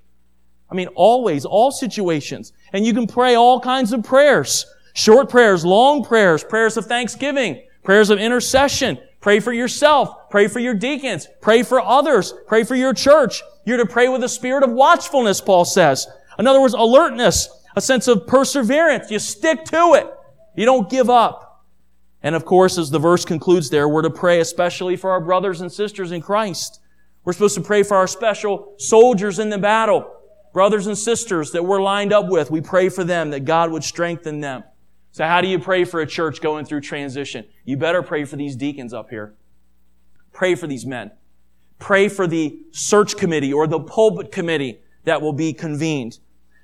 I 0.69 0.75
mean, 0.75 0.87
always, 0.95 1.45
all 1.45 1.71
situations. 1.71 2.53
And 2.73 2.85
you 2.85 2.93
can 2.93 3.07
pray 3.07 3.35
all 3.35 3.59
kinds 3.59 3.93
of 3.93 4.03
prayers. 4.03 4.65
Short 4.93 5.29
prayers, 5.29 5.65
long 5.65 6.03
prayers, 6.03 6.43
prayers 6.43 6.77
of 6.77 6.85
thanksgiving, 6.85 7.63
prayers 7.83 8.09
of 8.09 8.19
intercession, 8.19 8.97
Pray 9.25 9.39
for 9.39 9.51
yourself. 9.51 10.29
Pray 10.29 10.47
for 10.47 10.59
your 10.59 10.75
deacons. 10.75 11.27
Pray 11.41 11.63
for 11.63 11.81
others. 11.81 12.31
Pray 12.45 12.63
for 12.63 12.75
your 12.75 12.93
church. 12.93 13.41
You're 13.65 13.77
to 13.77 13.85
pray 13.87 14.07
with 14.07 14.23
a 14.23 14.29
spirit 14.29 14.61
of 14.63 14.69
watchfulness, 14.69 15.41
Paul 15.41 15.65
says. 15.65 16.05
In 16.37 16.45
other 16.45 16.61
words, 16.61 16.75
alertness, 16.75 17.49
a 17.75 17.81
sense 17.81 18.07
of 18.07 18.27
perseverance. 18.27 19.09
You 19.09 19.17
stick 19.17 19.63
to 19.63 19.93
it. 19.95 20.07
You 20.55 20.67
don't 20.67 20.91
give 20.91 21.09
up. 21.09 21.65
And 22.21 22.35
of 22.35 22.45
course, 22.45 22.77
as 22.77 22.91
the 22.91 22.99
verse 22.99 23.25
concludes 23.25 23.71
there, 23.71 23.89
we're 23.89 24.03
to 24.03 24.11
pray 24.11 24.41
especially 24.41 24.95
for 24.95 25.09
our 25.09 25.21
brothers 25.21 25.59
and 25.59 25.71
sisters 25.71 26.11
in 26.11 26.21
Christ. 26.21 26.79
We're 27.23 27.33
supposed 27.33 27.55
to 27.55 27.61
pray 27.61 27.81
for 27.81 27.97
our 27.97 28.05
special 28.05 28.75
soldiers 28.77 29.39
in 29.39 29.49
the 29.49 29.57
battle, 29.57 30.07
brothers 30.53 30.85
and 30.85 30.95
sisters 30.95 31.49
that 31.53 31.65
we're 31.65 31.81
lined 31.81 32.13
up 32.13 32.29
with. 32.29 32.51
We 32.51 32.61
pray 32.61 32.89
for 32.89 33.03
them, 33.03 33.31
that 33.31 33.43
God 33.43 33.71
would 33.71 33.83
strengthen 33.83 34.41
them. 34.41 34.65
So 35.15 35.23
how 35.23 35.39
do 35.39 35.47
you 35.47 35.59
pray 35.59 35.85
for 35.85 36.01
a 36.01 36.05
church 36.05 36.41
going 36.41 36.65
through 36.65 36.81
transition? 36.81 37.45
You 37.63 37.77
better 37.77 38.03
pray 38.03 38.25
for 38.25 38.35
these 38.35 38.53
deacons 38.53 38.93
up 38.93 39.09
here. 39.09 39.33
Pray 40.33 40.55
for 40.55 40.67
these 40.67 40.85
men. 40.85 41.09
Pray 41.79 42.09
for 42.09 42.27
the 42.27 42.59
search 42.71 43.15
committee 43.15 43.53
or 43.53 43.65
the 43.65 43.79
pulpit 43.79 44.29
committee 44.29 44.79
that 45.05 45.21
will 45.21 45.31
be 45.31 45.53
convened. 45.53 46.19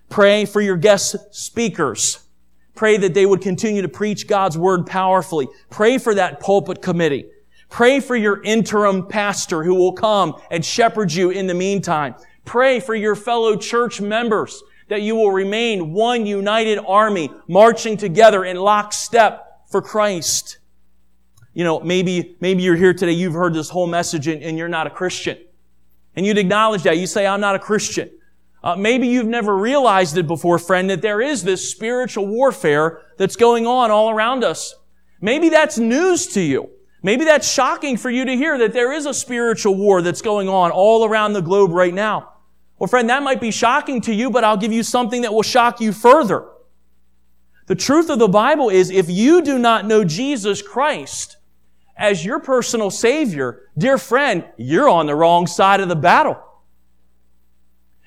Pray 0.09 0.43
for 0.43 0.59
your 0.59 0.75
guest 0.75 1.15
speakers. 1.33 2.27
Pray 2.75 2.97
that 2.97 3.13
they 3.13 3.25
would 3.25 3.39
continue 3.39 3.83
to 3.83 3.87
preach 3.87 4.27
God's 4.27 4.57
word 4.57 4.85
powerfully. 4.85 5.47
Pray 5.69 5.97
for 5.97 6.13
that 6.13 6.41
pulpit 6.41 6.81
committee. 6.81 7.31
Pray 7.69 8.01
for 8.01 8.17
your 8.17 8.43
interim 8.43 9.07
pastor 9.07 9.63
who 9.63 9.75
will 9.75 9.93
come 9.93 10.35
and 10.51 10.65
shepherd 10.65 11.13
you 11.13 11.29
in 11.29 11.47
the 11.47 11.53
meantime. 11.53 12.15
Pray 12.43 12.81
for 12.81 12.95
your 12.95 13.15
fellow 13.15 13.55
church 13.55 14.01
members 14.01 14.61
that 14.91 15.01
you 15.01 15.15
will 15.15 15.31
remain 15.31 15.93
one 15.93 16.25
united 16.25 16.77
army 16.77 17.31
marching 17.47 17.95
together 17.95 18.43
in 18.43 18.57
lockstep 18.57 19.61
for 19.69 19.81
Christ. 19.81 20.57
You 21.53 21.63
know, 21.63 21.79
maybe, 21.79 22.35
maybe 22.41 22.61
you're 22.61 22.75
here 22.75 22.93
today, 22.93 23.13
you've 23.13 23.31
heard 23.31 23.53
this 23.53 23.69
whole 23.69 23.87
message 23.87 24.27
and, 24.27 24.43
and 24.43 24.57
you're 24.57 24.67
not 24.67 24.87
a 24.87 24.89
Christian. 24.89 25.37
And 26.17 26.25
you'd 26.25 26.37
acknowledge 26.37 26.83
that. 26.83 26.97
You 26.97 27.07
say, 27.07 27.25
I'm 27.25 27.39
not 27.39 27.55
a 27.55 27.59
Christian. 27.59 28.09
Uh, 28.61 28.75
maybe 28.75 29.07
you've 29.07 29.27
never 29.27 29.55
realized 29.55 30.17
it 30.17 30.27
before, 30.27 30.59
friend, 30.59 30.89
that 30.89 31.01
there 31.01 31.21
is 31.21 31.45
this 31.45 31.71
spiritual 31.71 32.27
warfare 32.27 32.99
that's 33.17 33.37
going 33.37 33.65
on 33.65 33.91
all 33.91 34.09
around 34.09 34.43
us. 34.43 34.75
Maybe 35.21 35.47
that's 35.47 35.77
news 35.77 36.27
to 36.33 36.41
you. 36.41 36.69
Maybe 37.01 37.23
that's 37.23 37.49
shocking 37.49 37.95
for 37.95 38.09
you 38.09 38.25
to 38.25 38.35
hear 38.35 38.57
that 38.57 38.73
there 38.73 38.91
is 38.91 39.05
a 39.05 39.13
spiritual 39.13 39.75
war 39.75 40.01
that's 40.01 40.21
going 40.21 40.49
on 40.49 40.69
all 40.69 41.05
around 41.05 41.31
the 41.31 41.41
globe 41.41 41.71
right 41.71 41.93
now. 41.93 42.30
Well, 42.81 42.87
friend, 42.87 43.11
that 43.11 43.21
might 43.21 43.39
be 43.39 43.51
shocking 43.51 44.01
to 44.01 44.11
you, 44.11 44.31
but 44.31 44.43
I'll 44.43 44.57
give 44.57 44.73
you 44.73 44.81
something 44.81 45.21
that 45.21 45.31
will 45.31 45.43
shock 45.43 45.81
you 45.81 45.93
further. 45.93 46.47
The 47.67 47.75
truth 47.75 48.09
of 48.09 48.17
the 48.17 48.27
Bible 48.27 48.71
is 48.71 48.89
if 48.89 49.07
you 49.07 49.43
do 49.43 49.59
not 49.59 49.85
know 49.85 50.03
Jesus 50.03 50.63
Christ 50.63 51.37
as 51.95 52.25
your 52.25 52.39
personal 52.39 52.89
Savior, 52.89 53.69
dear 53.77 53.99
friend, 53.99 54.45
you're 54.57 54.89
on 54.89 55.05
the 55.05 55.13
wrong 55.13 55.45
side 55.45 55.79
of 55.79 55.89
the 55.89 55.95
battle. 55.95 56.41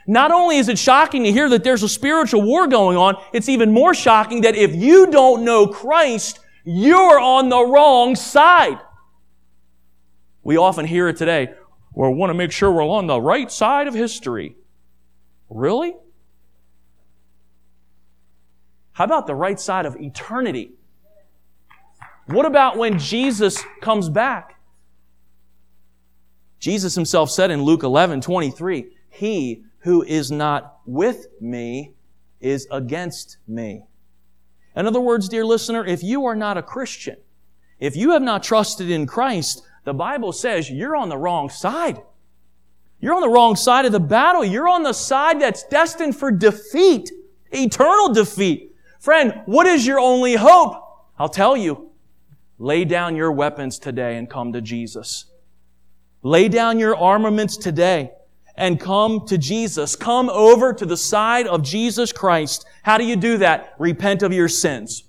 Not 0.08 0.32
only 0.32 0.56
is 0.56 0.68
it 0.68 0.76
shocking 0.76 1.22
to 1.22 1.30
hear 1.30 1.48
that 1.50 1.62
there's 1.62 1.84
a 1.84 1.88
spiritual 1.88 2.42
war 2.42 2.66
going 2.66 2.96
on, 2.96 3.14
it's 3.32 3.48
even 3.48 3.72
more 3.72 3.94
shocking 3.94 4.40
that 4.40 4.56
if 4.56 4.74
you 4.74 5.06
don't 5.06 5.44
know 5.44 5.68
Christ, 5.68 6.40
you're 6.64 7.20
on 7.20 7.48
the 7.48 7.64
wrong 7.64 8.16
side. 8.16 8.80
We 10.42 10.56
often 10.56 10.84
hear 10.84 11.06
it 11.06 11.16
today. 11.16 11.54
We 11.94 12.08
want 12.08 12.30
to 12.30 12.34
make 12.34 12.50
sure 12.50 12.72
we're 12.72 12.82
on 12.82 13.06
the 13.06 13.20
right 13.20 13.52
side 13.52 13.86
of 13.86 13.94
history. 13.94 14.56
Really? 15.54 15.94
How 18.92 19.04
about 19.04 19.26
the 19.26 19.36
right 19.36 19.58
side 19.58 19.86
of 19.86 19.96
eternity? 19.96 20.72
What 22.26 22.44
about 22.44 22.76
when 22.76 22.98
Jesus 22.98 23.62
comes 23.80 24.08
back? 24.08 24.56
Jesus 26.58 26.94
himself 26.94 27.30
said 27.30 27.50
in 27.50 27.62
Luke 27.62 27.84
11, 27.84 28.20
23, 28.20 28.86
He 29.10 29.62
who 29.80 30.02
is 30.02 30.32
not 30.32 30.78
with 30.86 31.26
me 31.40 31.92
is 32.40 32.66
against 32.70 33.36
me. 33.46 33.84
In 34.74 34.86
other 34.86 35.00
words, 35.00 35.28
dear 35.28 35.44
listener, 35.44 35.84
if 35.86 36.02
you 36.02 36.24
are 36.24 36.34
not 36.34 36.58
a 36.58 36.62
Christian, 36.62 37.16
if 37.78 37.94
you 37.94 38.10
have 38.10 38.22
not 38.22 38.42
trusted 38.42 38.90
in 38.90 39.06
Christ, 39.06 39.62
the 39.84 39.94
Bible 39.94 40.32
says 40.32 40.68
you're 40.68 40.96
on 40.96 41.10
the 41.10 41.18
wrong 41.18 41.48
side. 41.48 42.02
You're 43.04 43.12
on 43.12 43.20
the 43.20 43.28
wrong 43.28 43.54
side 43.54 43.84
of 43.84 43.92
the 43.92 44.00
battle. 44.00 44.42
You're 44.42 44.66
on 44.66 44.82
the 44.82 44.94
side 44.94 45.38
that's 45.38 45.62
destined 45.64 46.16
for 46.16 46.30
defeat, 46.30 47.12
eternal 47.50 48.14
defeat. 48.14 48.74
Friend, 48.98 49.42
what 49.44 49.66
is 49.66 49.86
your 49.86 50.00
only 50.00 50.36
hope? 50.36 50.82
I'll 51.18 51.28
tell 51.28 51.54
you. 51.54 51.90
Lay 52.58 52.86
down 52.86 53.14
your 53.14 53.30
weapons 53.30 53.78
today 53.78 54.16
and 54.16 54.30
come 54.30 54.54
to 54.54 54.62
Jesus. 54.62 55.26
Lay 56.22 56.48
down 56.48 56.78
your 56.78 56.96
armaments 56.96 57.58
today 57.58 58.10
and 58.56 58.80
come 58.80 59.26
to 59.26 59.36
Jesus. 59.36 59.96
Come 59.96 60.30
over 60.30 60.72
to 60.72 60.86
the 60.86 60.96
side 60.96 61.46
of 61.46 61.62
Jesus 61.62 62.10
Christ. 62.10 62.64
How 62.84 62.96
do 62.96 63.04
you 63.04 63.16
do 63.16 63.36
that? 63.36 63.74
Repent 63.78 64.22
of 64.22 64.32
your 64.32 64.48
sins. 64.48 65.04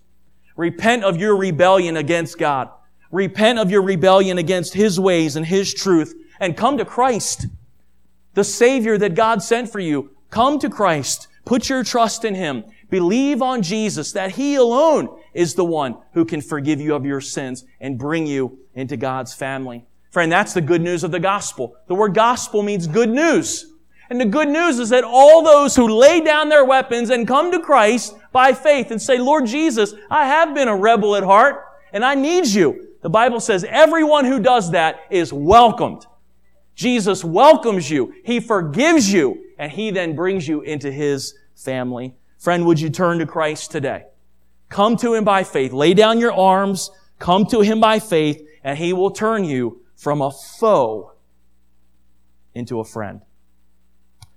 Repent 0.58 1.06
of 1.06 1.16
your 1.16 1.38
rebellion 1.38 1.96
against 1.96 2.38
God. 2.38 2.72
Repent 3.10 3.58
of 3.58 3.72
your 3.72 3.84
rebellion 3.84 4.38
against 4.38 4.74
His 4.74 5.00
ways 5.00 5.38
and 5.38 5.46
His 5.46 5.74
truth 5.74 6.14
and 6.42 6.58
come 6.58 6.78
to 6.78 6.84
Christ, 6.84 7.46
the 8.36 8.44
Savior 8.44 8.98
that 9.00 9.16
God 9.16 9.42
sent 9.42 9.72
for 9.72 9.80
you. 9.80 10.12
Come 10.30 10.60
to 10.60 10.70
Christ. 10.70 11.28
Put 11.46 11.70
your 11.70 11.84
trust 11.84 12.24
in 12.24 12.36
Him. 12.36 12.66
Believe 12.90 13.42
on 13.42 13.62
Jesus 13.62 14.12
that 14.12 14.32
He 14.32 14.56
alone 14.56 15.10
is 15.34 15.56
the 15.56 15.66
one 15.66 15.98
who 16.14 16.24
can 16.26 16.42
forgive 16.42 16.80
you 16.80 16.96
of 16.96 17.06
your 17.06 17.22
sins 17.22 17.66
and 17.82 17.98
bring 17.98 18.28
you 18.28 18.60
into 18.74 18.98
God's 18.98 19.34
family. 19.34 19.86
Friend, 20.12 20.32
that's 20.32 20.54
the 20.54 20.62
good 20.62 20.82
news 20.82 21.04
of 21.04 21.12
the 21.12 21.20
gospel. 21.20 21.76
The 21.88 21.96
word 21.96 22.14
gospel 22.14 22.64
means 22.64 22.88
good 22.88 23.10
news. 23.10 23.74
And 24.10 24.22
the 24.22 24.26
good 24.26 24.50
news 24.50 24.80
is 24.80 24.90
that 24.90 25.04
all 25.04 25.44
those 25.44 25.76
who 25.76 25.88
lay 25.88 26.22
down 26.22 26.50
their 26.50 26.64
weapons 26.64 27.10
and 27.10 27.28
come 27.28 27.52
to 27.52 27.60
Christ 27.60 28.16
by 28.32 28.54
faith 28.54 28.92
and 28.92 29.02
say, 29.02 29.18
Lord 29.18 29.48
Jesus, 29.48 29.94
I 30.12 30.28
have 30.28 30.54
been 30.54 30.68
a 30.68 30.76
rebel 30.76 31.16
at 31.16 31.24
heart 31.24 31.66
and 31.92 32.06
I 32.06 32.16
need 32.16 32.46
you. 32.46 32.90
The 33.02 33.10
Bible 33.10 33.40
says 33.40 33.66
everyone 33.68 34.26
who 34.26 34.40
does 34.40 34.72
that 34.72 35.02
is 35.10 35.34
welcomed. 35.34 36.06
Jesus 36.76 37.24
welcomes 37.24 37.90
you. 37.90 38.14
He 38.24 38.40
forgives 38.40 39.12
you 39.12 39.44
and 39.58 39.72
He 39.72 39.92
then 39.92 40.16
brings 40.16 40.48
you 40.48 40.62
into 40.62 40.92
His 40.92 41.34
family. 41.56 42.16
Friend, 42.38 42.66
would 42.66 42.80
you 42.80 42.90
turn 42.90 43.20
to 43.20 43.26
Christ 43.26 43.72
today? 43.72 44.04
Come 44.70 44.98
to 44.98 45.14
Him 45.14 45.24
by 45.24 45.44
faith. 45.44 45.72
Lay 45.72 45.94
down 45.94 46.20
your 46.20 46.34
arms. 46.34 46.92
Come 47.18 47.46
to 47.48 47.62
Him 47.62 47.80
by 47.80 48.00
faith 48.00 48.46
and 48.64 48.78
He 48.78 48.94
will 48.94 49.12
turn 49.12 49.46
you 49.46 49.82
from 49.96 50.22
a 50.22 50.32
foe 50.32 51.14
into 52.54 52.80
a 52.80 52.84
friend. 52.84 53.22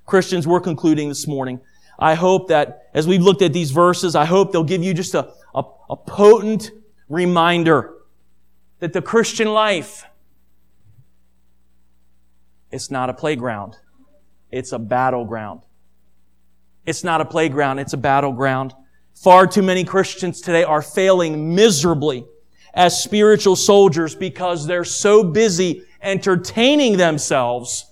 Christians, 0.07 0.47
we're 0.47 0.61
concluding 0.61 1.09
this 1.09 1.27
morning. 1.27 1.61
I 1.99 2.15
hope 2.15 2.49
that 2.49 2.89
as 2.95 3.07
we've 3.07 3.23
looked 3.23 3.43
at 3.43 3.53
these 3.53 3.73
verses, 3.73 4.15
I 4.15 4.25
hope 4.25 4.53
they'll 4.53 4.65
give 4.65 4.83
you 4.83 4.95
just 4.95 5.15
a, 5.15 5.33
a, 5.55 5.65
a 5.91 5.97
potent 5.97 6.71
reminder 7.09 7.95
that 8.79 8.93
the 8.93 9.03
Christian 9.03 9.49
life 9.49 10.05
it's 12.71 12.91
not 12.91 13.11
a 13.11 13.15
playground. 13.15 13.77
It's 14.51 14.73
a 14.73 14.79
battleground. 14.79 15.63
It's 16.87 17.05
not 17.05 17.21
a 17.21 17.25
playground. 17.25 17.79
It's 17.79 17.93
a 17.93 17.99
battleground. 17.99 18.75
Far 19.15 19.47
too 19.47 19.63
many 19.63 19.85
Christians 19.85 20.41
today 20.41 20.65
are 20.65 20.83
failing 20.83 21.55
miserably 21.55 22.25
as 22.75 23.03
spiritual 23.03 23.57
soldiers 23.57 24.15
because 24.15 24.67
they're 24.67 24.85
so 24.85 25.25
busy 25.25 25.83
entertaining 26.01 26.97
themselves 26.97 27.87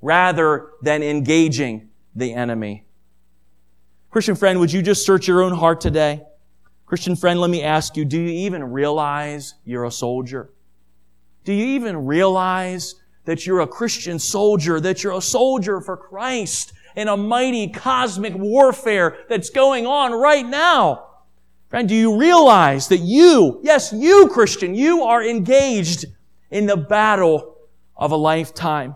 rather 0.00 0.70
than 0.82 1.02
engaging 1.02 1.88
the 2.14 2.34
enemy. 2.34 2.84
Christian 4.10 4.34
friend, 4.34 4.60
would 4.60 4.72
you 4.72 4.82
just 4.82 5.06
search 5.06 5.28
your 5.28 5.42
own 5.42 5.54
heart 5.54 5.80
today? 5.80 6.22
Christian 6.84 7.16
friend, 7.16 7.40
let 7.40 7.48
me 7.48 7.62
ask 7.62 7.96
you, 7.96 8.04
do 8.04 8.20
you 8.20 8.28
even 8.46 8.64
realize 8.64 9.54
you're 9.64 9.84
a 9.84 9.90
soldier? 9.90 10.52
Do 11.44 11.52
you 11.52 11.64
even 11.76 12.04
realize 12.04 12.96
that 13.24 13.46
you're 13.46 13.60
a 13.60 13.66
Christian 13.66 14.18
soldier, 14.18 14.80
that 14.80 15.02
you're 15.02 15.16
a 15.16 15.22
soldier 15.22 15.80
for 15.80 15.96
Christ 15.96 16.72
in 16.96 17.08
a 17.08 17.16
mighty 17.16 17.68
cosmic 17.68 18.34
warfare 18.34 19.18
that's 19.28 19.50
going 19.50 19.86
on 19.86 20.12
right 20.12 20.46
now? 20.46 21.06
Friend, 21.68 21.88
do 21.88 21.94
you 21.94 22.18
realize 22.18 22.88
that 22.88 22.98
you, 22.98 23.60
yes, 23.62 23.92
you 23.92 24.28
Christian, 24.28 24.74
you 24.74 25.04
are 25.04 25.22
engaged 25.22 26.04
in 26.50 26.66
the 26.66 26.76
battle 26.76 27.56
of 27.96 28.10
a 28.10 28.16
lifetime? 28.16 28.94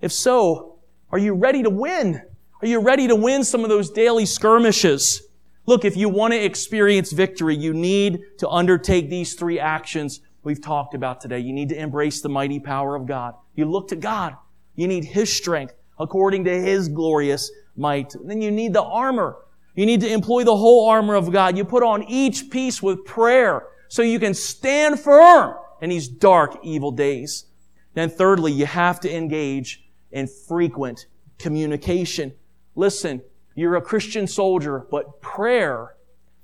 If 0.00 0.12
so, 0.12 0.78
are 1.10 1.18
you 1.18 1.32
ready 1.32 1.62
to 1.62 1.70
win? 1.70 2.20
Are 2.60 2.66
you 2.66 2.80
ready 2.80 3.08
to 3.08 3.16
win 3.16 3.44
some 3.44 3.62
of 3.62 3.70
those 3.70 3.90
daily 3.90 4.26
skirmishes? 4.26 5.22
Look, 5.64 5.84
if 5.84 5.96
you 5.96 6.08
want 6.08 6.32
to 6.32 6.44
experience 6.44 7.12
victory, 7.12 7.56
you 7.56 7.72
need 7.72 8.20
to 8.38 8.48
undertake 8.48 9.08
these 9.08 9.34
three 9.34 9.58
actions 9.58 10.20
we've 10.42 10.60
talked 10.60 10.94
about 10.94 11.20
today. 11.20 11.38
You 11.38 11.52
need 11.52 11.70
to 11.70 11.80
embrace 11.80 12.20
the 12.20 12.28
mighty 12.28 12.60
power 12.60 12.94
of 12.94 13.06
God. 13.06 13.34
You 13.54 13.66
look 13.66 13.88
to 13.88 13.96
God. 13.96 14.36
You 14.74 14.88
need 14.88 15.04
His 15.04 15.32
strength 15.32 15.74
according 15.98 16.44
to 16.44 16.60
His 16.60 16.88
glorious 16.88 17.50
might. 17.76 18.14
Then 18.24 18.42
you 18.42 18.50
need 18.50 18.72
the 18.72 18.82
armor 18.82 19.36
you 19.74 19.86
need 19.86 20.02
to 20.02 20.12
employ 20.12 20.44
the 20.44 20.56
whole 20.56 20.88
armor 20.88 21.14
of 21.14 21.32
God. 21.32 21.56
You 21.56 21.64
put 21.64 21.82
on 21.82 22.02
each 22.04 22.50
piece 22.50 22.82
with 22.82 23.04
prayer 23.04 23.66
so 23.88 24.02
you 24.02 24.18
can 24.18 24.34
stand 24.34 25.00
firm 25.00 25.54
in 25.80 25.90
these 25.90 26.08
dark, 26.08 26.58
evil 26.62 26.92
days. 26.92 27.46
Then 27.94 28.10
thirdly, 28.10 28.52
you 28.52 28.66
have 28.66 29.00
to 29.00 29.14
engage 29.14 29.84
in 30.10 30.26
frequent 30.26 31.06
communication. 31.38 32.32
Listen, 32.74 33.22
you're 33.54 33.76
a 33.76 33.82
Christian 33.82 34.26
soldier, 34.26 34.86
but 34.90 35.20
prayer, 35.20 35.94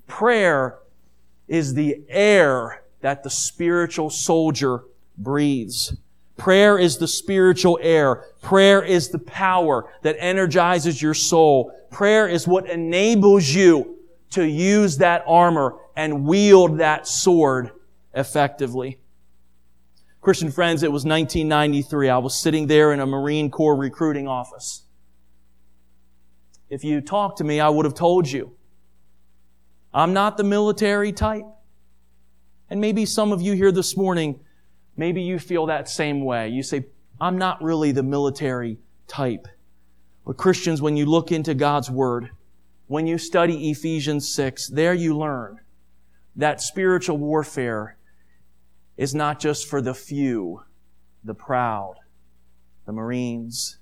prayer 0.06 0.78
is 1.46 1.74
the 1.74 2.02
air 2.08 2.82
that 3.00 3.22
the 3.22 3.30
spiritual 3.30 4.10
soldier 4.10 4.84
breathes. 5.16 5.96
Prayer 6.38 6.78
is 6.78 6.96
the 6.96 7.08
spiritual 7.08 7.78
air. 7.82 8.24
Prayer 8.40 8.82
is 8.82 9.08
the 9.08 9.18
power 9.18 9.92
that 10.02 10.16
energizes 10.20 11.02
your 11.02 11.12
soul. 11.12 11.72
Prayer 11.90 12.28
is 12.28 12.46
what 12.46 12.70
enables 12.70 13.48
you 13.48 13.98
to 14.30 14.46
use 14.46 14.98
that 14.98 15.24
armor 15.26 15.76
and 15.96 16.24
wield 16.24 16.78
that 16.78 17.08
sword 17.08 17.72
effectively. 18.14 18.98
Christian 20.20 20.52
friends, 20.52 20.84
it 20.84 20.92
was 20.92 21.04
1993. 21.04 22.08
I 22.08 22.18
was 22.18 22.38
sitting 22.38 22.68
there 22.68 22.92
in 22.92 23.00
a 23.00 23.06
Marine 23.06 23.50
Corps 23.50 23.76
recruiting 23.76 24.28
office. 24.28 24.84
If 26.70 26.84
you 26.84 27.00
talked 27.00 27.38
to 27.38 27.44
me, 27.44 27.58
I 27.58 27.68
would 27.68 27.84
have 27.84 27.94
told 27.94 28.30
you. 28.30 28.52
I'm 29.92 30.12
not 30.12 30.36
the 30.36 30.44
military 30.44 31.12
type. 31.12 31.46
And 32.70 32.80
maybe 32.80 33.06
some 33.06 33.32
of 33.32 33.42
you 33.42 33.54
here 33.54 33.72
this 33.72 33.96
morning 33.96 34.40
Maybe 34.98 35.22
you 35.22 35.38
feel 35.38 35.64
that 35.66 35.88
same 35.88 36.22
way. 36.22 36.50
You 36.50 36.62
say, 36.62 36.84
I'm 37.18 37.38
not 37.38 37.62
really 37.62 37.92
the 37.92 38.02
military 38.02 38.78
type. 39.06 39.48
But 40.26 40.36
Christians, 40.36 40.82
when 40.82 40.98
you 40.98 41.06
look 41.06 41.32
into 41.32 41.54
God's 41.54 41.90
Word, 41.90 42.30
when 42.86 43.06
you 43.06 43.16
study 43.16 43.70
Ephesians 43.70 44.28
6, 44.28 44.68
there 44.68 44.92
you 44.92 45.16
learn 45.16 45.60
that 46.36 46.60
spiritual 46.60 47.16
warfare 47.16 47.96
is 48.98 49.14
not 49.14 49.40
just 49.40 49.66
for 49.66 49.80
the 49.80 49.94
few, 49.94 50.62
the 51.24 51.34
proud, 51.34 51.94
the 52.84 52.92
Marines. 52.92 53.78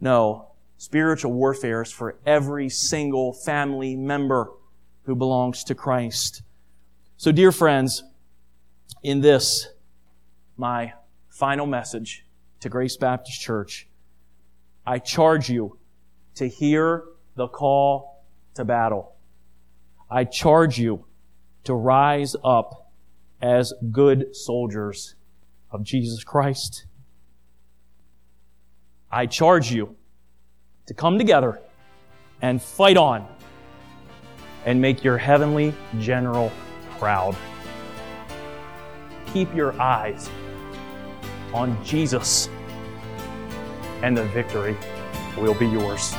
No, 0.00 0.54
Spiritual 0.84 1.32
warfare 1.32 1.80
is 1.80 1.90
for 1.90 2.18
every 2.26 2.68
single 2.68 3.32
family 3.32 3.96
member 3.96 4.50
who 5.04 5.14
belongs 5.14 5.64
to 5.64 5.74
Christ. 5.74 6.42
So, 7.16 7.32
dear 7.32 7.52
friends, 7.52 8.02
in 9.02 9.22
this, 9.22 9.68
my 10.56 10.92
final 11.28 11.66
message 11.66 12.24
to 12.60 12.68
Grace 12.68 12.96
Baptist 12.96 13.40
Church, 13.40 13.88
I 14.86 14.98
charge 14.98 15.48
you 15.48 15.78
to 16.36 16.48
hear 16.48 17.04
the 17.36 17.48
call 17.48 18.24
to 18.54 18.64
battle. 18.64 19.16
I 20.10 20.24
charge 20.24 20.78
you 20.78 21.04
to 21.64 21.74
rise 21.74 22.36
up 22.44 22.92
as 23.42 23.72
good 23.90 24.34
soldiers 24.34 25.16
of 25.70 25.82
Jesus 25.82 26.22
Christ. 26.22 26.86
I 29.10 29.26
charge 29.26 29.72
you 29.72 29.96
to 30.86 30.94
come 30.94 31.18
together 31.18 31.60
and 32.42 32.60
fight 32.62 32.96
on 32.96 33.26
and 34.64 34.80
make 34.80 35.04
your 35.04 35.18
heavenly 35.18 35.74
general 35.98 36.52
proud. 36.98 37.36
Keep 39.32 39.54
your 39.54 39.80
eyes 39.80 40.30
on 41.54 41.82
Jesus, 41.84 42.48
and 44.02 44.16
the 44.16 44.24
victory 44.24 44.76
will 45.38 45.54
be 45.54 45.66
yours. 45.66 46.14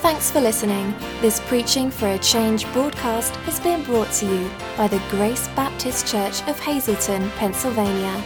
Thanks 0.00 0.30
for 0.30 0.40
listening. 0.40 0.94
This 1.20 1.40
Preaching 1.40 1.90
for 1.90 2.06
a 2.06 2.18
Change 2.18 2.64
broadcast 2.72 3.34
has 3.36 3.60
been 3.60 3.82
brought 3.82 4.10
to 4.12 4.26
you 4.26 4.50
by 4.76 4.88
the 4.88 5.02
Grace 5.10 5.48
Baptist 5.48 6.06
Church 6.06 6.40
of 6.48 6.58
Hazleton, 6.58 7.28
Pennsylvania. 7.32 8.22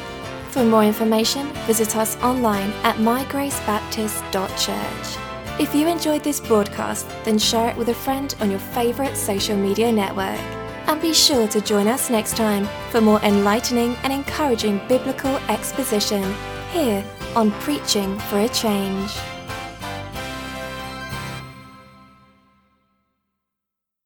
For 0.50 0.62
more 0.62 0.84
information, 0.84 1.48
visit 1.66 1.96
us 1.96 2.16
online 2.18 2.70
at 2.84 2.96
mygracebaptist.church. 2.96 5.60
If 5.60 5.74
you 5.74 5.88
enjoyed 5.88 6.22
this 6.22 6.40
broadcast, 6.40 7.08
then 7.24 7.38
share 7.38 7.70
it 7.70 7.76
with 7.76 7.88
a 7.88 7.94
friend 7.94 8.34
on 8.40 8.50
your 8.50 8.60
favorite 8.60 9.16
social 9.16 9.56
media 9.56 9.90
network. 9.90 10.61
And 10.86 11.00
be 11.00 11.14
sure 11.14 11.48
to 11.48 11.60
join 11.60 11.86
us 11.88 12.10
next 12.10 12.36
time 12.36 12.68
for 12.90 13.00
more 13.00 13.20
enlightening 13.22 13.96
and 14.02 14.12
encouraging 14.12 14.80
biblical 14.88 15.36
exposition 15.48 16.34
here 16.70 17.04
on 17.34 17.50
Preaching 17.60 18.18
for 18.18 18.40
a 18.40 18.48
Change. 18.48 19.31